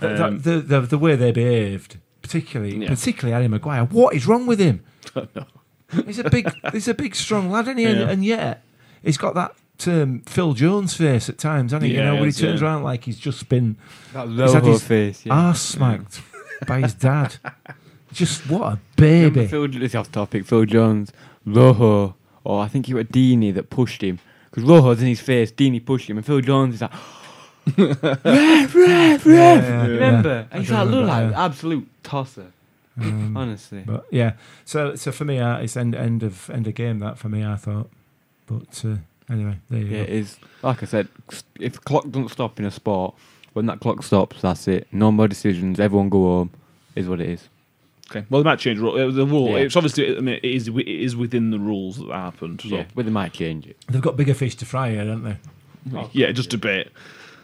The- 0.00 0.24
Um, 0.26 0.40
the, 0.40 0.60
the 0.60 0.80
the 0.82 0.98
way 0.98 1.16
they 1.16 1.32
behaved, 1.32 1.96
particularly 2.20 2.76
Yeah. 2.82 2.88
particularly 2.88 3.32
Harry 3.32 3.48
Maguire. 3.48 3.84
What 3.84 4.14
is 4.14 4.26
wrong 4.26 4.44
with 4.46 4.58
him? 4.58 4.84
He's 6.06 6.18
a 6.18 6.28
big, 6.28 6.50
he's 6.72 6.88
a 6.88 6.94
big, 6.94 7.14
strong 7.14 7.50
lad, 7.50 7.66
isn't 7.68 7.78
he? 7.78 7.84
Yeah. 7.84 8.08
and 8.08 8.24
yet, 8.24 8.64
he's 9.04 9.16
got 9.18 9.34
that 9.34 9.54
um, 9.86 10.20
Phil 10.26 10.52
Jones 10.54 10.94
face 10.96 11.28
at 11.28 11.38
times, 11.38 11.72
hasn't 11.72 11.90
he? 11.90 11.96
Yeah, 11.96 12.04
you 12.04 12.04
know, 12.06 12.14
when 12.16 12.30
he 12.30 12.32
turns 12.32 12.60
yeah. 12.60 12.66
around 12.66 12.82
like 12.82 13.04
he's 13.04 13.18
just 13.18 13.48
been 13.48 13.76
That 14.12 14.28
He's 14.28 14.52
had 14.52 14.64
his 14.64 14.82
face. 14.82 15.26
Yeah. 15.26 15.34
arse 15.34 15.60
smacked 15.60 16.20
by 16.66 16.80
his 16.80 16.94
dad. 16.94 17.36
Just 18.12 18.48
what 18.48 18.62
a 18.62 18.78
Remember 18.96 19.30
baby. 19.34 19.46
Phil, 19.48 19.66
this 19.66 19.82
is 19.82 19.94
off 19.96 20.12
topic. 20.12 20.46
Phil 20.46 20.64
Jones, 20.66 21.12
Rojo, 21.44 22.14
or 22.44 22.62
I 22.62 22.68
think 22.68 22.88
it 22.88 22.94
was 22.94 23.06
Deeney 23.06 23.52
that 23.54 23.70
pushed 23.70 24.02
him 24.04 24.20
because 24.50 24.62
Rojo's 24.62 25.02
in 25.02 25.08
his 25.08 25.20
face. 25.20 25.50
Deeney 25.50 25.84
pushed 25.84 26.08
him, 26.08 26.16
and 26.18 26.24
Phil 26.24 26.40
Jones 26.40 26.76
is 26.76 26.80
like, 26.82 26.92
ref, 27.76 28.74
ref, 28.74 28.74
ref. 28.74 29.26
Yeah, 29.26 29.56
yeah, 29.64 29.86
Remember? 29.86 30.46
yeah. 30.52 30.58
He's 30.60 30.70
I 30.70 30.82
like, 30.82 30.90
look 30.94 31.08
like 31.08 31.30
yeah. 31.32 31.44
absolute 31.44 31.88
tosser. 32.04 32.52
Um, 33.00 33.36
Honestly, 33.36 33.82
But 33.84 34.06
yeah, 34.12 34.34
so 34.64 34.94
so 34.94 35.10
for 35.10 35.24
me, 35.24 35.40
uh, 35.40 35.58
it's 35.58 35.76
end 35.76 35.96
end 35.96 36.22
of 36.22 36.48
end 36.50 36.68
of 36.68 36.74
game 36.74 37.00
that 37.00 37.18
for 37.18 37.28
me. 37.28 37.44
I 37.44 37.56
thought, 37.56 37.90
but 38.46 38.84
uh, 38.84 38.98
anyway, 39.30 39.58
there 39.70 39.80
you 39.80 39.86
yeah, 39.86 40.04
go. 40.04 40.12
is. 40.12 40.36
Like 40.62 40.82
I 40.82 40.86
said, 40.86 41.08
if 41.58 41.74
the 41.74 41.78
clock 41.80 42.04
doesn't 42.10 42.28
stop 42.30 42.58
in 42.58 42.64
a 42.64 42.70
sport, 42.70 43.14
when 43.52 43.66
that 43.66 43.80
clock 43.80 44.02
stops, 44.02 44.40
that's 44.42 44.66
it. 44.68 44.86
No 44.92 45.12
more 45.12 45.28
decisions. 45.28 45.78
Everyone 45.80 46.08
go 46.08 46.22
home. 46.22 46.50
Is 46.94 47.08
what 47.08 47.20
it 47.20 47.28
is. 47.28 47.48
Okay. 48.10 48.24
Well, 48.30 48.42
they 48.42 48.48
might 48.48 48.58
change 48.60 48.78
ru- 48.78 49.08
uh, 49.08 49.10
the 49.10 49.26
rule. 49.26 49.50
Yeah. 49.50 49.64
It's 49.64 49.76
obviously. 49.76 50.16
I 50.16 50.20
mean, 50.20 50.36
it 50.42 50.44
is. 50.44 50.68
It 50.68 50.86
is 50.86 51.16
within 51.16 51.50
the 51.50 51.58
rules 51.58 51.96
that 51.98 52.08
happened. 52.12 52.60
So. 52.60 52.68
Yeah, 52.68 52.84
but 52.94 53.04
they 53.04 53.10
might 53.10 53.32
change 53.32 53.66
it. 53.66 53.76
They've 53.88 54.00
got 54.00 54.16
bigger 54.16 54.34
fish 54.34 54.54
to 54.56 54.66
fry 54.66 54.90
here, 54.90 55.04
don't 55.04 55.24
they? 55.24 55.36
Yeah, 56.12 56.30
just 56.32 56.54
a 56.54 56.58
bit. 56.58 56.92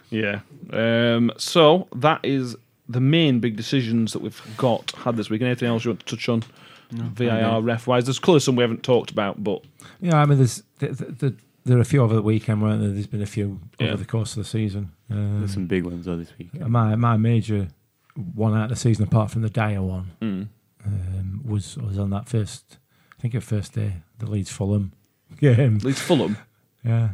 Yeah. 0.09 0.41
Um, 0.71 1.31
so 1.37 1.87
that 1.95 2.21
is 2.23 2.55
the 2.87 3.01
main 3.01 3.39
big 3.39 3.55
decisions 3.55 4.13
that 4.13 4.21
we've 4.21 4.41
got 4.57 4.91
had 4.91 5.17
this 5.17 5.29
week. 5.29 5.41
Anything 5.41 5.67
else 5.67 5.85
you 5.85 5.91
want 5.91 6.05
to 6.05 6.15
touch 6.15 6.29
on? 6.29 6.43
VAR 6.91 7.61
ref 7.61 7.87
wise, 7.87 8.05
there's 8.05 8.19
clearly 8.19 8.41
some 8.41 8.55
we 8.55 8.63
haven't 8.63 8.83
talked 8.83 9.11
about, 9.11 9.43
but 9.43 9.63
Yeah, 10.01 10.21
I 10.21 10.25
mean, 10.25 10.37
there's 10.37 10.63
the, 10.79 10.87
the, 10.87 11.05
the, 11.05 11.35
there 11.65 11.77
are 11.77 11.81
a 11.81 11.85
few 11.85 12.01
over 12.01 12.15
the 12.15 12.21
weekend, 12.21 12.61
weren't 12.61 12.81
there? 12.81 12.89
There's 12.91 13.07
been 13.07 13.21
a 13.21 13.25
few 13.25 13.59
Yeah. 13.79 13.89
over 13.89 13.97
the 13.97 14.05
course 14.05 14.31
of 14.37 14.43
the 14.43 14.49
season. 14.49 14.91
Um, 15.09 15.39
There's 15.39 15.53
some 15.53 15.67
big 15.67 15.83
ones 15.83 16.05
though 16.05 16.17
this 16.17 16.31
week. 16.37 16.53
my 16.67 16.95
my 16.95 17.17
major 17.17 17.67
one 18.15 18.53
out 18.55 18.63
of 18.65 18.69
the 18.69 18.75
season, 18.75 19.03
apart 19.05 19.31
from 19.31 19.41
the 19.41 19.49
Dier 19.49 19.81
one, 19.81 20.11
mm, 20.21 20.47
um, 20.85 21.41
was 21.45 21.77
was 21.77 21.97
on 21.97 22.09
that 22.11 22.27
first. 22.27 22.77
I 23.17 23.21
think 23.21 23.35
at 23.35 23.43
first 23.43 23.73
day, 23.73 23.97
the 24.17 24.25
Leeds 24.29 24.49
Fulham 24.51 24.93
game. 25.39 25.77
Leeds 25.83 26.01
Fulham. 26.01 26.37
Yeah, 26.83 27.09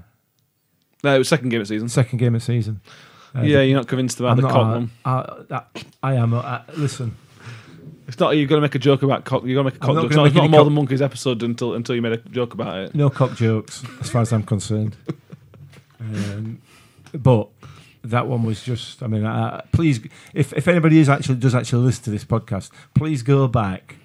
No, 1.03 1.13
it 1.15 1.17
was 1.17 1.27
second 1.27 1.49
game 1.49 1.59
of 1.61 1.67
season. 1.67 1.89
second 1.89 2.17
game 2.19 2.33
of 2.33 2.41
season. 2.41 2.79
Uh, 3.35 3.41
yeah, 3.41 3.57
the- 3.57 3.65
you're 3.67 3.77
not 3.77 3.87
convinced 3.89 4.19
about 4.21 4.31
I'm 4.31 4.37
the 4.37 4.41
not, 4.47 4.89
uh. 5.05 5.59
I, 6.01 6.11
I 6.11 6.13
am. 6.15 6.33
Uh, 6.33 6.61
listen, 6.77 7.15
It's 8.07 8.19
not. 8.19 8.37
You've 8.37 8.49
got 8.49 8.55
to 8.55 8.61
make 8.61 8.75
a 8.75 8.79
joke 8.79 9.03
about 9.03 9.25
cock. 9.25 9.43
You've 9.43 9.55
got 9.55 9.61
to 9.61 9.63
make 9.65 9.75
a 9.75 9.79
cock 9.79 9.95
not 9.95 10.01
joke. 10.03 10.11
It's 10.11 10.15
not, 10.15 10.27
it's 10.27 10.35
not 10.35 10.49
Northern 10.49 10.73
Monkeys 10.73 11.01
episode 11.01 11.43
until 11.43 11.73
until 11.73 11.93
you 11.93 12.01
made 12.01 12.13
a 12.13 12.17
joke 12.17 12.53
about 12.53 12.77
it. 12.77 12.95
no 12.95 13.09
cock 13.09 13.35
jokes 13.35 13.83
as 13.99 14.09
far 14.09 14.21
as 14.21 14.31
I'm 14.31 14.43
concerned. 14.43 14.95
Um, 15.99 16.61
but 17.13 17.49
that 18.03 18.27
one 18.27 18.43
was 18.43 18.63
just. 18.63 19.03
I 19.03 19.07
mean, 19.07 19.25
uh, 19.25 19.61
please, 19.73 19.99
if 20.33 20.53
if 20.53 20.67
anybody 20.67 20.99
is 20.99 21.09
actually 21.09 21.35
does 21.35 21.53
actually 21.53 21.83
listen 21.83 22.05
to 22.05 22.11
this 22.11 22.23
podcast, 22.23 22.71
please 22.93 23.23
go 23.23 23.47
back 23.47 23.95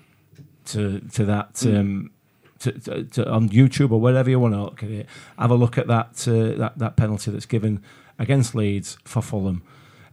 to 0.67 1.01
to 1.13 1.25
that. 1.27 1.55
Mm. 1.55 1.79
Um, 1.79 2.11
to, 2.59 2.71
to, 2.71 3.03
to, 3.03 3.29
on 3.29 3.49
YouTube 3.49 3.91
or 3.91 4.01
wherever 4.01 4.31
you 4.31 4.39
want 4.39 4.55
to 4.55 4.63
look 4.63 4.85
at 4.85 4.89
it, 4.89 5.07
have 5.37 5.51
a 5.51 5.57
look 5.57 5.77
at 5.79 5.89
that 5.89 6.29
uh, 6.29 6.57
that 6.59 6.79
that 6.79 6.97
penalty 6.97 7.33
that's 7.33 7.47
given 7.47 7.83
against 8.21 8.55
Leeds 8.55 8.99
for 9.05 9.21
Fulham, 9.21 9.63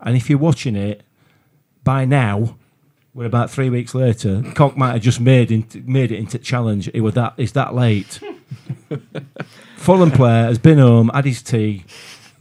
and 0.01 0.17
if 0.17 0.29
you're 0.31 0.39
watching 0.39 0.75
it 0.75 1.03
by 1.83 2.05
now, 2.05 2.57
we're 3.19 3.25
about 3.25 3.51
three 3.51 3.69
weeks 3.69 3.93
later. 3.93 4.41
Koch 4.55 4.77
might 4.77 4.93
have 4.93 5.01
just 5.01 5.19
made 5.19 5.51
into, 5.51 5.81
made 5.81 6.09
it 6.09 6.19
into 6.19 6.39
challenge. 6.39 6.89
It 6.93 7.01
was 7.01 7.15
that 7.15 7.33
it's 7.35 7.51
that 7.51 7.75
late. 7.75 8.21
Fulham 9.75 10.09
player 10.09 10.45
has 10.45 10.57
been 10.57 10.77
home, 10.77 11.11
had 11.13 11.25
his 11.25 11.41
tea, 11.41 11.83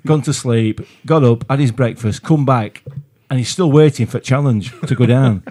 gone 0.06 0.22
to 0.22 0.32
sleep, 0.32 0.80
got 1.04 1.24
up, 1.24 1.44
had 1.50 1.58
his 1.58 1.72
breakfast, 1.72 2.22
come 2.22 2.44
back, 2.44 2.84
and 3.28 3.40
he's 3.40 3.48
still 3.48 3.72
waiting 3.72 4.06
for 4.06 4.20
challenge 4.20 4.72
to 4.82 4.94
go 4.94 5.04
down. 5.04 5.42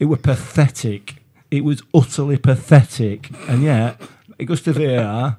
it 0.00 0.06
was 0.06 0.18
pathetic. 0.22 1.22
It 1.52 1.62
was 1.62 1.84
utterly 1.94 2.36
pathetic, 2.36 3.30
and 3.48 3.62
yet 3.62 4.02
it 4.40 4.46
goes 4.46 4.62
to 4.62 4.72
VAR. 4.72 5.36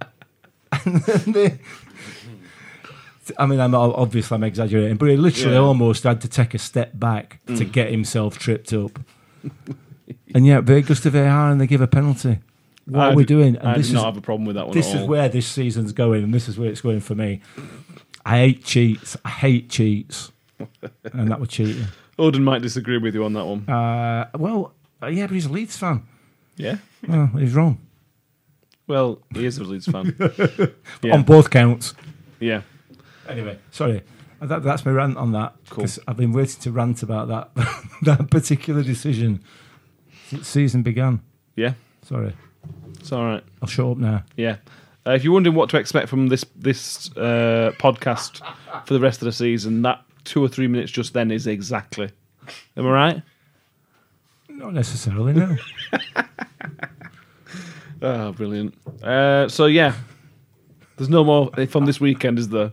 and 0.86 1.02
then 1.02 1.32
they, 1.34 1.60
I 3.38 3.46
mean, 3.46 3.60
I'm 3.60 3.76
obviously 3.76 4.36
I'm 4.36 4.44
exaggerating, 4.44 4.98
but 4.98 5.10
he 5.10 5.18
literally 5.18 5.56
Yeah. 5.56 5.62
almost 5.62 6.04
had 6.04 6.22
to 6.22 6.28
take 6.28 6.54
a 6.54 6.58
step 6.60 6.92
back 6.98 7.40
to 7.48 7.66
get 7.66 7.92
himself 7.92 8.38
tripped 8.40 8.74
up. 8.74 9.00
and 10.36 10.46
yet, 10.46 10.68
it 10.70 10.86
goes 10.86 11.02
to 11.02 11.10
VAR 11.10 11.52
and 11.52 11.60
they 11.62 11.68
give 11.68 11.82
a 11.82 11.88
penalty. 11.88 12.40
What 12.86 13.00
I 13.02 13.12
are 13.12 13.16
we 13.16 13.24
doing? 13.26 13.58
I 13.60 13.78
this 13.78 13.88
did 13.88 13.94
not 13.94 14.00
is 14.00 14.06
have 14.06 14.18
a 14.18 14.22
problem 14.22 14.46
with 14.46 14.56
that 14.56 14.68
one. 14.68 14.74
this 14.76 14.94
is 14.94 15.04
where 15.08 15.30
this 15.30 15.48
season's 15.48 15.92
going, 15.94 16.24
and 16.24 16.34
this 16.34 16.48
is 16.50 16.58
where 16.58 16.70
it's 16.70 16.82
going 16.82 17.02
for 17.02 17.14
me. 17.16 17.42
I 18.26 18.38
hate 18.40 18.64
cheats. 18.66 19.16
I 19.24 19.30
hate 19.30 19.70
cheats, 19.70 20.32
and 21.14 21.30
that 21.30 21.40
was 21.40 21.50
cheating. 21.50 21.86
Odin 22.18 22.44
might 22.44 22.62
disagree 22.64 22.98
with 22.98 23.14
you 23.14 23.24
on 23.26 23.34
that 23.34 23.46
one. 23.46 23.70
Uh, 23.70 24.28
well, 24.38 24.74
uh, 25.04 25.08
yeah, 25.08 25.28
but 25.28 25.34
he's 25.36 25.46
a 25.46 25.50
Leeds 25.52 25.78
fan. 25.78 26.04
Yeah. 26.58 26.78
Well, 27.08 27.28
he's 27.38 27.54
wrong 27.54 27.78
Well, 28.88 29.20
he 29.34 29.46
is 29.46 29.58
a 29.60 29.64
Leeds 29.64 29.86
fan. 29.86 30.14
yeah. 31.02 31.14
on 31.14 31.24
both 31.24 31.50
counts. 31.50 31.94
yeah. 32.40 32.62
Anyway, 33.30 33.58
sorry. 33.72 34.02
That, 34.42 34.64
that's 34.64 34.86
my 34.86 34.92
rant 34.92 35.18
on 35.18 35.32
that. 35.34 35.54
Cool. 35.70 35.84
'cause 35.84 36.00
I've 36.08 36.18
been 36.18 36.32
waiting 36.32 36.62
to 36.62 36.72
rant 36.72 37.04
about 37.04 37.28
that 37.28 37.50
that 38.04 38.30
particular 38.32 38.82
decision 38.84 39.44
since 40.28 40.48
season 40.48 40.82
began. 40.82 41.22
Yeah. 41.56 41.74
Sorry, 42.04 42.34
It's 43.00 43.12
all 43.12 43.24
right. 43.26 43.44
I'll 43.62 43.68
shut 43.68 43.86
up 43.92 43.98
now. 43.98 44.24
Yeah. 44.38 44.58
Uh, 45.06 45.12
if 45.12 45.24
you're 45.24 45.34
wondering 45.34 45.56
what 45.56 45.70
to 45.72 45.78
expect 45.78 46.08
from 46.10 46.28
this 46.28 46.46
this 46.56 47.10
uh, 47.18 47.72
podcast 47.80 48.42
for 48.86 48.94
the 48.94 49.00
rest 49.00 49.22
of 49.22 49.26
the 49.26 49.32
season, 49.32 49.82
that 49.84 50.02
two 50.24 50.44
or 50.44 50.48
three 50.48 50.68
minutes 50.68 50.92
just 50.92 51.14
then 51.14 51.32
is 51.32 51.46
exactly. 51.48 52.10
Am 52.78 52.88
I 52.88 52.90
right? 52.90 53.22
Not 54.48 54.74
necessarily, 54.74 55.34
no. 55.34 55.56
Oh, 58.02 58.32
brilliant. 58.32 58.76
Uh, 59.04 59.50
so 59.50 59.66
yeah, 59.66 59.94
there's 60.96 61.10
no 61.10 61.24
more 61.26 61.52
from 61.68 61.86
this 61.86 62.00
weekend, 62.00 62.40
is 62.40 62.48
there? 62.48 62.72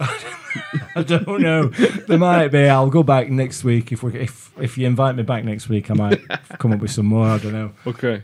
I 0.00 1.02
don't 1.02 1.40
know. 1.40 1.68
There 1.68 2.18
might 2.18 2.48
be. 2.48 2.68
I'll 2.68 2.90
go 2.90 3.02
back 3.02 3.30
next 3.30 3.64
week 3.64 3.92
if 3.92 4.02
we 4.02 4.14
if 4.18 4.52
if 4.58 4.78
you 4.78 4.86
invite 4.86 5.16
me 5.16 5.22
back 5.22 5.44
next 5.44 5.68
week. 5.68 5.90
I 5.90 5.94
might 5.94 6.20
come 6.58 6.72
up 6.72 6.80
with 6.80 6.90
some 6.90 7.06
more. 7.06 7.26
I 7.26 7.38
don't 7.38 7.52
know. 7.52 7.72
Okay. 7.86 8.22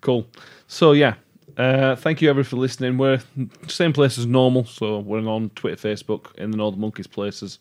Cool. 0.00 0.26
So 0.66 0.92
yeah, 0.92 1.14
uh, 1.56 1.96
thank 1.96 2.20
you 2.20 2.30
everyone 2.30 2.44
for 2.44 2.56
listening. 2.56 2.98
We're 2.98 3.20
same 3.68 3.92
place 3.92 4.18
as 4.18 4.26
normal, 4.26 4.64
so 4.64 4.98
we're 4.98 5.26
on 5.26 5.50
Twitter, 5.50 5.88
Facebook, 5.88 6.34
in 6.36 6.50
the 6.50 6.56
Northern 6.56 6.80
Monkeys 6.80 7.06
places, 7.06 7.58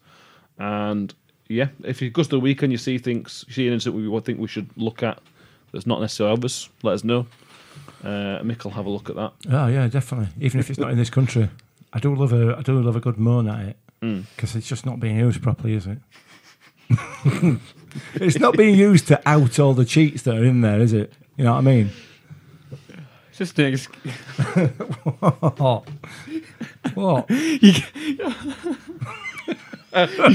and 0.57 1.13
yeah, 1.47 1.67
if 1.83 2.01
you 2.01 2.09
go 2.09 2.23
to 2.23 2.29
the 2.29 2.39
weekend, 2.39 2.71
you 2.71 2.77
see 2.77 2.97
things, 2.97 3.45
you 3.47 3.53
see 3.53 3.67
anything 3.67 4.11
we 4.11 4.19
think 4.21 4.39
we 4.39 4.47
should 4.47 4.69
look 4.75 5.03
at 5.03 5.21
that's 5.71 5.85
not 5.87 5.99
necessarily 6.01 6.33
obvious, 6.33 6.69
let 6.83 6.93
us 6.93 7.03
know. 7.03 7.27
Uh, 8.03 8.39
Mick 8.43 8.63
will 8.63 8.71
have 8.71 8.85
a 8.85 8.89
look 8.89 9.09
at 9.09 9.15
that. 9.15 9.33
Oh 9.51 9.67
yeah, 9.67 9.87
definitely. 9.87 10.29
Even 10.39 10.59
if 10.59 10.69
it's 10.69 10.79
not 10.79 10.91
in 10.91 10.97
this 10.97 11.09
country, 11.09 11.49
I 11.93 11.99
do 11.99 12.13
love 12.15 12.33
a 12.33 12.55
I 12.57 12.61
do 12.61 12.81
love 12.81 12.95
a 12.95 12.99
good 12.99 13.17
moan 13.17 13.47
at 13.47 13.59
it 13.69 13.77
Mm. 14.01 14.25
because 14.35 14.53
it's 14.57 14.67
just 14.67 14.85
not 14.85 14.99
being 14.99 15.15
used 15.17 15.41
properly, 15.41 15.75
is 15.75 15.87
it? 15.87 15.97
it's 18.15 18.37
not 18.37 18.57
being 18.57 18.75
used 18.75 19.07
to 19.07 19.21
out 19.25 19.57
all 19.59 19.73
the 19.73 19.85
cheats 19.85 20.23
that 20.23 20.35
are 20.35 20.43
in 20.43 20.59
there, 20.59 20.81
is 20.81 20.91
it? 20.91 21.13
You 21.37 21.45
know 21.45 21.53
what 21.53 21.59
I 21.59 21.61
mean? 21.61 21.89
It's 23.29 23.37
just 23.37 23.57
an 23.59 23.73
ex- 23.73 23.85
what? 25.57 25.87
What? 26.93 27.29
you 27.31 27.71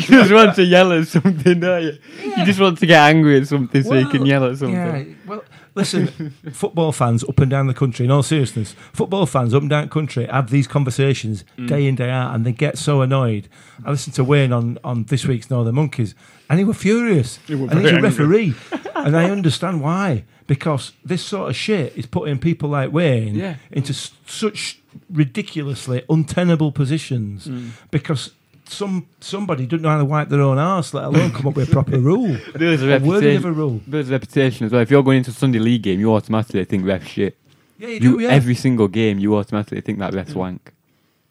just 0.01 0.33
want 0.33 0.55
to 0.57 0.65
yell 0.65 0.93
at 0.93 1.07
something, 1.09 1.61
don't 1.61 1.83
you? 1.83 1.93
You 2.37 2.45
just 2.47 2.61
want 2.61 2.79
to 2.79 2.87
get 2.87 3.01
angry 3.01 3.39
at 3.41 3.47
something 3.49 3.83
so 3.83 3.95
you 3.95 4.09
can 4.09 4.21
Well, 4.21 4.29
yell 4.29 4.45
at 4.47 4.57
something. 4.59 4.75
Yeah, 4.77 5.05
well, 5.27 5.45
listen, 5.79 6.35
football 6.53 6.93
fans 6.93 7.25
up 7.25 7.39
and 7.41 7.51
down 7.51 7.67
the 7.67 7.75
country, 7.75 8.05
in 8.05 8.11
all 8.11 8.23
seriousness, 8.23 8.75
football 8.93 9.25
fans 9.27 9.55
up 9.55 9.63
and 9.63 9.71
down 9.71 9.85
the 9.85 9.91
country 9.91 10.27
have 10.27 10.51
these 10.51 10.67
conversations 10.67 11.45
day 11.67 11.87
in, 11.87 11.95
day 11.95 12.11
out, 12.11 12.35
and 12.35 12.45
they 12.45 12.53
get 12.53 12.77
so 12.77 13.01
annoyed. 13.01 13.49
I 13.85 13.91
listened 13.91 14.15
to 14.17 14.25
Wayne 14.25 14.53
on, 14.53 14.79
on 14.85 15.05
this 15.05 15.25
week's 15.25 15.49
Northern 15.51 15.75
Monkeys, 15.77 16.15
and 16.51 16.59
he 16.59 16.65
was 16.65 16.77
furious. 16.77 17.39
He 17.47 17.55
were 17.55 17.69
and 17.71 17.81
he's 17.81 17.93
a 17.93 18.01
referee, 18.01 18.55
and 18.95 19.17
I 19.17 19.31
understand 19.31 19.81
why. 19.81 20.25
Because 20.47 20.93
this 21.05 21.23
sort 21.23 21.51
of 21.51 21.57
shit 21.57 21.93
is 21.97 22.07
putting 22.07 22.39
people 22.39 22.71
like 22.71 22.91
Wayne 22.91 23.35
Yeah. 23.35 23.57
into 23.71 23.93
s- 23.93 24.13
such 24.27 24.81
ridiculously 25.11 26.03
untenable 26.09 26.73
positions 26.73 27.47
Mm. 27.47 27.71
because 27.91 28.33
some 28.69 29.07
somebody 29.21 29.67
doesn't 29.67 29.83
know 29.83 29.89
how 29.91 29.99
to 29.99 30.05
wipe 30.05 30.29
their 30.29 30.41
own 30.43 30.59
arse, 30.59 30.93
let 30.95 31.05
alone 31.05 31.31
come 31.33 31.47
up 31.47 31.57
with 31.57 31.69
a 31.69 31.73
proper 31.73 31.99
rule. 32.11 32.37
There's 32.55 32.83
a 32.83 32.97
A 32.97 32.99
worthy 33.01 33.29
a 33.29 33.41
reputation. 33.41 33.55
rule. 33.55 33.81
There's 33.87 34.09
a 34.11 34.13
reputation 34.13 34.67
as 34.67 34.73
well. 34.73 34.83
If 34.83 34.91
you're 34.91 35.03
going 35.03 35.19
into 35.19 35.31
a 35.31 35.35
Sunday 35.35 35.59
league 35.59 35.83
game, 35.83 35.99
you 36.01 36.13
automatically 36.15 36.65
think 36.65 36.85
ref 36.87 37.07
shit. 37.07 37.37
Yeah, 37.79 37.89
you 37.89 37.95
You, 37.95 38.01
do, 38.01 38.21
yeah. 38.21 38.29
Every 38.31 38.55
single 38.55 38.89
game, 38.89 39.19
you 39.19 39.37
automatically 39.37 39.81
think 39.81 39.99
that 40.01 40.13
ref's 40.15 40.35
wank. 40.35 40.73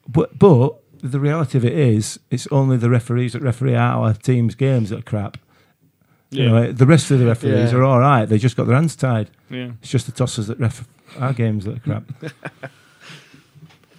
But 0.08 0.38
but 0.40 0.76
the 1.04 1.20
reality 1.20 1.58
of 1.58 1.66
it 1.66 1.74
is, 1.74 2.20
it's 2.32 2.48
only 2.52 2.78
the 2.78 2.90
referees 2.90 3.34
that 3.34 3.42
referee 3.42 3.76
our 3.76 4.14
team's 4.14 4.56
games 4.56 4.90
that 4.90 5.00
are 5.00 5.04
crap. 5.04 5.38
You 6.32 6.44
Yeah. 6.44 6.50
know, 6.50 6.72
the 6.72 6.86
rest 6.86 7.12
of 7.12 7.20
the 7.20 7.26
referees 7.26 7.72
Yeah. 7.72 7.78
are 7.78 7.84
all 7.84 8.00
right. 8.00 8.26
They 8.26 8.38
just 8.38 8.56
got 8.58 8.66
their 8.68 8.76
hands 8.76 8.96
tied. 8.96 9.30
Yeah. 9.50 9.72
It's 9.82 9.92
just 9.92 10.06
the 10.08 10.12
tossers 10.12 10.48
that 10.48 10.60
ref 10.60 10.88
our 11.20 11.34
games 11.34 11.66
that 11.66 11.78
are 11.78 11.80
crap. 11.80 12.04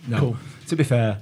no. 0.09 0.19
Cool. 0.19 0.37
To 0.69 0.77
be 0.77 0.85
fair, 0.85 1.19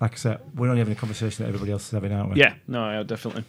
like 0.00 0.12
I 0.12 0.16
said, 0.16 0.40
we're 0.54 0.68
only 0.68 0.78
having 0.78 0.92
a 0.92 0.96
conversation 0.96 1.44
that 1.44 1.48
everybody 1.48 1.72
else 1.72 1.84
is 1.86 1.90
having, 1.90 2.12
aren't 2.12 2.34
we? 2.34 2.40
Yeah, 2.40 2.54
no, 2.66 2.90
yeah, 2.90 3.02
definitely. 3.02 3.44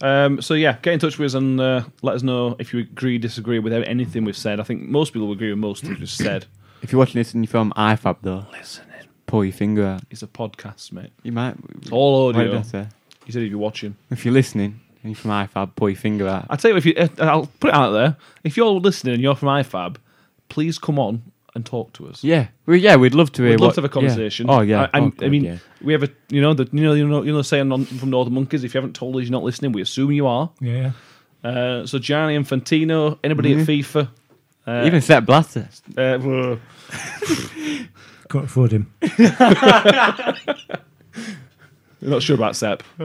Um, 0.00 0.40
so 0.40 0.54
yeah, 0.54 0.76
get 0.80 0.94
in 0.94 1.00
touch 1.00 1.18
with 1.18 1.26
us 1.26 1.34
and 1.34 1.60
uh, 1.60 1.82
let 2.02 2.14
us 2.14 2.22
know 2.22 2.56
if 2.58 2.72
you 2.72 2.80
agree, 2.80 3.18
disagree 3.18 3.58
with 3.58 3.72
anything 3.72 4.24
we've 4.24 4.36
said. 4.36 4.60
I 4.60 4.62
think 4.62 4.82
most 4.82 5.12
people 5.12 5.26
will 5.26 5.34
agree 5.34 5.50
with 5.50 5.58
most 5.58 5.82
things 5.82 5.98
we've 5.98 6.08
said. 6.08 6.46
If 6.82 6.92
you're 6.92 6.98
watching 6.98 7.18
this 7.20 7.34
and 7.34 7.44
you're 7.44 7.50
from 7.50 7.72
IFAB 7.76 8.16
though, 8.22 8.46
Listening, 8.52 8.88
pull 9.26 9.44
your 9.44 9.52
finger 9.52 9.84
out. 9.84 10.02
it's 10.10 10.22
a 10.22 10.26
podcast, 10.26 10.92
mate. 10.92 11.10
You 11.22 11.32
might. 11.32 11.56
All 11.90 12.26
what 12.26 12.36
did 12.36 12.48
audio. 12.48 12.58
I 12.58 12.62
say? 12.62 12.88
You 13.26 13.32
said 13.32 13.42
if 13.42 13.50
you're 13.50 13.58
watching. 13.58 13.96
If 14.10 14.24
you're 14.24 14.34
listening 14.34 14.80
and 15.02 15.12
you're 15.12 15.16
from 15.16 15.30
IFAB, 15.32 15.76
pull 15.76 15.90
your 15.90 15.96
finger 15.98 16.28
out. 16.28 16.46
I 16.48 16.56
tell 16.56 16.70
you, 16.72 16.76
if 16.76 16.86
you, 16.86 16.94
uh, 16.96 17.08
I'll 17.18 17.46
put 17.60 17.68
it 17.68 17.74
out 17.74 17.90
there. 17.90 18.16
If 18.44 18.56
you're 18.56 18.70
listening 18.70 19.14
and 19.14 19.22
you're 19.22 19.36
from 19.36 19.48
IFAB, 19.48 19.96
please 20.48 20.78
come 20.78 20.98
on 20.98 21.22
and 21.54 21.66
talk 21.66 21.92
to 21.94 22.06
us. 22.08 22.22
Yeah, 22.24 22.48
well, 22.66 22.76
yeah, 22.76 22.96
we'd 22.96 23.14
love 23.14 23.30
to. 23.32 23.42
hear 23.42 23.52
We'd 23.52 23.60
love 23.60 23.68
what- 23.68 23.74
to 23.76 23.80
have 23.82 23.90
a 23.90 23.94
yeah. 23.94 24.08
conversation. 24.08 24.46
Oh 24.48 24.60
yeah, 24.60 24.82
I, 24.92 24.98
I'm- 24.98 25.12
Oh, 25.20 25.24
I 25.26 25.28
mean, 25.28 25.44
yeah. 25.44 25.56
we 25.82 25.92
have 25.92 26.02
a, 26.02 26.08
you 26.30 26.40
know, 26.40 26.54
the, 26.54 26.68
you 26.72 26.82
know, 26.82 26.92
you 26.94 27.06
know, 27.06 27.22
you 27.22 27.32
know, 27.32 27.42
saying 27.42 27.70
on, 27.72 27.84
from 27.84 28.10
Northern 28.10 28.34
Monkeys. 28.34 28.64
If 28.64 28.74
you 28.74 28.78
haven't 28.80 28.94
told 28.94 29.16
us 29.16 29.22
you're 29.22 29.32
not 29.32 29.42
listening, 29.44 29.72
we 29.72 29.82
assume 29.82 30.12
you 30.12 30.26
are. 30.26 30.50
Yeah. 30.60 30.92
Uh, 31.44 31.84
so 31.86 31.98
Gianni 31.98 32.38
Infantino, 32.38 33.18
anybody 33.24 33.52
at 33.54 33.66
FIFA, 33.66 34.08
uh, 34.66 34.82
even 34.86 35.00
Sepp 35.00 35.26
Blatter. 35.26 35.68
uh, 35.96 36.18
whoa. 36.20 36.58
Couldn't 38.28 38.44
afford 38.46 38.70
him. 38.72 38.92
We're 42.00 42.08
not 42.10 42.22
sure 42.22 42.34
about 42.36 42.56
Sepp. 42.56 42.82
Why 42.96 43.04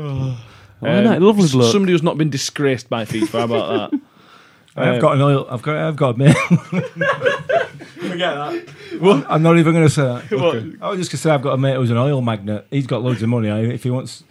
Um, 0.81 1.03
not? 1.03 1.21
Lovely 1.21 1.43
s- 1.45 1.51
bloke. 1.51 1.71
Somebody 1.71 1.91
who's 1.93 2.03
not 2.03 2.17
been 2.17 2.29
disgraced 2.29 2.89
by 2.89 3.05
FIFA. 3.05 3.31
How 3.31 3.43
about 3.45 3.91
that? 3.91 3.99
I've 4.77 4.93
Um, 4.95 4.99
got 5.01 5.15
an 5.15 5.21
oil. 5.21 5.47
I've 5.49 5.61
got. 5.63 5.75
I've 5.75 5.95
got 5.95 6.15
a 6.15 6.17
mate. 8.01 8.11
Forget 8.11 8.35
that. 8.35 9.01
Well, 9.01 9.25
I'm 9.27 9.43
not 9.43 9.57
even 9.57 9.73
going 9.73 9.87
to 9.87 9.93
say 9.93 10.03
that. 10.03 10.31
What? 10.39 10.55
I 10.81 10.89
was 10.89 10.99
just 10.99 11.11
going 11.11 11.17
to 11.17 11.17
say 11.17 11.31
I've 11.31 11.41
got 11.41 11.53
a 11.53 11.57
mate 11.57 11.75
who's 11.75 11.91
an 11.91 11.97
oil 11.97 12.21
magnate. 12.21 12.65
He's 12.69 12.87
got 12.87 13.01
loads 13.01 13.21
of 13.21 13.29
money. 13.29 13.49
If 13.49 13.83
he 13.83 13.89
wants, 13.89 14.23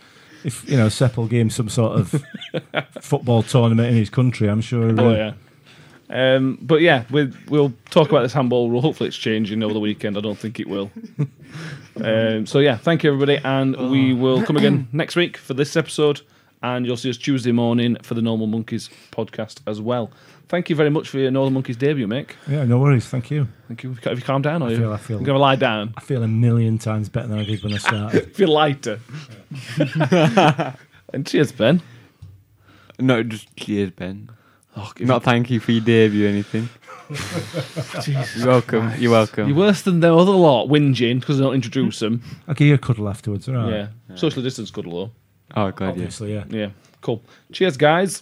if 0.45 0.69
you 0.69 0.77
know, 0.77 0.89
Sepp 0.89 1.17
will 1.17 1.27
give 1.27 1.41
him 1.41 1.51
some 1.51 1.69
sort 1.69 1.99
of 1.99 2.25
football 3.01 3.43
tournament 3.43 3.89
in 3.89 3.95
his 3.95 4.11
country. 4.11 4.49
I'm 4.49 4.61
sure. 4.61 4.95
Oh 4.99 5.13
yeah. 5.15 5.33
Um, 6.09 6.59
but 6.63 6.83
yeah, 6.83 7.05
we, 7.11 7.33
we'll 7.49 7.73
talk 7.91 8.09
about 8.11 8.23
this 8.23 8.33
handball 8.33 8.71
rule. 8.71 8.81
Hopefully, 8.81 9.09
it's 9.09 9.17
changing 9.17 9.63
over 9.63 9.75
the 9.75 9.81
weekend. 9.81 10.17
I 10.17 10.21
don't 10.21 10.39
think 10.39 10.61
it 10.61 10.69
will. 10.69 10.91
um, 12.03 12.47
so 12.47 12.61
yeah, 12.61 12.77
thank 12.77 13.03
you 13.03 13.13
everybody, 13.13 13.41
and 13.45 13.91
we 13.91 14.13
will 14.13 14.43
come 14.43 14.57
again 14.57 14.89
next 14.93 15.17
week 15.17 15.37
for 15.37 15.55
this 15.55 15.77
episode, 15.77 16.21
and 16.63 16.87
you'll 16.87 16.97
see 16.97 17.11
us 17.11 17.17
Tuesday 17.17 17.53
morning 17.53 17.97
for 18.03 18.15
the 18.15 18.23
Northern 18.23 18.51
Monkeys 18.51 18.89
podcast 19.11 19.61
as 19.67 19.81
well. 19.81 20.11
Thank 20.49 20.71
you 20.71 20.77
very 20.77 20.91
much 20.91 21.09
for 21.09 21.19
your 21.19 21.33
Northern 21.33 21.55
Monkeys 21.55 21.77
debut, 21.77 22.07
Mick. 22.07 22.31
Yeah, 22.47 22.65
no 22.65 22.79
worries. 22.79 23.07
Thank 23.07 23.33
you. 23.33 23.49
Thank 23.67 23.83
you. 23.83 23.97
Have 24.05 24.17
you 24.17 24.25
calmed 24.25 24.45
down? 24.45 24.63
Or 24.63 24.69
I 24.69 24.71
you 24.71 24.77
feel. 24.77 24.93
I 24.93 24.97
feel. 24.97 25.19
going 25.19 25.35
to 25.35 25.39
lie 25.39 25.57
down? 25.57 25.93
I 25.97 26.01
feel 26.01 26.23
a 26.23 26.29
million 26.29 26.79
times 26.79 27.09
better 27.09 27.27
than 27.27 27.39
I 27.41 27.45
did 27.45 27.65
when 27.65 27.73
I 27.73 27.79
started. 27.79 28.37
Feel 28.37 28.53
lighter. 28.53 29.01
and 31.13 31.27
cheers, 31.27 31.51
Ben. 31.51 31.83
No, 33.01 33.25
just 33.25 33.55
cheers, 33.57 33.91
Ben. 33.91 34.31
Oh, 34.77 34.93
if 34.97 35.07
Not 35.07 35.25
thank 35.25 35.51
you 35.51 35.59
for 35.59 35.73
your 35.73 35.85
debut 35.85 36.27
or 36.27 36.29
anything. 36.29 36.69
You're 38.07 38.47
welcome. 38.47 38.93
You're 38.99 39.11
welcome. 39.11 39.49
You're 39.49 39.57
worse 39.57 39.83
than 39.83 39.99
the 40.01 40.15
other 40.15 40.33
lot, 40.33 40.69
whinging 40.69 41.19
because 41.19 41.39
they 41.39 41.45
don't 41.45 41.55
introduce 41.55 41.99
them. 41.99 42.23
I'll 42.47 42.55
give 42.55 42.69
you 42.69 42.75
a 42.75 42.79
cuddle 42.79 43.09
afterwards. 43.09 43.49
All 43.49 43.55
right. 43.57 43.89
Yeah. 44.09 44.17
Social 44.17 44.43
distance 44.43 44.71
cuddle, 44.71 44.93
though. 44.93 45.13
oh 45.57 45.71
God, 45.73 45.87
yeah. 45.87 45.91
Obviously, 45.91 46.35
yeah. 46.35 46.45
Yeah. 46.49 46.69
Cool. 47.01 47.23
Cheers, 47.53 47.77
guys. 47.77 48.21